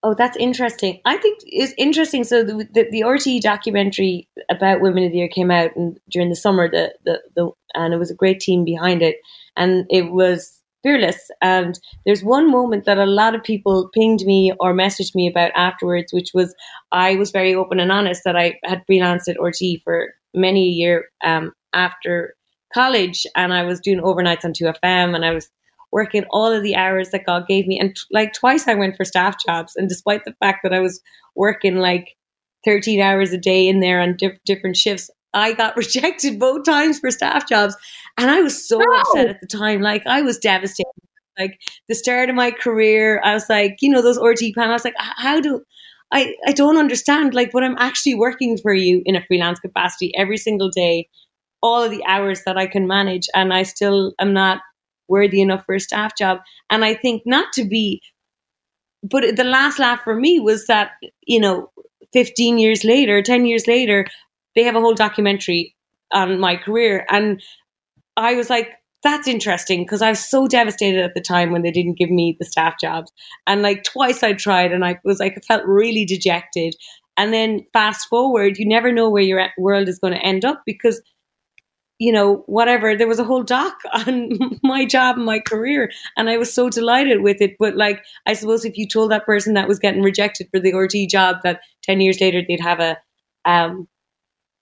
Oh, 0.02 0.14
that's 0.14 0.37
interesting. 0.37 1.00
I 1.06 1.16
think 1.16 1.38
it's 1.46 1.72
interesting. 1.78 2.24
So 2.24 2.44
the 2.44 2.68
the, 2.72 2.87
the 2.90 3.00
RTÉ 3.00 3.40
documentary 3.40 4.28
about 4.50 4.82
Women 4.82 5.04
of 5.04 5.12
the 5.12 5.18
Year 5.18 5.28
came 5.28 5.50
out 5.50 5.74
and 5.76 5.98
during 6.10 6.28
the 6.28 6.37
summer. 6.37 6.70
The, 6.70 6.94
the 7.04 7.22
the 7.34 7.50
and 7.74 7.94
it 7.94 7.96
was 7.96 8.10
a 8.10 8.14
great 8.14 8.40
team 8.40 8.64
behind 8.64 9.00
it, 9.00 9.16
and 9.56 9.87
it 9.88 10.12
was 10.12 10.60
fearless. 10.82 11.30
And 11.40 11.80
there's 12.04 12.22
one 12.22 12.50
moment 12.50 12.84
that 12.84 12.98
a 12.98 13.06
lot 13.06 13.34
of 13.34 13.42
people 13.42 13.88
pinged 13.94 14.26
me 14.26 14.52
or 14.60 14.74
messaged 14.74 15.14
me 15.14 15.26
about 15.26 15.52
afterwards, 15.56 16.12
which 16.12 16.32
was 16.34 16.54
I 16.92 17.16
was 17.16 17.30
very 17.30 17.54
open 17.54 17.80
and 17.80 17.90
honest 17.90 18.22
that 18.26 18.37
I 18.37 18.58
had 18.62 18.84
freelanced 18.87 19.28
at 19.28 19.38
RTÉ 19.38 19.82
for 19.82 20.12
many 20.34 20.68
a 20.68 20.72
year 20.72 21.06
um, 21.24 21.52
after 21.72 22.34
college 22.74 23.26
and 23.37 23.54
I 23.54 23.62
was 23.64 23.80
doing 23.80 24.00
overnights 24.00 24.44
on 24.44 24.52
2FM 24.52 25.14
and 25.14 25.24
I 25.24 25.32
was 25.32 25.48
working 25.92 26.24
all 26.30 26.52
of 26.52 26.62
the 26.62 26.74
hours 26.74 27.10
that 27.10 27.24
God 27.24 27.46
gave 27.46 27.66
me. 27.66 27.78
And 27.78 27.94
t- 27.94 28.02
like 28.10 28.32
twice 28.32 28.66
I 28.66 28.74
went 28.74 28.96
for 28.96 29.04
staff 29.04 29.37
jobs. 29.46 29.76
And 29.76 29.88
despite 29.88 30.24
the 30.24 30.34
fact 30.40 30.60
that 30.64 30.74
I 30.74 30.80
was 30.80 31.00
working 31.37 31.76
like 31.76 32.16
13 32.64 33.00
hours 33.00 33.32
a 33.32 33.38
day 33.38 33.68
in 33.68 33.80
there 33.80 34.00
on 34.00 34.16
diff- 34.16 34.42
different 34.44 34.76
shifts, 34.76 35.08
I 35.32 35.52
got 35.52 35.76
rejected 35.78 36.40
both 36.40 36.64
times 36.64 36.98
for 36.98 37.10
staff 37.12 37.48
jobs. 37.48 37.76
And 38.18 38.30
I 38.30 38.40
was 38.40 38.68
so 38.68 38.78
No. 38.78 39.00
upset 39.00 39.28
at 39.28 39.40
the 39.40 39.46
time. 39.46 39.80
Like 39.80 40.02
I 40.06 40.22
was 40.22 40.38
devastated. 40.38 40.90
Like 41.38 41.58
the 41.88 41.94
start 41.94 42.28
of 42.28 42.37
my 42.37 42.50
career, 42.50 43.20
I 43.24 43.34
was 43.34 43.48
like, 43.48 43.76
you 43.80 43.90
know, 43.90 44.02
those 44.02 44.18
RTÉ 44.18 44.54
panels, 44.54 44.70
I 44.70 44.74
was 44.74 44.84
like, 44.84 44.94
how 44.98 45.40
do 45.40 45.62
I, 46.12 46.34
I 46.46 46.52
don't 46.52 46.76
understand 46.78 47.34
like 47.34 47.52
when 47.52 47.64
I'm 47.64 47.76
actually 47.78 48.14
working 48.14 48.56
for 48.56 48.72
you 48.72 49.02
in 49.04 49.16
a 49.16 49.24
freelance 49.26 49.58
capacity 49.58 50.12
every 50.16 50.37
single 50.37 50.70
day, 50.70 51.08
all 51.64 51.83
of 51.83 51.90
the 51.90 52.05
hours 52.05 52.42
that 52.44 52.59
I 52.59 52.66
can 52.66 52.87
manage, 52.87 53.27
and 53.35 53.50
I 53.50 53.62
still 53.62 54.12
am 54.18 54.35
not 54.35 54.61
worthy 55.09 55.40
enough 55.40 55.64
for 55.64 55.74
a 55.74 55.81
staff 55.81 56.14
job. 56.14 56.40
And 56.68 56.85
I 56.85 56.92
think 56.92 57.22
not 57.24 57.55
to 57.55 57.64
be, 57.64 58.03
but 59.03 59.35
the 59.35 59.44
last 59.44 59.79
laugh 59.79 60.00
for 60.05 60.14
me 60.14 60.40
was 60.40 60.66
that, 60.66 60.90
you 61.27 61.40
know, 61.40 61.70
15 62.12 62.59
years 62.59 62.85
later, 62.85 63.22
10 63.22 63.46
years 63.46 63.66
later, 63.66 64.07
they 64.55 64.64
have 64.64 64.77
a 64.77 64.81
whole 64.81 64.94
documentary 64.94 65.74
on 66.12 66.38
my 66.38 66.57
career. 66.57 67.07
And 67.09 67.42
I 68.14 68.35
was 68.35 68.50
like, 68.50 68.68
that's 69.03 69.27
interesting 69.27 69.85
because 69.85 70.03
I 70.03 70.11
was 70.11 70.20
so 70.20 70.46
devastated 70.46 71.03
at 71.03 71.14
the 71.14 71.22
time 71.22 71.50
when 71.50 71.62
they 71.62 71.70
didn't 71.70 71.98
give 71.98 72.11
me 72.11 72.37
the 72.38 72.44
staff 72.44 72.74
jobs. 72.79 73.11
And 73.46 73.62
like 73.62 73.85
twice 73.85 74.22
I 74.22 74.35
tried 74.35 74.72
and 74.72 74.85
I 74.85 74.98
was 75.03 75.18
like, 75.18 75.38
I 75.38 75.40
felt 75.40 75.64
really 75.64 76.05
dejected. 76.05 76.77
And 77.16 77.33
then 77.33 77.64
fast 77.72 78.09
forward, 78.09 78.59
you 78.59 78.68
never 78.68 78.92
know 78.92 79.09
where 79.09 79.22
your 79.22 79.46
world 79.57 79.88
is 79.88 79.98
going 79.98 80.12
to 80.12 80.22
end 80.22 80.44
up 80.44 80.62
because, 80.66 81.00
you 81.98 82.12
know, 82.12 82.42
whatever, 82.46 82.96
there 82.96 83.09
was 83.09 83.18
a 83.18 83.24
whole 83.24 83.42
doc 83.42 83.74
on 83.92 84.30
my 84.62 84.85
job 84.85 85.16
and 85.16 85.24
my 85.24 85.38
career. 85.38 85.90
And 86.16 86.28
I 86.28 86.37
was 86.37 86.52
so 86.52 86.68
delighted 86.68 87.22
with 87.22 87.40
it. 87.40 87.57
But 87.59 87.76
like, 87.76 88.04
I 88.26 88.35
suppose 88.35 88.64
if 88.64 88.76
you 88.76 88.88
told 88.88 89.11
that 89.11 89.26
person 89.26 89.54
that 89.54 89.68
was 89.68 89.78
getting 89.78 90.02
rejected 90.02 90.48
for 90.50 90.61
the 90.61 90.72
RTÉ 90.72 91.09
job 91.09 91.37
that 91.44 91.61
10 91.83 92.00
years 92.00 92.20
later 92.20 92.42
they'd 92.46 92.61
have 92.61 92.80
a, 92.80 92.98
um, 93.44 93.88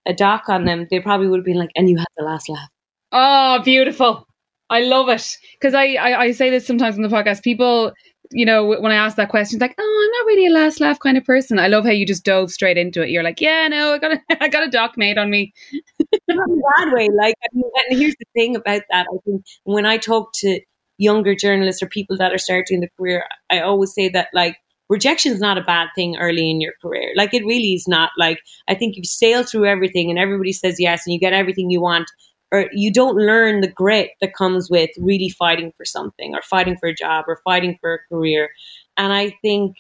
a 0.07 0.13
doc 0.13 0.49
on 0.49 0.65
them, 0.65 0.87
they 0.91 1.01
probably 1.01 1.29
would 1.29 1.39
have 1.39 1.45
been 1.45 1.59
like, 1.59 1.71
and 1.77 1.89
you 1.89 1.97
had 1.97 2.07
the 2.17 2.25
last 2.25 2.49
laugh. 2.49 2.69
Oh, 3.13 3.63
beautiful. 3.63 4.27
I 4.69 4.81
love 4.81 5.09
it. 5.09 5.37
Because 5.53 5.75
I, 5.75 5.95
I, 5.95 6.21
I 6.21 6.33
say 6.33 6.51
this 6.51 6.67
sometimes 6.67 6.97
on 6.97 7.03
the 7.03 7.09
podcast. 7.09 7.43
People, 7.43 7.93
you 8.33 8.47
know, 8.47 8.67
when 8.67 8.93
I 8.93 8.97
ask 8.97 9.17
that 9.17 9.29
question, 9.29 9.59
like, 9.59 9.75
oh, 9.79 10.05
I'm 10.05 10.11
not 10.11 10.27
really 10.27 10.47
a 10.47 10.51
last 10.51 10.81
laugh 10.81 10.99
kind 10.99 11.17
of 11.17 11.25
person. 11.25 11.59
I 11.59 11.69
love 11.69 11.85
how 11.85 11.91
you 11.91 12.07
just 12.07 12.25
dove 12.25 12.51
straight 12.51 12.77
into 12.77 13.03
it. 13.03 13.11
You're 13.11 13.23
like, 13.23 13.41
yeah, 13.41 13.69
no, 13.69 13.95
I 13.95 13.99
got 13.99 14.13
a, 14.13 14.21
I 14.43 14.49
got 14.49 14.67
a 14.67 14.71
doc 14.71 14.97
made 14.97 15.19
on 15.19 15.31
me. 15.31 15.53
not 16.29 16.49
in 16.49 16.63
bad 16.77 16.93
way. 16.93 17.09
Like, 17.17 17.35
I 17.43 17.49
mean, 17.53 17.71
and 17.89 17.99
here's 17.99 18.17
the 18.19 18.27
thing 18.35 18.57
about 18.57 18.83
that. 18.91 19.07
I 19.13 19.17
think 19.25 19.45
when 19.65 19.87
I 19.87 19.99
talk 19.99 20.33
to 20.37 20.61
younger 20.99 21.35
journalists 21.35 21.83
or 21.83 21.87
people 21.89 22.17
that 22.19 22.33
are 22.33 22.39
starting 22.39 22.81
the 22.81 22.89
career, 22.99 23.25
I 23.51 23.61
always 23.61 23.95
say 23.95 24.09
that 24.11 24.29
like 24.33 24.57
rejection 24.89 25.33
is 25.33 25.41
not 25.41 25.59
a 25.59 25.63
bad 25.63 25.89
thing 25.95 26.17
early 26.19 26.51
in 26.51 26.61
your 26.61 26.75
career. 26.83 27.13
Like, 27.17 27.35
it 27.35 27.45
really 27.45 27.75
is 27.75 27.89
not. 27.89 28.11
Like, 28.19 28.41
I 28.69 28.75
think 28.75 28.97
you 28.97 29.05
sail 29.05 29.43
through 29.43 29.67
everything 29.67 30.11
and 30.11 30.19
everybody 30.19 30.53
says 30.53 30.77
yes 30.79 31.07
and 31.07 31.15
you 31.15 31.21
get 31.21 31.33
everything 31.33 31.71
you 31.71 31.81
want. 31.81 32.11
Or 32.53 32.67
you 32.73 32.93
don't 32.93 33.17
learn 33.17 33.61
the 33.63 33.69
grit 33.69 34.11
that 34.21 34.35
comes 34.35 34.69
with 34.71 34.91
really 34.99 35.31
fighting 35.31 35.73
for 35.77 35.85
something, 35.85 36.35
or 36.35 36.43
fighting 36.43 36.77
for 36.79 36.91
a 36.91 36.95
job, 36.95 37.25
or 37.27 37.41
fighting 37.45 37.79
for 37.81 37.95
a 37.95 38.15
career. 38.15 38.51
And 38.97 39.13
I 39.13 39.35
think 39.43 39.77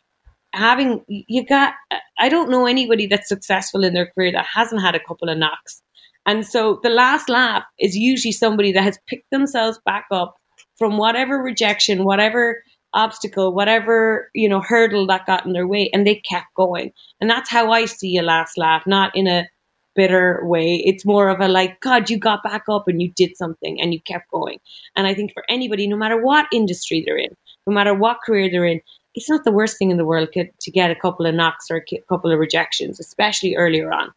having 0.55 1.05
you 1.09 1.47
got 1.47 1.75
I 2.19 2.29
don't 2.29 2.51
know 2.51 2.67
anybody 2.67 3.07
that's 3.07 3.29
successful 3.29 3.85
in 3.85 3.95
their 3.95 4.11
career 4.11 4.33
that 4.33 4.47
hasn't 4.47 4.83
had 4.83 4.95
a 4.95 5.01
couple 5.01 5.29
of 5.29 5.39
knocks. 5.39 5.83
And 6.27 6.47
so 6.47 6.79
the 6.83 6.91
last 6.91 7.29
laugh 7.29 7.65
is 7.79 7.97
usually 7.97 8.33
somebody 8.33 8.73
that 8.73 8.85
has 8.85 8.99
picked 9.07 9.31
themselves 9.31 9.79
back 9.85 10.07
up 10.13 10.37
from 10.77 10.97
whatever 10.97 11.39
rejection, 11.39 12.05
whatever 12.05 12.63
obstacle, 12.95 13.55
whatever, 13.55 14.31
you 14.35 14.49
know, 14.49 14.61
hurdle 14.61 15.07
that 15.07 15.27
got 15.27 15.47
in 15.47 15.53
their 15.53 15.67
way 15.67 15.91
and 15.93 16.07
they 16.07 16.17
kept 16.17 16.47
going. 16.55 16.93
And 17.21 17.29
that's 17.29 17.51
how 17.51 17.73
I 17.73 17.87
see 17.87 18.17
a 18.19 18.23
last 18.23 18.59
laugh, 18.59 18.83
not 18.87 19.17
in 19.17 19.27
a 19.27 19.49
bitter 19.95 20.41
way. 20.43 20.83
It's 20.85 21.05
more 21.05 21.29
of 21.29 21.41
a 21.41 21.49
like, 21.49 21.81
God, 21.81 22.11
you 22.11 22.19
got 22.19 22.43
back 22.43 22.65
up 22.69 22.89
and 22.89 23.01
you 23.01 23.11
did 23.11 23.37
something 23.37 23.81
and 23.81 23.93
you 23.93 24.01
kept 24.01 24.31
going. 24.31 24.59
And 24.97 25.07
I 25.07 25.15
think 25.15 25.33
for 25.33 25.45
anybody, 25.49 25.87
no 25.87 25.97
matter 25.97 26.23
what 26.23 26.47
industry 26.53 27.03
they're 27.05 27.19
in, 27.19 27.37
no 27.67 27.73
matter 27.73 27.95
what 27.95 28.19
career 28.25 28.51
they're 28.51 28.67
in, 28.67 28.81
it's 29.15 29.29
not 29.29 29.45
the 29.45 29.53
worst 29.53 29.79
thing 29.79 29.91
in 29.91 29.99
the 29.99 30.05
world 30.05 30.31
to 30.33 30.71
get 30.71 30.91
a 30.91 30.95
couple 30.95 31.27
of 31.27 31.35
knocks 31.35 31.71
or 31.71 31.77
a 31.77 32.01
couple 32.09 32.33
of 32.33 32.39
rejections, 32.39 32.99
especially 32.99 33.57
earlier 33.57 33.93
on. 33.93 34.13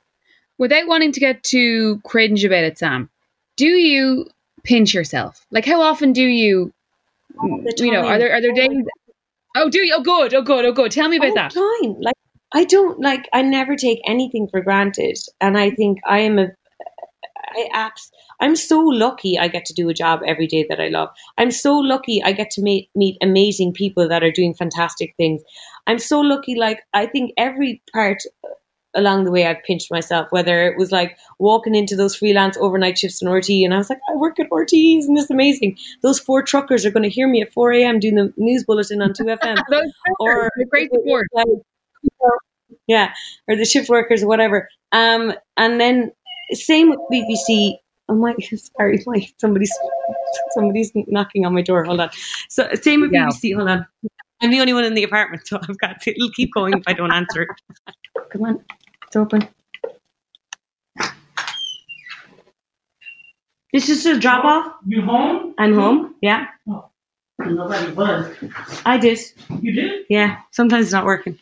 Without 0.57 0.87
wanting 0.87 1.11
to 1.11 1.19
get 1.19 1.43
too 1.43 1.99
cringe 2.05 2.45
about 2.45 2.63
it, 2.63 2.77
Sam, 2.77 3.09
do 3.57 3.67
you 3.67 4.27
pinch 4.63 4.93
yourself? 4.93 5.45
Like, 5.51 5.65
how 5.65 5.81
often 5.81 6.13
do 6.13 6.23
you, 6.23 6.71
you 7.43 7.91
know, 7.91 8.05
are 8.05 8.17
there, 8.17 8.33
are 8.33 8.41
there 8.41 8.53
days? 8.53 8.85
Oh, 9.57 9.69
do 9.69 9.79
you? 9.79 9.95
Oh, 9.97 10.01
good. 10.01 10.33
Oh, 10.33 10.41
good. 10.41 10.65
Oh, 10.65 10.71
good. 10.71 10.91
Tell 10.91 11.07
me 11.09 11.17
about 11.17 11.35
that. 11.35 11.51
time. 11.53 11.95
Like 11.99 12.14
I 12.53 12.65
don't 12.65 12.99
like 12.99 13.27
I 13.33 13.41
never 13.41 13.75
take 13.75 13.99
anything 14.05 14.47
for 14.49 14.61
granted, 14.61 15.17
and 15.41 15.57
I 15.57 15.71
think 15.71 15.99
I 16.07 16.19
am 16.19 16.39
a 16.39 16.47
I 17.55 17.69
apps. 17.73 18.11
I'm 18.39 18.55
so 18.55 18.79
lucky 18.81 19.39
I 19.39 19.47
get 19.47 19.65
to 19.65 19.73
do 19.73 19.89
a 19.89 19.93
job 19.93 20.21
every 20.25 20.47
day 20.47 20.65
that 20.69 20.81
I 20.81 20.89
love. 20.89 21.09
I'm 21.37 21.51
so 21.51 21.77
lucky 21.77 22.21
I 22.23 22.33
get 22.33 22.51
to 22.51 22.61
meet 22.61 22.89
meet 22.95 23.17
amazing 23.21 23.73
people 23.73 24.09
that 24.09 24.23
are 24.23 24.31
doing 24.31 24.53
fantastic 24.53 25.15
things. 25.17 25.41
I'm 25.87 25.99
so 25.99 26.19
lucky. 26.21 26.55
Like 26.55 26.81
I 26.93 27.05
think 27.05 27.31
every 27.37 27.81
part 27.93 28.19
along 28.95 29.25
the 29.25 29.31
way 29.31 29.45
I've 29.45 29.63
pinched 29.63 29.91
myself, 29.91 30.27
whether 30.31 30.67
it 30.67 30.77
was 30.77 30.91
like 30.91 31.17
walking 31.37 31.75
into 31.75 31.95
those 31.95 32.15
freelance 32.15 32.57
overnight 32.57 32.97
shifts 32.97 33.21
in 33.21 33.27
RTÉ 33.27 33.65
and 33.65 33.73
I 33.73 33.77
was 33.77 33.89
like, 33.89 33.99
I 34.09 34.15
work 34.15 34.39
at 34.39 34.49
RTÉ, 34.49 34.99
isn't 34.99 35.13
this 35.13 35.29
amazing? 35.29 35.77
Those 36.01 36.19
four 36.19 36.43
truckers 36.43 36.85
are 36.85 36.91
going 36.91 37.03
to 37.03 37.09
hear 37.09 37.27
me 37.27 37.41
at 37.41 37.51
4 37.51 37.73
a.m. 37.73 37.99
doing 37.99 38.15
the 38.15 38.33
news 38.37 38.63
bulletin 38.63 39.01
on 39.01 39.11
2FM. 39.11 39.57
Those 39.69 39.91
or 40.19 40.49
they're 40.55 40.65
great 40.67 40.91
support. 40.93 41.27
like, 41.33 41.47
yeah, 42.87 43.13
or 43.47 43.55
the 43.55 43.65
shift 43.65 43.89
workers 43.89 44.23
or 44.23 44.27
whatever. 44.27 44.69
Um, 44.91 45.33
and 45.57 45.79
then 45.79 46.11
same 46.51 46.89
with 46.89 46.99
BBC. 47.11 47.75
Oh 48.07 48.15
my, 48.15 48.35
sorry, 48.77 49.01
my 49.07 49.27
somebody's 49.39 49.73
somebody's 50.51 50.91
knocking 51.07 51.45
on 51.45 51.53
my 51.53 51.61
door. 51.61 51.83
Hold 51.85 51.99
on. 52.01 52.09
So 52.49 52.69
same 52.75 53.01
with 53.01 53.11
Yeah. 53.11 53.27
BBC. 53.27 53.55
Hold 53.55 53.69
on. 53.69 53.85
I'm 54.41 54.51
the 54.51 54.59
only 54.59 54.73
one 54.73 54.83
in 54.83 54.93
the 54.93 55.03
apartment, 55.03 55.47
so 55.47 55.57
I've 55.61 55.77
got 55.79 56.01
to. 56.01 56.11
It'll 56.11 56.29
keep 56.31 56.53
going 56.53 56.73
if 56.73 56.83
I 56.87 56.93
don't 56.93 57.11
answer. 57.11 57.43
it. 57.43 57.49
Come 58.31 58.43
on, 58.43 58.63
it's 59.07 59.15
open. 59.15 59.47
This 63.73 63.89
is 63.89 64.05
a 64.05 64.19
drop 64.19 64.45
off. 64.45 64.73
You 64.87 65.01
home? 65.01 65.53
I'm 65.57 65.73
home. 65.73 66.15
Yeah, 66.21 66.47
Nobody 67.39 67.91
was. 67.91 68.33
I 68.85 68.97
did. 68.97 69.19
You 69.61 69.73
did? 69.73 70.05
Yeah, 70.09 70.37
sometimes 70.51 70.85
it's 70.85 70.93
not 70.93 71.05
working. 71.05 71.37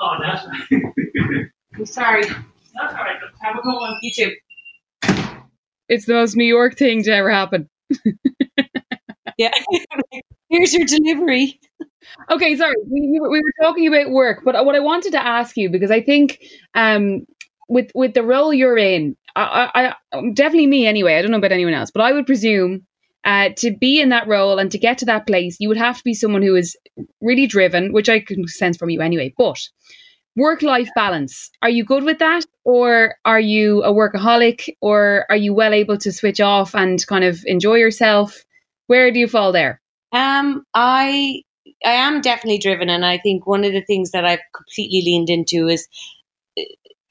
Oh, 0.00 0.16
that's 0.22 0.46
right. 0.46 0.82
I'm 1.76 1.86
sorry. 1.86 2.22
that's 2.24 2.94
all 2.94 3.00
right. 3.00 3.18
Have 3.40 3.56
a 3.58 3.62
good 3.62 3.74
one. 3.74 3.96
You 4.02 4.12
too. 4.14 4.34
It's 5.88 6.06
the 6.06 6.14
most 6.14 6.36
New 6.36 6.44
York 6.44 6.76
thing 6.76 7.02
to 7.04 7.10
ever 7.14 7.30
happen. 7.30 7.68
Yeah. 9.38 9.52
Here's 10.50 10.74
your 10.74 10.86
delivery. 10.86 11.60
Okay, 12.30 12.56
sorry. 12.56 12.74
We, 12.90 13.08
we 13.12 13.20
were 13.20 13.30
we 13.30 13.40
were 13.40 13.52
talking 13.62 13.86
about 13.88 14.10
work, 14.10 14.42
but 14.44 14.64
what 14.66 14.74
I 14.74 14.80
wanted 14.80 15.12
to 15.12 15.24
ask 15.24 15.56
you 15.56 15.70
because 15.70 15.92
I 15.92 16.02
think 16.02 16.42
um, 16.74 17.26
with 17.68 17.92
with 17.94 18.14
the 18.14 18.24
role 18.24 18.52
you're 18.52 18.78
in, 18.78 19.16
I, 19.36 19.70
I, 19.74 20.18
I 20.18 20.30
definitely 20.34 20.68
me 20.68 20.88
anyway. 20.88 21.16
I 21.16 21.22
don't 21.22 21.30
know 21.32 21.38
about 21.38 21.52
anyone 21.52 21.74
else, 21.74 21.92
but 21.92 22.02
I 22.02 22.12
would 22.12 22.26
presume 22.26 22.87
uh, 23.24 23.50
to 23.56 23.70
be 23.70 24.00
in 24.00 24.10
that 24.10 24.28
role 24.28 24.58
and 24.58 24.70
to 24.70 24.78
get 24.78 24.98
to 24.98 25.06
that 25.06 25.26
place, 25.26 25.56
you 25.60 25.68
would 25.68 25.78
have 25.78 25.98
to 25.98 26.04
be 26.04 26.14
someone 26.14 26.42
who 26.42 26.56
is 26.56 26.76
really 27.20 27.46
driven, 27.46 27.92
which 27.92 28.08
I 28.08 28.20
can 28.20 28.46
sense 28.46 28.76
from 28.76 28.90
you 28.90 29.00
anyway. 29.00 29.34
But 29.36 29.58
work 30.36 30.62
life 30.62 30.88
balance, 30.94 31.50
are 31.62 31.68
you 31.68 31.84
good 31.84 32.04
with 32.04 32.20
that, 32.20 32.44
or 32.64 33.16
are 33.24 33.40
you 33.40 33.82
a 33.82 33.92
workaholic, 33.92 34.68
or 34.80 35.26
are 35.28 35.36
you 35.36 35.52
well 35.52 35.74
able 35.74 35.98
to 35.98 36.12
switch 36.12 36.40
off 36.40 36.74
and 36.74 37.04
kind 37.06 37.24
of 37.24 37.40
enjoy 37.44 37.74
yourself? 37.74 38.44
Where 38.86 39.10
do 39.10 39.18
you 39.18 39.28
fall 39.28 39.52
there? 39.52 39.80
Um, 40.12 40.64
I 40.72 41.42
I 41.84 41.92
am 41.92 42.20
definitely 42.20 42.58
driven, 42.58 42.88
and 42.88 43.04
I 43.04 43.18
think 43.18 43.46
one 43.46 43.64
of 43.64 43.72
the 43.72 43.82
things 43.82 44.12
that 44.12 44.24
I've 44.24 44.40
completely 44.54 45.02
leaned 45.04 45.28
into 45.28 45.68
is, 45.68 45.86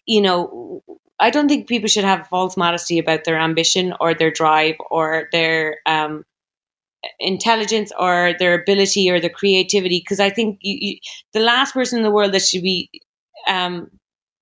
you 0.06 0.22
know, 0.22 0.84
I 1.20 1.30
don't 1.30 1.48
think 1.48 1.68
people 1.68 1.88
should 1.88 2.04
have 2.04 2.28
false 2.28 2.58
modesty 2.58 3.00
about 3.00 3.24
their 3.24 3.40
ambition 3.40 3.94
or 4.00 4.14
their 4.14 4.32
drive 4.32 4.76
or 4.92 5.30
their 5.32 5.78
um, 5.86 6.24
intelligence 7.20 7.92
or 7.98 8.34
their 8.38 8.62
ability 8.62 9.10
or 9.10 9.20
their 9.20 9.30
creativity. 9.30 10.00
Because 10.00 10.20
I 10.20 10.30
think 10.30 10.60
you, 10.62 10.78
you, 10.80 11.00
the 11.34 11.40
last 11.40 11.74
person 11.74 11.98
in 12.00 12.04
the 12.04 12.12
world 12.12 12.34
that 12.34 12.44
should 12.44 12.64
be 12.64 12.90
um, 13.48 13.90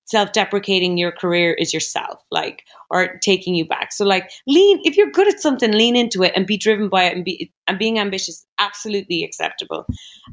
self-deprecating 0.06 0.96
your 0.96 1.12
career 1.12 1.52
is 1.52 1.74
yourself 1.74 2.22
like 2.30 2.62
or 2.90 3.18
taking 3.22 3.54
you 3.54 3.66
back 3.66 3.92
so 3.92 4.04
like 4.04 4.30
lean 4.46 4.80
if 4.84 4.96
you're 4.96 5.10
good 5.10 5.26
at 5.26 5.40
something 5.40 5.72
lean 5.72 5.96
into 5.96 6.22
it 6.22 6.32
and 6.36 6.46
be 6.46 6.56
driven 6.56 6.88
by 6.88 7.04
it 7.04 7.14
and 7.16 7.24
be 7.24 7.52
and 7.66 7.78
being 7.78 7.98
ambitious 7.98 8.46
absolutely 8.58 9.24
acceptable 9.24 9.84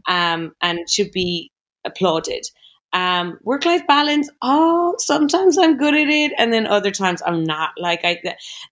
um 0.08 0.54
and 0.62 0.88
should 0.88 1.12
be 1.12 1.52
applauded 1.86 2.46
um 2.94 3.38
work 3.44 3.66
life 3.66 3.86
balance 3.88 4.30
oh 4.44 4.96
sometimes 5.00 5.58
i'm 5.58 5.78
good 5.78 5.96
at 5.96 6.08
it 6.08 6.32
and 6.38 6.54
then 6.54 6.68
other 6.68 6.91
times 6.91 7.22
i'm 7.26 7.44
not 7.44 7.72
like 7.78 8.02
i 8.04 8.20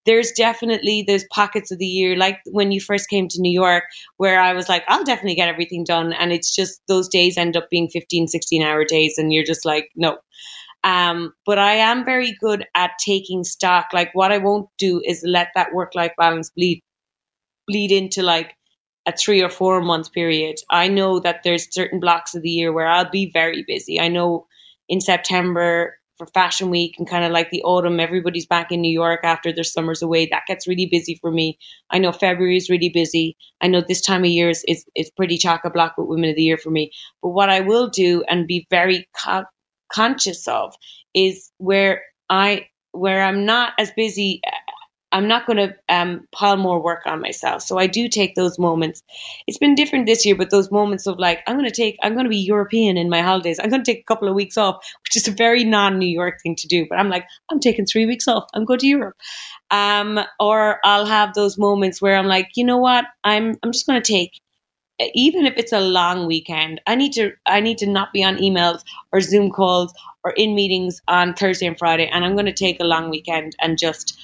there's 0.06 0.32
definitely 0.34 1.04
those 1.08 1.26
pockets 1.34 1.72
of 1.72 1.80
the 1.80 1.86
year 1.86 2.16
like 2.16 2.40
when 2.52 2.72
you 2.72 2.80
first 2.80 3.10
came 3.10 3.28
to 3.28 3.42
new 3.42 3.52
york 3.52 3.84
where 4.18 4.40
i 4.40 4.54
was 4.54 4.70
like 4.70 4.84
i'll 4.88 5.04
definitely 5.04 5.36
get 5.36 5.50
everything 5.50 5.84
done 5.84 6.14
and 6.14 6.32
it's 6.32 6.56
just 6.56 6.82
those 6.88 7.08
days 7.10 7.38
end 7.38 7.58
up 7.58 7.70
being 7.70 7.90
15 7.90 8.28
16 8.28 8.62
hour 8.64 8.86
days 8.86 9.18
and 9.18 9.34
you're 9.34 9.44
just 9.44 9.66
like 9.66 9.90
no 9.96 10.18
Um, 10.84 11.34
but 11.46 11.60
I 11.60 11.76
am 11.76 12.06
very 12.06 12.34
good 12.42 12.66
at 12.76 12.92
taking 13.06 13.44
stock. 13.44 13.88
Like 13.94 14.12
what 14.14 14.32
I 14.32 14.40
won't 14.40 14.70
do 14.78 15.02
is 15.06 15.24
let 15.26 15.50
that 15.56 15.74
work 15.74 15.96
life 15.96 16.14
balance 16.18 16.50
bleed 16.52 16.82
bleed 17.68 17.92
into 17.92 18.24
like 18.24 18.56
a 19.06 19.12
three 19.12 19.42
or 19.42 19.50
four 19.50 19.82
month 19.82 20.12
period. 20.14 20.58
I 20.70 20.88
know 20.88 21.20
that 21.20 21.42
there's 21.44 21.74
certain 21.74 22.00
blocks 22.00 22.36
of 22.36 22.42
the 22.44 22.50
year 22.50 22.72
where 22.74 22.88
I'll 22.88 23.10
be 23.10 23.32
very 23.32 23.64
busy. 23.68 24.00
I 24.00 24.10
know 24.10 24.48
in 24.90 25.02
September 25.02 25.98
for 26.18 26.28
Fashion 26.28 26.70
Week 26.70 26.96
and 27.00 27.10
kind 27.10 27.26
of 27.26 27.32
like 27.32 27.50
the 27.50 27.64
autumn, 27.64 28.00
everybody's 28.00 28.46
back 28.46 28.72
in 28.72 28.82
New 28.82 28.92
York 28.92 29.22
after 29.24 29.52
their 29.52 29.64
summers 29.64 30.04
away. 30.04 30.28
That 30.28 30.44
gets 30.48 30.68
really 30.68 30.86
busy 30.86 31.16
for 31.20 31.32
me. 31.32 31.58
I 31.90 31.98
know 31.98 32.12
February 32.12 32.58
is 32.58 32.70
really 32.70 32.90
busy. 32.90 33.38
I 33.60 33.68
know 33.68 33.82
this 33.82 34.02
time 34.02 34.22
of 34.24 34.30
year 34.30 34.50
is 34.50 34.64
is, 34.68 34.86
is 34.96 35.10
pretty 35.10 35.38
chock 35.38 35.62
a 35.66 35.72
block 35.72 35.96
with 35.98 36.08
Women 36.08 36.30
of 36.30 36.36
the 36.36 36.44
Year 36.44 36.58
for 36.58 36.70
me. 36.70 36.92
But 37.24 37.30
what 37.30 37.50
I 37.50 37.62
will 37.62 37.90
do 37.90 38.24
and 38.28 38.48
be 38.48 38.68
very 38.70 39.08
co- 39.20 39.46
conscious 39.92 40.48
of 40.48 40.76
is 41.16 41.52
where 41.58 42.04
I 42.30 42.68
where 42.92 43.24
I'm 43.24 43.46
not 43.46 43.74
as 43.80 43.92
busy 43.92 44.42
I'm 45.12 45.28
not 45.28 45.46
going 45.46 45.58
to 45.58 45.76
um, 45.90 46.28
pile 46.32 46.58
more 46.58 46.82
work 46.82 47.06
on 47.06 47.22
myself. 47.22 47.62
So 47.64 47.78
I 47.78 47.88
do 47.88 48.08
take 48.08 48.36
those 48.36 48.58
moments. 48.58 49.04
It's 49.46 49.58
been 49.58 49.76
different 49.76 50.06
this 50.06 50.26
year, 50.26 50.36
but 50.36 50.50
those 50.50 50.72
moments 50.72 51.06
of 51.06 51.20
like, 51.20 51.42
I'm 51.48 51.58
going 51.58 51.70
to 51.70 51.76
take, 51.76 51.98
I'm 52.02 52.14
going 52.14 52.26
to 52.26 52.30
be 52.30 52.38
European 52.38 52.98
in 52.98 53.10
my 53.10 53.22
holidays. 53.22 53.60
I'm 53.62 53.70
going 53.70 53.84
to 53.84 53.92
take 53.92 54.02
a 54.02 54.06
couple 54.06 54.28
of 54.30 54.36
weeks 54.36 54.58
off, 54.58 54.86
which 55.04 55.18
is 55.18 55.28
a 55.28 55.32
very 55.32 55.64
non 55.64 56.00
New 56.00 56.08
York 56.08 56.42
thing 56.42 56.56
to 56.58 56.68
do. 56.68 56.86
But 56.90 57.00
I'm 57.00 57.10
like, 57.10 57.26
I'm 57.50 57.60
taking 57.60 57.86
three 57.86 58.06
weeks 58.06 58.28
off. 58.28 58.46
I'm 58.54 58.66
going 58.66 58.80
to 58.80 58.88
Europe. 58.88 59.18
Um, 59.70 60.20
or 60.40 60.80
I'll 60.84 61.06
have 61.06 61.34
those 61.34 61.58
moments 61.58 62.02
where 62.02 62.16
I'm 62.16 62.28
like, 62.28 62.50
you 62.56 62.64
know 62.64 62.78
what? 62.78 63.06
I'm, 63.24 63.56
I'm 63.64 63.72
just 63.72 63.88
going 63.88 64.02
to 64.02 64.12
take, 64.12 64.40
even 65.14 65.46
if 65.46 65.56
it's 65.58 65.74
a 65.74 65.80
long 65.80 66.28
weekend, 66.28 66.80
I 66.86 66.96
need 66.96 67.14
to, 67.14 67.32
I 67.46 67.60
need 67.60 67.80
to 67.80 67.88
not 67.90 68.14
be 68.14 68.24
on 68.24 68.38
emails 68.38 68.84
or 69.12 69.20
Zoom 69.20 69.50
calls 69.50 69.94
or 70.24 70.32
in 70.32 70.54
meetings 70.54 71.02
on 71.08 71.34
Thursday 71.34 71.66
and 71.66 71.78
Friday. 71.78 72.08
And 72.08 72.24
I'm 72.24 72.34
going 72.34 72.46
to 72.46 72.54
take 72.54 72.80
a 72.80 72.86
long 72.86 73.10
weekend 73.10 73.56
and 73.60 73.78
just, 73.78 74.20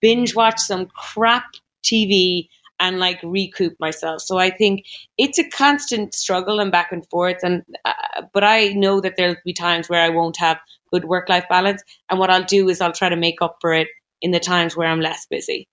binge 0.00 0.34
watch 0.34 0.58
some 0.58 0.86
crap 0.86 1.44
TV 1.82 2.48
and 2.80 2.98
like 2.98 3.20
recoup 3.22 3.78
myself. 3.78 4.22
So 4.22 4.38
I 4.38 4.50
think 4.50 4.86
it's 5.18 5.38
a 5.38 5.48
constant 5.48 6.14
struggle 6.14 6.60
and 6.60 6.72
back 6.72 6.92
and 6.92 7.06
forth. 7.10 7.38
And 7.42 7.62
uh, 7.84 7.92
but 8.32 8.42
I 8.42 8.68
know 8.68 9.00
that 9.00 9.14
there'll 9.16 9.36
be 9.44 9.52
times 9.52 9.88
where 9.88 10.02
I 10.02 10.08
won't 10.08 10.38
have 10.38 10.58
good 10.90 11.04
work 11.04 11.28
life 11.28 11.44
balance. 11.48 11.82
And 12.08 12.18
what 12.18 12.30
I'll 12.30 12.44
do 12.44 12.68
is 12.68 12.80
I'll 12.80 12.92
try 12.92 13.10
to 13.10 13.16
make 13.16 13.42
up 13.42 13.58
for 13.60 13.74
it 13.74 13.88
in 14.22 14.30
the 14.30 14.40
times 14.40 14.76
where 14.76 14.88
I'm 14.88 15.00
less 15.00 15.26
busy. 15.26 15.68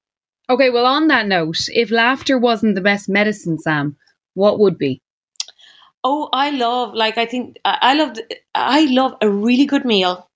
Okay, 0.49 0.69
well, 0.69 0.85
on 0.85 1.07
that 1.07 1.27
note, 1.27 1.57
if 1.67 1.91
laughter 1.91 2.37
wasn't 2.37 2.75
the 2.75 2.81
best 2.81 3.09
medicine, 3.09 3.57
Sam, 3.57 3.97
what 4.33 4.59
would 4.59 4.77
be? 4.77 5.01
Oh, 6.03 6.29
I 6.31 6.51
love 6.51 6.93
like 6.93 7.17
I 7.17 7.25
think 7.25 7.57
I 7.65 7.95
love 7.95 8.17
I 8.55 8.85
love 8.85 9.15
a 9.21 9.29
really 9.29 9.65
good 9.65 9.83
meal, 9.83 10.29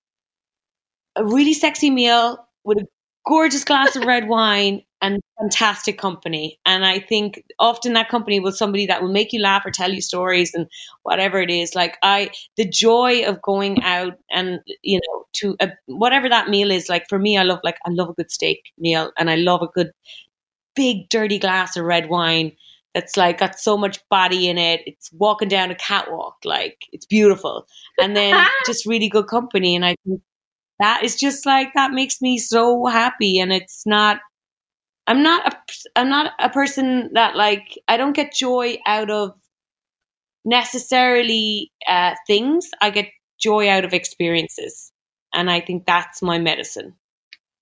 a 1.16 1.24
really 1.24 1.54
sexy 1.54 1.90
meal 1.90 2.46
with 2.64 2.78
a 2.78 2.86
gorgeous 3.24 3.64
glass 3.64 3.96
of 3.96 4.04
red 4.04 4.28
wine 4.28 4.82
and 5.00 5.20
fantastic 5.38 5.98
company. 5.98 6.58
And 6.64 6.84
I 6.84 7.00
think 7.00 7.42
often 7.58 7.92
that 7.94 8.08
company 8.08 8.40
will 8.40 8.52
somebody 8.52 8.86
that 8.86 9.02
will 9.02 9.12
make 9.12 9.32
you 9.32 9.40
laugh 9.40 9.66
or 9.66 9.70
tell 9.70 9.92
you 9.92 10.00
stories 10.00 10.54
and 10.54 10.66
whatever 11.02 11.40
it 11.40 11.50
is. 11.50 11.74
Like 11.74 11.98
I, 12.02 12.30
the 12.56 12.68
joy 12.68 13.24
of 13.24 13.42
going 13.42 13.82
out 13.82 14.14
and 14.30 14.60
you 14.82 15.00
know 15.00 15.24
to 15.34 15.56
a, 15.60 15.72
whatever 15.86 16.28
that 16.28 16.48
meal 16.48 16.70
is. 16.70 16.88
Like 16.88 17.08
for 17.08 17.18
me, 17.18 17.36
I 17.36 17.42
love 17.42 17.60
like 17.64 17.78
I 17.84 17.90
love 17.90 18.10
a 18.10 18.14
good 18.14 18.30
steak 18.30 18.72
meal 18.78 19.10
and 19.18 19.30
I 19.30 19.36
love 19.36 19.62
a 19.62 19.68
good 19.68 19.90
big 20.74 21.08
dirty 21.08 21.38
glass 21.38 21.76
of 21.76 21.84
red 21.84 22.08
wine. 22.08 22.52
That's 22.94 23.16
like 23.16 23.38
got 23.38 23.58
so 23.58 23.78
much 23.78 24.00
body 24.10 24.48
in 24.48 24.58
it. 24.58 24.82
It's 24.86 25.10
walking 25.12 25.48
down 25.48 25.70
a 25.70 25.74
catwalk, 25.74 26.36
like 26.44 26.78
it's 26.92 27.06
beautiful, 27.06 27.66
and 27.98 28.14
then 28.14 28.46
just 28.66 28.84
really 28.86 29.08
good 29.08 29.28
company. 29.28 29.74
And 29.74 29.84
I 29.84 29.96
think 30.06 30.20
that 30.82 31.04
is 31.04 31.16
just 31.16 31.46
like 31.46 31.74
that 31.74 31.92
makes 31.92 32.20
me 32.20 32.38
so 32.38 32.86
happy 32.86 33.38
and 33.40 33.52
it's 33.52 33.84
not 33.86 34.18
i'm 35.06 35.22
not 35.22 35.52
a 35.52 35.56
i'm 35.96 36.08
not 36.08 36.32
a 36.38 36.48
person 36.48 37.10
that 37.14 37.36
like 37.36 37.78
i 37.88 37.96
don't 37.96 38.16
get 38.16 38.32
joy 38.32 38.76
out 38.86 39.10
of 39.10 39.32
necessarily 40.44 41.70
uh, 41.88 42.14
things 42.26 42.70
i 42.80 42.90
get 42.90 43.08
joy 43.40 43.68
out 43.68 43.84
of 43.84 43.92
experiences 43.92 44.92
and 45.32 45.50
i 45.50 45.60
think 45.60 45.86
that's 45.86 46.22
my 46.22 46.38
medicine 46.38 46.94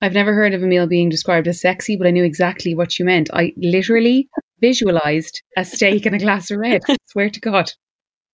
I've 0.02 0.14
never 0.14 0.32
heard 0.32 0.54
of 0.54 0.62
a 0.62 0.66
meal 0.66 0.86
being 0.86 1.10
described 1.10 1.46
as 1.46 1.60
sexy, 1.60 1.96
but 1.96 2.06
I 2.06 2.10
knew 2.10 2.24
exactly 2.24 2.74
what 2.74 2.98
you 2.98 3.04
meant. 3.04 3.28
I 3.34 3.52
literally 3.58 4.30
visualized 4.58 5.42
a 5.58 5.64
steak 5.64 6.06
and 6.06 6.14
a 6.14 6.18
glass 6.18 6.50
of 6.50 6.58
red. 6.58 6.80
swear 7.06 7.28
to 7.28 7.40
God. 7.40 7.70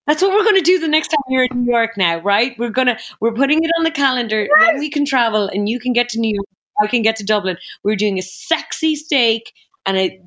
That's 0.06 0.22
what 0.22 0.30
we're 0.32 0.44
going 0.44 0.56
to 0.56 0.62
do 0.62 0.78
the 0.78 0.88
next 0.88 1.08
time 1.08 1.18
you're 1.28 1.44
in 1.44 1.64
New 1.64 1.72
York 1.72 1.96
now, 1.96 2.18
right? 2.20 2.56
We're 2.58 2.70
going 2.70 2.86
to 2.86 2.98
we're 3.20 3.32
putting 3.32 3.62
it 3.62 3.70
on 3.78 3.84
the 3.84 3.90
calendar. 3.90 4.42
Yes. 4.42 4.50
Then 4.60 4.78
we 4.78 4.90
can 4.90 5.04
travel 5.04 5.48
and 5.48 5.68
you 5.68 5.80
can 5.80 5.92
get 5.92 6.10
to 6.10 6.20
New 6.20 6.34
York. 6.34 6.46
I 6.80 6.86
can 6.86 7.02
get 7.02 7.16
to 7.16 7.24
Dublin. 7.24 7.56
We're 7.82 7.96
doing 7.96 8.18
a 8.18 8.22
sexy 8.22 8.94
steak 8.96 9.52
and 9.84 9.96
a 9.96 10.20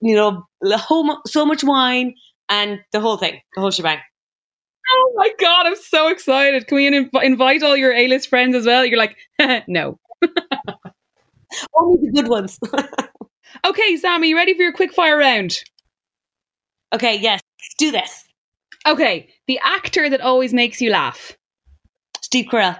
you 0.00 0.16
know 0.16 0.46
whole, 0.64 1.20
so 1.26 1.46
much 1.46 1.64
wine 1.64 2.14
and 2.48 2.80
the 2.92 3.00
whole 3.00 3.16
thing, 3.16 3.40
the 3.54 3.60
whole 3.60 3.70
shebang. 3.70 3.98
Oh 4.90 5.12
my 5.16 5.30
god, 5.38 5.66
I'm 5.66 5.76
so 5.76 6.08
excited. 6.08 6.66
Can 6.66 6.76
we 6.76 6.90
inv- 6.90 7.22
invite 7.22 7.62
all 7.62 7.76
your 7.76 7.92
A-list 7.92 8.28
friends 8.28 8.54
as 8.54 8.66
well? 8.66 8.84
You're 8.84 8.98
like, 8.98 9.16
no. 9.68 9.98
Only 11.74 12.06
the 12.06 12.12
good 12.14 12.28
ones. 12.28 12.58
okay, 13.66 13.96
Sam, 13.96 14.22
are 14.22 14.24
you 14.24 14.36
ready 14.36 14.54
for 14.54 14.62
your 14.62 14.72
quick 14.72 14.92
fire 14.92 15.16
round? 15.16 15.56
Okay, 16.94 17.18
yes. 17.18 17.40
do 17.78 17.90
this. 17.90 18.24
Okay, 18.88 19.28
the 19.46 19.60
actor 19.62 20.08
that 20.08 20.22
always 20.22 20.54
makes 20.54 20.80
you 20.80 20.90
laugh. 20.90 21.36
Steve 22.22 22.46
Carell. 22.46 22.78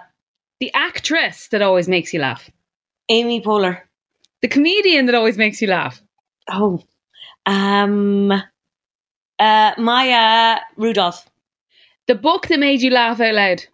The 0.61 0.73
actress 0.75 1.49
that 1.49 1.61
always 1.61 1.87
makes 1.87 2.15
you 2.15 2.21
laugh. 2.21 2.51
Amy 3.11 3.43
Poehler. 3.43 3.83
The 4.41 4.49
comedian 4.49 5.07
that 5.07 5.15
always 5.15 5.37
makes 5.37 5.61
you 5.61 5.69
laugh. 5.69 6.01
Oh, 6.51 6.81
um, 7.45 8.33
uh, 9.39 9.73
Maya 9.77 10.61
Rudolph. 10.77 11.29
The 12.07 12.15
book 12.15 12.49
that 12.49 12.59
made 12.59 12.81
you 12.81 12.91
laugh 12.91 13.21
out 13.21 13.35
loud. 13.35 13.65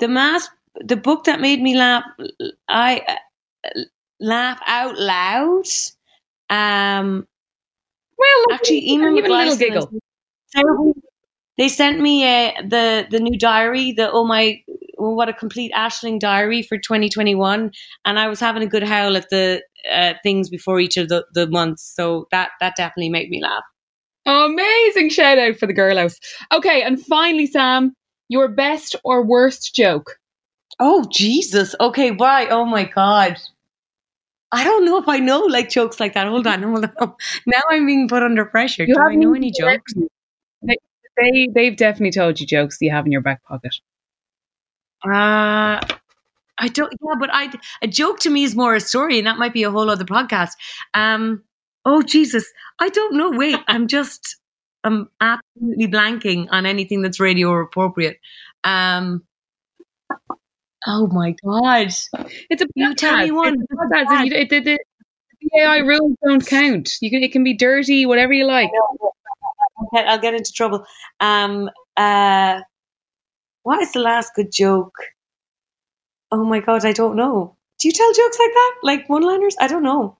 The 0.00 0.08
mass, 0.08 0.48
the 0.74 0.96
book 0.96 1.24
that 1.24 1.40
made 1.40 1.62
me 1.62 1.76
laugh. 1.76 2.04
I 2.68 3.18
uh, 3.64 3.80
laugh 4.18 4.60
out 4.66 4.98
loud. 4.98 5.66
Um, 6.50 7.28
well, 8.18 8.54
actually, 8.54 8.78
even, 8.78 9.16
even 9.16 9.30
a 9.30 9.34
little 9.34 9.56
giggle. 9.56 9.90
They 11.56 11.68
sent 11.68 12.00
me 12.00 12.24
uh, 12.24 12.52
the 12.62 13.06
the 13.10 13.20
new 13.20 13.38
diary, 13.38 13.92
the 13.92 14.10
oh 14.10 14.24
my 14.24 14.62
what 14.96 15.28
a 15.28 15.32
complete 15.32 15.72
Aisling 15.72 16.18
diary 16.18 16.62
for 16.62 16.78
2021, 16.78 17.72
and 18.04 18.18
I 18.18 18.28
was 18.28 18.40
having 18.40 18.62
a 18.62 18.66
good 18.66 18.82
howl 18.82 19.16
at 19.16 19.28
the 19.30 19.62
uh, 19.90 20.14
things 20.22 20.48
before 20.48 20.80
each 20.80 20.96
of 20.96 21.08
the, 21.08 21.26
the 21.34 21.46
months, 21.46 21.92
so 21.94 22.26
that 22.30 22.50
that 22.60 22.74
definitely 22.76 23.10
made 23.10 23.28
me 23.28 23.42
laugh. 23.42 23.64
Amazing 24.26 25.10
shout 25.10 25.38
out 25.38 25.56
for 25.56 25.66
the 25.66 25.74
girl 25.74 25.96
house. 25.96 26.18
Okay, 26.52 26.82
and 26.82 27.00
finally, 27.00 27.46
Sam, 27.46 27.94
your 28.28 28.48
best 28.48 28.96
or 29.04 29.24
worst 29.24 29.74
joke? 29.74 30.18
Oh 30.80 31.06
Jesus! 31.12 31.74
Okay, 31.78 32.10
why? 32.10 32.46
Oh 32.46 32.64
my 32.64 32.84
God! 32.84 33.38
I 34.50 34.64
don't 34.64 34.84
know 34.84 34.98
if 34.98 35.08
I 35.08 35.18
know 35.18 35.40
like 35.40 35.68
jokes 35.68 36.00
like 36.00 36.14
that. 36.14 36.26
Hold 36.26 36.46
on, 36.46 36.62
hold 36.62 36.84
on. 36.84 37.14
Now 37.46 37.60
I'm 37.70 37.86
being 37.86 38.08
put 38.08 38.22
under 38.22 38.44
pressure. 38.44 38.84
You 38.84 38.94
Do 38.94 39.00
I 39.00 39.14
know 39.14 39.34
any 39.34 39.50
jokes? 39.50 39.94
They 41.16 41.48
they've 41.54 41.76
definitely 41.76 42.12
told 42.12 42.40
you 42.40 42.46
jokes 42.46 42.78
that 42.78 42.84
you 42.86 42.92
have 42.92 43.06
in 43.06 43.12
your 43.12 43.20
back 43.20 43.42
pocket. 43.44 43.74
Uh 45.04 45.80
I 46.58 46.68
don't 46.68 46.92
yeah, 46.92 47.14
but 47.18 47.30
I 47.32 47.52
a 47.82 47.88
joke 47.88 48.20
to 48.20 48.30
me 48.30 48.44
is 48.44 48.56
more 48.56 48.74
a 48.74 48.80
story, 48.80 49.18
and 49.18 49.26
that 49.26 49.38
might 49.38 49.52
be 49.52 49.64
a 49.64 49.70
whole 49.70 49.90
other 49.90 50.04
podcast. 50.04 50.52
Um 50.94 51.42
oh 51.84 52.02
Jesus, 52.02 52.46
I 52.80 52.88
don't 52.90 53.16
know. 53.16 53.30
Wait, 53.32 53.58
I'm 53.68 53.88
just 53.88 54.36
I'm 54.84 55.08
absolutely 55.20 55.88
blanking 55.88 56.48
on 56.50 56.66
anything 56.66 57.02
that's 57.02 57.20
radio 57.20 57.52
appropriate. 57.54 58.18
Um 58.64 59.24
Oh 60.86 61.06
my 61.06 61.34
god! 61.44 61.88
It's 62.50 62.62
a 62.62 62.66
you 62.74 62.94
tell 62.94 63.16
me 63.16 63.30
one. 63.30 63.54
It, 63.70 64.32
it, 64.52 64.52
it, 64.52 64.64
the 64.64 64.78
AI 65.60 65.78
rules 65.78 66.16
don't 66.24 66.46
count. 66.46 66.90
You 67.00 67.10
can 67.10 67.22
it 67.22 67.32
can 67.32 67.44
be 67.44 67.54
dirty, 67.54 68.06
whatever 68.06 68.32
you 68.32 68.46
like. 68.46 68.70
I'll 69.92 70.02
get, 70.02 70.08
I'll 70.08 70.20
get 70.20 70.34
into 70.34 70.52
trouble. 70.52 70.84
Um, 71.20 71.70
uh, 71.96 72.60
what 73.62 73.80
is 73.82 73.92
the 73.92 74.00
last 74.00 74.32
good 74.34 74.52
joke? 74.52 74.94
Oh 76.30 76.44
my 76.44 76.60
god, 76.60 76.84
I 76.84 76.92
don't 76.92 77.16
know. 77.16 77.56
Do 77.80 77.88
you 77.88 77.92
tell 77.92 78.12
jokes 78.12 78.38
like 78.38 78.52
that, 78.52 78.74
like 78.82 79.08
one-liners? 79.08 79.56
I 79.60 79.68
don't 79.68 79.82
know. 79.82 80.18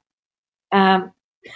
Um, 0.73 1.13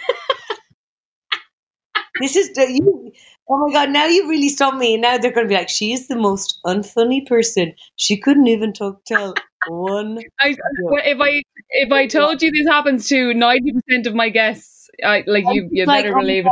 this 2.21 2.35
is 2.35 2.51
you. 2.57 3.11
Oh 3.49 3.67
my 3.67 3.73
god! 3.73 3.89
Now 3.89 4.05
you 4.05 4.29
really 4.29 4.49
stumped 4.49 4.79
me. 4.79 4.97
Now 4.97 5.17
they're 5.17 5.31
going 5.31 5.47
to 5.47 5.49
be 5.49 5.55
like, 5.55 5.69
she 5.69 5.93
is 5.93 6.07
the 6.07 6.15
most 6.15 6.59
unfunny 6.65 7.25
person. 7.25 7.73
She 7.95 8.17
couldn't 8.17 8.47
even 8.47 8.73
talk 8.73 9.03
tell 9.05 9.33
one. 9.67 10.19
I, 10.39 10.55
if 11.03 11.19
I 11.19 11.41
if 11.69 11.91
I 11.91 12.07
told 12.07 12.41
you 12.41 12.51
this 12.51 12.67
happens 12.67 13.07
to 13.09 13.33
ninety 13.33 13.73
percent 13.73 14.07
of 14.07 14.13
my 14.13 14.29
guests, 14.29 14.89
I 15.03 15.23
like 15.25 15.45
you. 15.51 15.69
You 15.71 15.85
like, 15.85 16.03
better 16.03 16.15
oh 16.15 16.19
believe 16.19 16.45
it. 16.45 16.51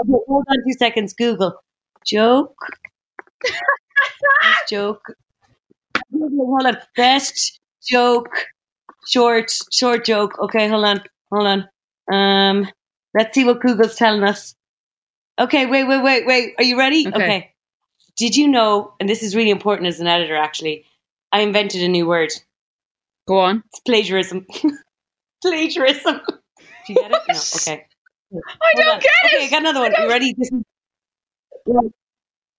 Okay, 0.00 0.12
hold 0.28 0.44
on 0.48 0.56
two 0.66 0.74
seconds. 0.78 1.14
Google 1.14 1.54
joke. 2.06 2.56
joke. 4.68 5.02
hold 6.12 6.66
on. 6.66 6.78
Best 6.96 7.60
joke, 7.88 8.30
short, 9.06 9.50
short 9.72 10.04
joke. 10.04 10.38
Okay, 10.38 10.68
hold 10.68 10.84
on, 10.84 11.02
hold 11.32 11.46
on. 11.46 11.68
Um, 12.12 12.68
let's 13.14 13.34
see 13.34 13.44
what 13.44 13.60
Google's 13.60 13.96
telling 13.96 14.22
us. 14.24 14.54
Okay, 15.38 15.66
wait, 15.66 15.84
wait, 15.84 16.02
wait, 16.02 16.26
wait. 16.26 16.54
Are 16.58 16.64
you 16.64 16.78
ready? 16.78 17.06
Okay. 17.06 17.52
Did 18.16 18.36
you 18.36 18.48
know? 18.48 18.94
And 18.98 19.08
this 19.08 19.22
is 19.22 19.36
really 19.36 19.50
important 19.50 19.86
as 19.86 20.00
an 20.00 20.08
editor. 20.08 20.36
Actually, 20.36 20.84
I 21.30 21.40
invented 21.40 21.82
a 21.82 21.88
new 21.88 22.06
word. 22.06 22.30
Go 23.28 23.38
on. 23.38 23.62
It's 23.66 23.80
plagiarism. 23.80 24.46
plagiarism. 25.42 26.20
Do 26.86 26.92
you 26.92 26.94
get 26.96 27.12
it? 27.12 27.18
No. 27.28 27.40
Okay. 27.56 27.86
I 28.32 28.72
don't 28.76 28.94
on. 28.96 29.00
get 29.00 29.10
okay, 29.26 29.46
I 29.46 29.50
got 29.50 29.60
another 29.62 29.80
one. 29.80 29.92
You 29.98 30.08
ready? 30.08 30.34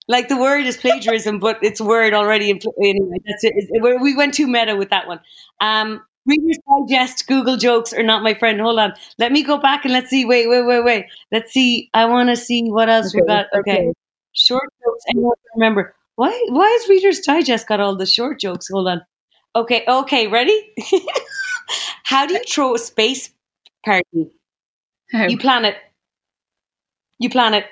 Like 0.08 0.28
the 0.28 0.38
word 0.38 0.66
is 0.66 0.78
plagiarism, 0.78 1.40
but 1.40 1.60
it's 1.62 1.80
a 1.80 1.84
word 1.86 2.14
already 2.14 2.50
in. 2.50 2.60
Anyway, 2.82 3.18
that's 3.26 3.44
it. 3.44 3.54
We're- 3.82 4.16
went 4.16 4.34
too 4.34 4.48
meta 4.48 4.76
with 4.76 4.90
that 4.90 5.08
one. 5.08 5.20
Um, 5.62 6.02
Reader's 6.26 6.60
Digest, 6.88 7.28
Google 7.28 7.58
jokes 7.58 7.94
are 7.94 8.04
not 8.04 8.24
my 8.24 8.34
friend. 8.34 8.60
Hold 8.60 8.80
on. 8.80 8.94
Let 9.18 9.32
me 9.32 9.44
go 9.44 9.58
back 9.58 9.86
and 9.86 9.94
let's 9.94 10.10
see. 10.10 10.26
Wait, 10.26 10.48
wait, 10.50 10.64
wait, 10.66 10.84
wait. 10.84 11.06
Let's 11.32 11.52
see. 11.54 11.90
I 11.94 12.06
want 12.06 12.30
to 12.30 12.36
see 12.36 12.70
what 12.70 12.90
else 12.90 13.14
we 13.14 13.22
got. 13.22 13.48
Okay. 13.54 13.72
okay. 13.72 13.94
Short 14.34 14.70
jokes. 14.84 15.04
I 15.10 15.14
don't 15.14 15.40
remember. 15.56 15.96
Why, 16.16 16.46
why 16.50 16.70
has 16.70 16.90
Reader's 16.90 17.20
Digest 17.22 17.68
got 17.68 17.80
all 17.80 17.96
the 17.96 18.06
short 18.06 18.40
jokes? 18.40 18.68
Hold 18.72 18.88
on. 18.90 19.02
Okay, 19.56 19.84
okay, 19.88 20.28
ready? 20.28 20.74
How 22.04 22.26
do 22.26 22.34
you 22.36 22.44
throw 22.48 22.76
a 22.76 22.80
space 22.80 23.30
party? 23.86 24.32
How? 25.12 25.28
You 25.28 25.38
plan 25.38 25.66
it. 25.66 25.76
You 27.20 27.30
plan 27.30 27.54
it. 27.54 27.66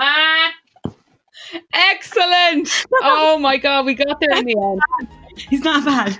Ah, 0.00 0.52
excellent. 1.72 2.86
Oh 3.02 3.38
my 3.38 3.56
god, 3.56 3.86
we 3.86 3.94
got 3.94 4.20
there 4.20 4.36
in 4.36 4.44
the 4.44 4.56
end. 4.56 5.08
He's 5.50 5.60
not 5.60 5.84
bad. 5.84 6.18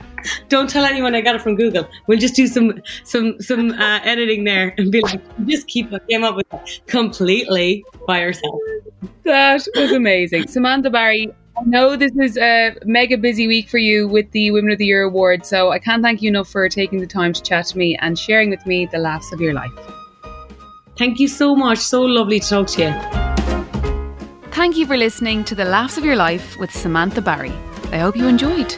Don't 0.49 0.70
tell 0.70 0.85
anyone 0.85 1.14
I 1.14 1.20
got 1.20 1.35
it 1.35 1.43
from 1.43 1.57
Google. 1.57 1.89
We'll 2.07 2.18
just 2.18 2.35
do 2.35 2.47
some 2.47 2.81
some 3.05 3.41
some 3.41 3.72
uh, 3.72 4.01
editing 4.03 4.45
there 4.45 4.74
and 4.79 4.91
be 4.91 5.01
like, 5.01 5.20
just 5.47 5.66
keep 5.66 5.91
came 6.09 6.24
up 6.24 6.37
with 6.37 6.49
that 6.51 6.68
completely 6.87 7.85
by 8.07 8.20
yourself. 8.20 8.61
That 9.24 9.66
was 9.76 9.93
amazing. 9.93 10.49
Samantha 10.49 10.91
Barry, 10.91 11.33
I 11.59 11.64
know 11.64 11.96
this 11.96 12.12
is 12.16 12.36
a 12.36 12.76
mega 12.84 13.18
busy 13.18 13.48
week 13.48 13.68
for 13.68 13.78
you 13.78 14.06
with 14.06 14.30
the 14.30 14.52
Women 14.52 14.70
of 14.70 14.78
the 14.78 14.86
Year 14.86 15.02
award, 15.02 15.44
so 15.44 15.72
I 15.72 15.80
can't 15.80 16.04
thank 16.04 16.22
you 16.22 16.28
enough 16.28 16.48
for 16.48 16.68
taking 16.68 17.00
the 17.00 17.06
time 17.06 17.32
to 17.32 17.42
chat 17.42 17.66
to 17.66 17.78
me 17.78 17.96
and 18.00 18.16
sharing 18.16 18.48
with 18.48 18.64
me 18.64 18.86
the 18.86 18.98
laughs 18.98 19.32
of 19.32 19.40
your 19.40 19.52
life. 19.52 19.72
Thank 20.96 21.18
you 21.18 21.26
so 21.26 21.56
much. 21.56 21.78
So 21.78 22.02
lovely 22.02 22.38
to 22.38 22.48
talk 22.48 22.68
to 22.68 22.82
you. 22.82 24.50
Thank 24.52 24.76
you 24.76 24.86
for 24.86 24.96
listening 24.96 25.42
to 25.44 25.56
The 25.56 25.64
Laughs 25.64 25.98
of 25.98 26.04
Your 26.04 26.14
Life 26.14 26.56
with 26.61 26.70
Samantha 26.70 27.20
Barry. 27.20 27.52
I 27.90 27.98
hope 27.98 28.16
you 28.16 28.28
enjoyed. 28.28 28.76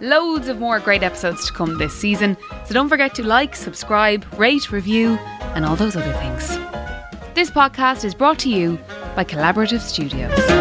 Loads 0.00 0.46
of 0.46 0.60
more 0.60 0.78
great 0.78 1.02
episodes 1.02 1.46
to 1.46 1.52
come 1.52 1.78
this 1.78 1.94
season, 1.94 2.36
so 2.64 2.74
don't 2.74 2.88
forget 2.88 3.12
to 3.16 3.26
like, 3.26 3.56
subscribe, 3.56 4.24
rate, 4.38 4.70
review, 4.70 5.18
and 5.56 5.64
all 5.64 5.74
those 5.74 5.96
other 5.96 6.12
things. 6.12 6.48
This 7.34 7.50
podcast 7.50 8.04
is 8.04 8.14
brought 8.14 8.38
to 8.40 8.50
you 8.50 8.78
by 9.16 9.24
Collaborative 9.24 9.80
Studios. 9.80 10.59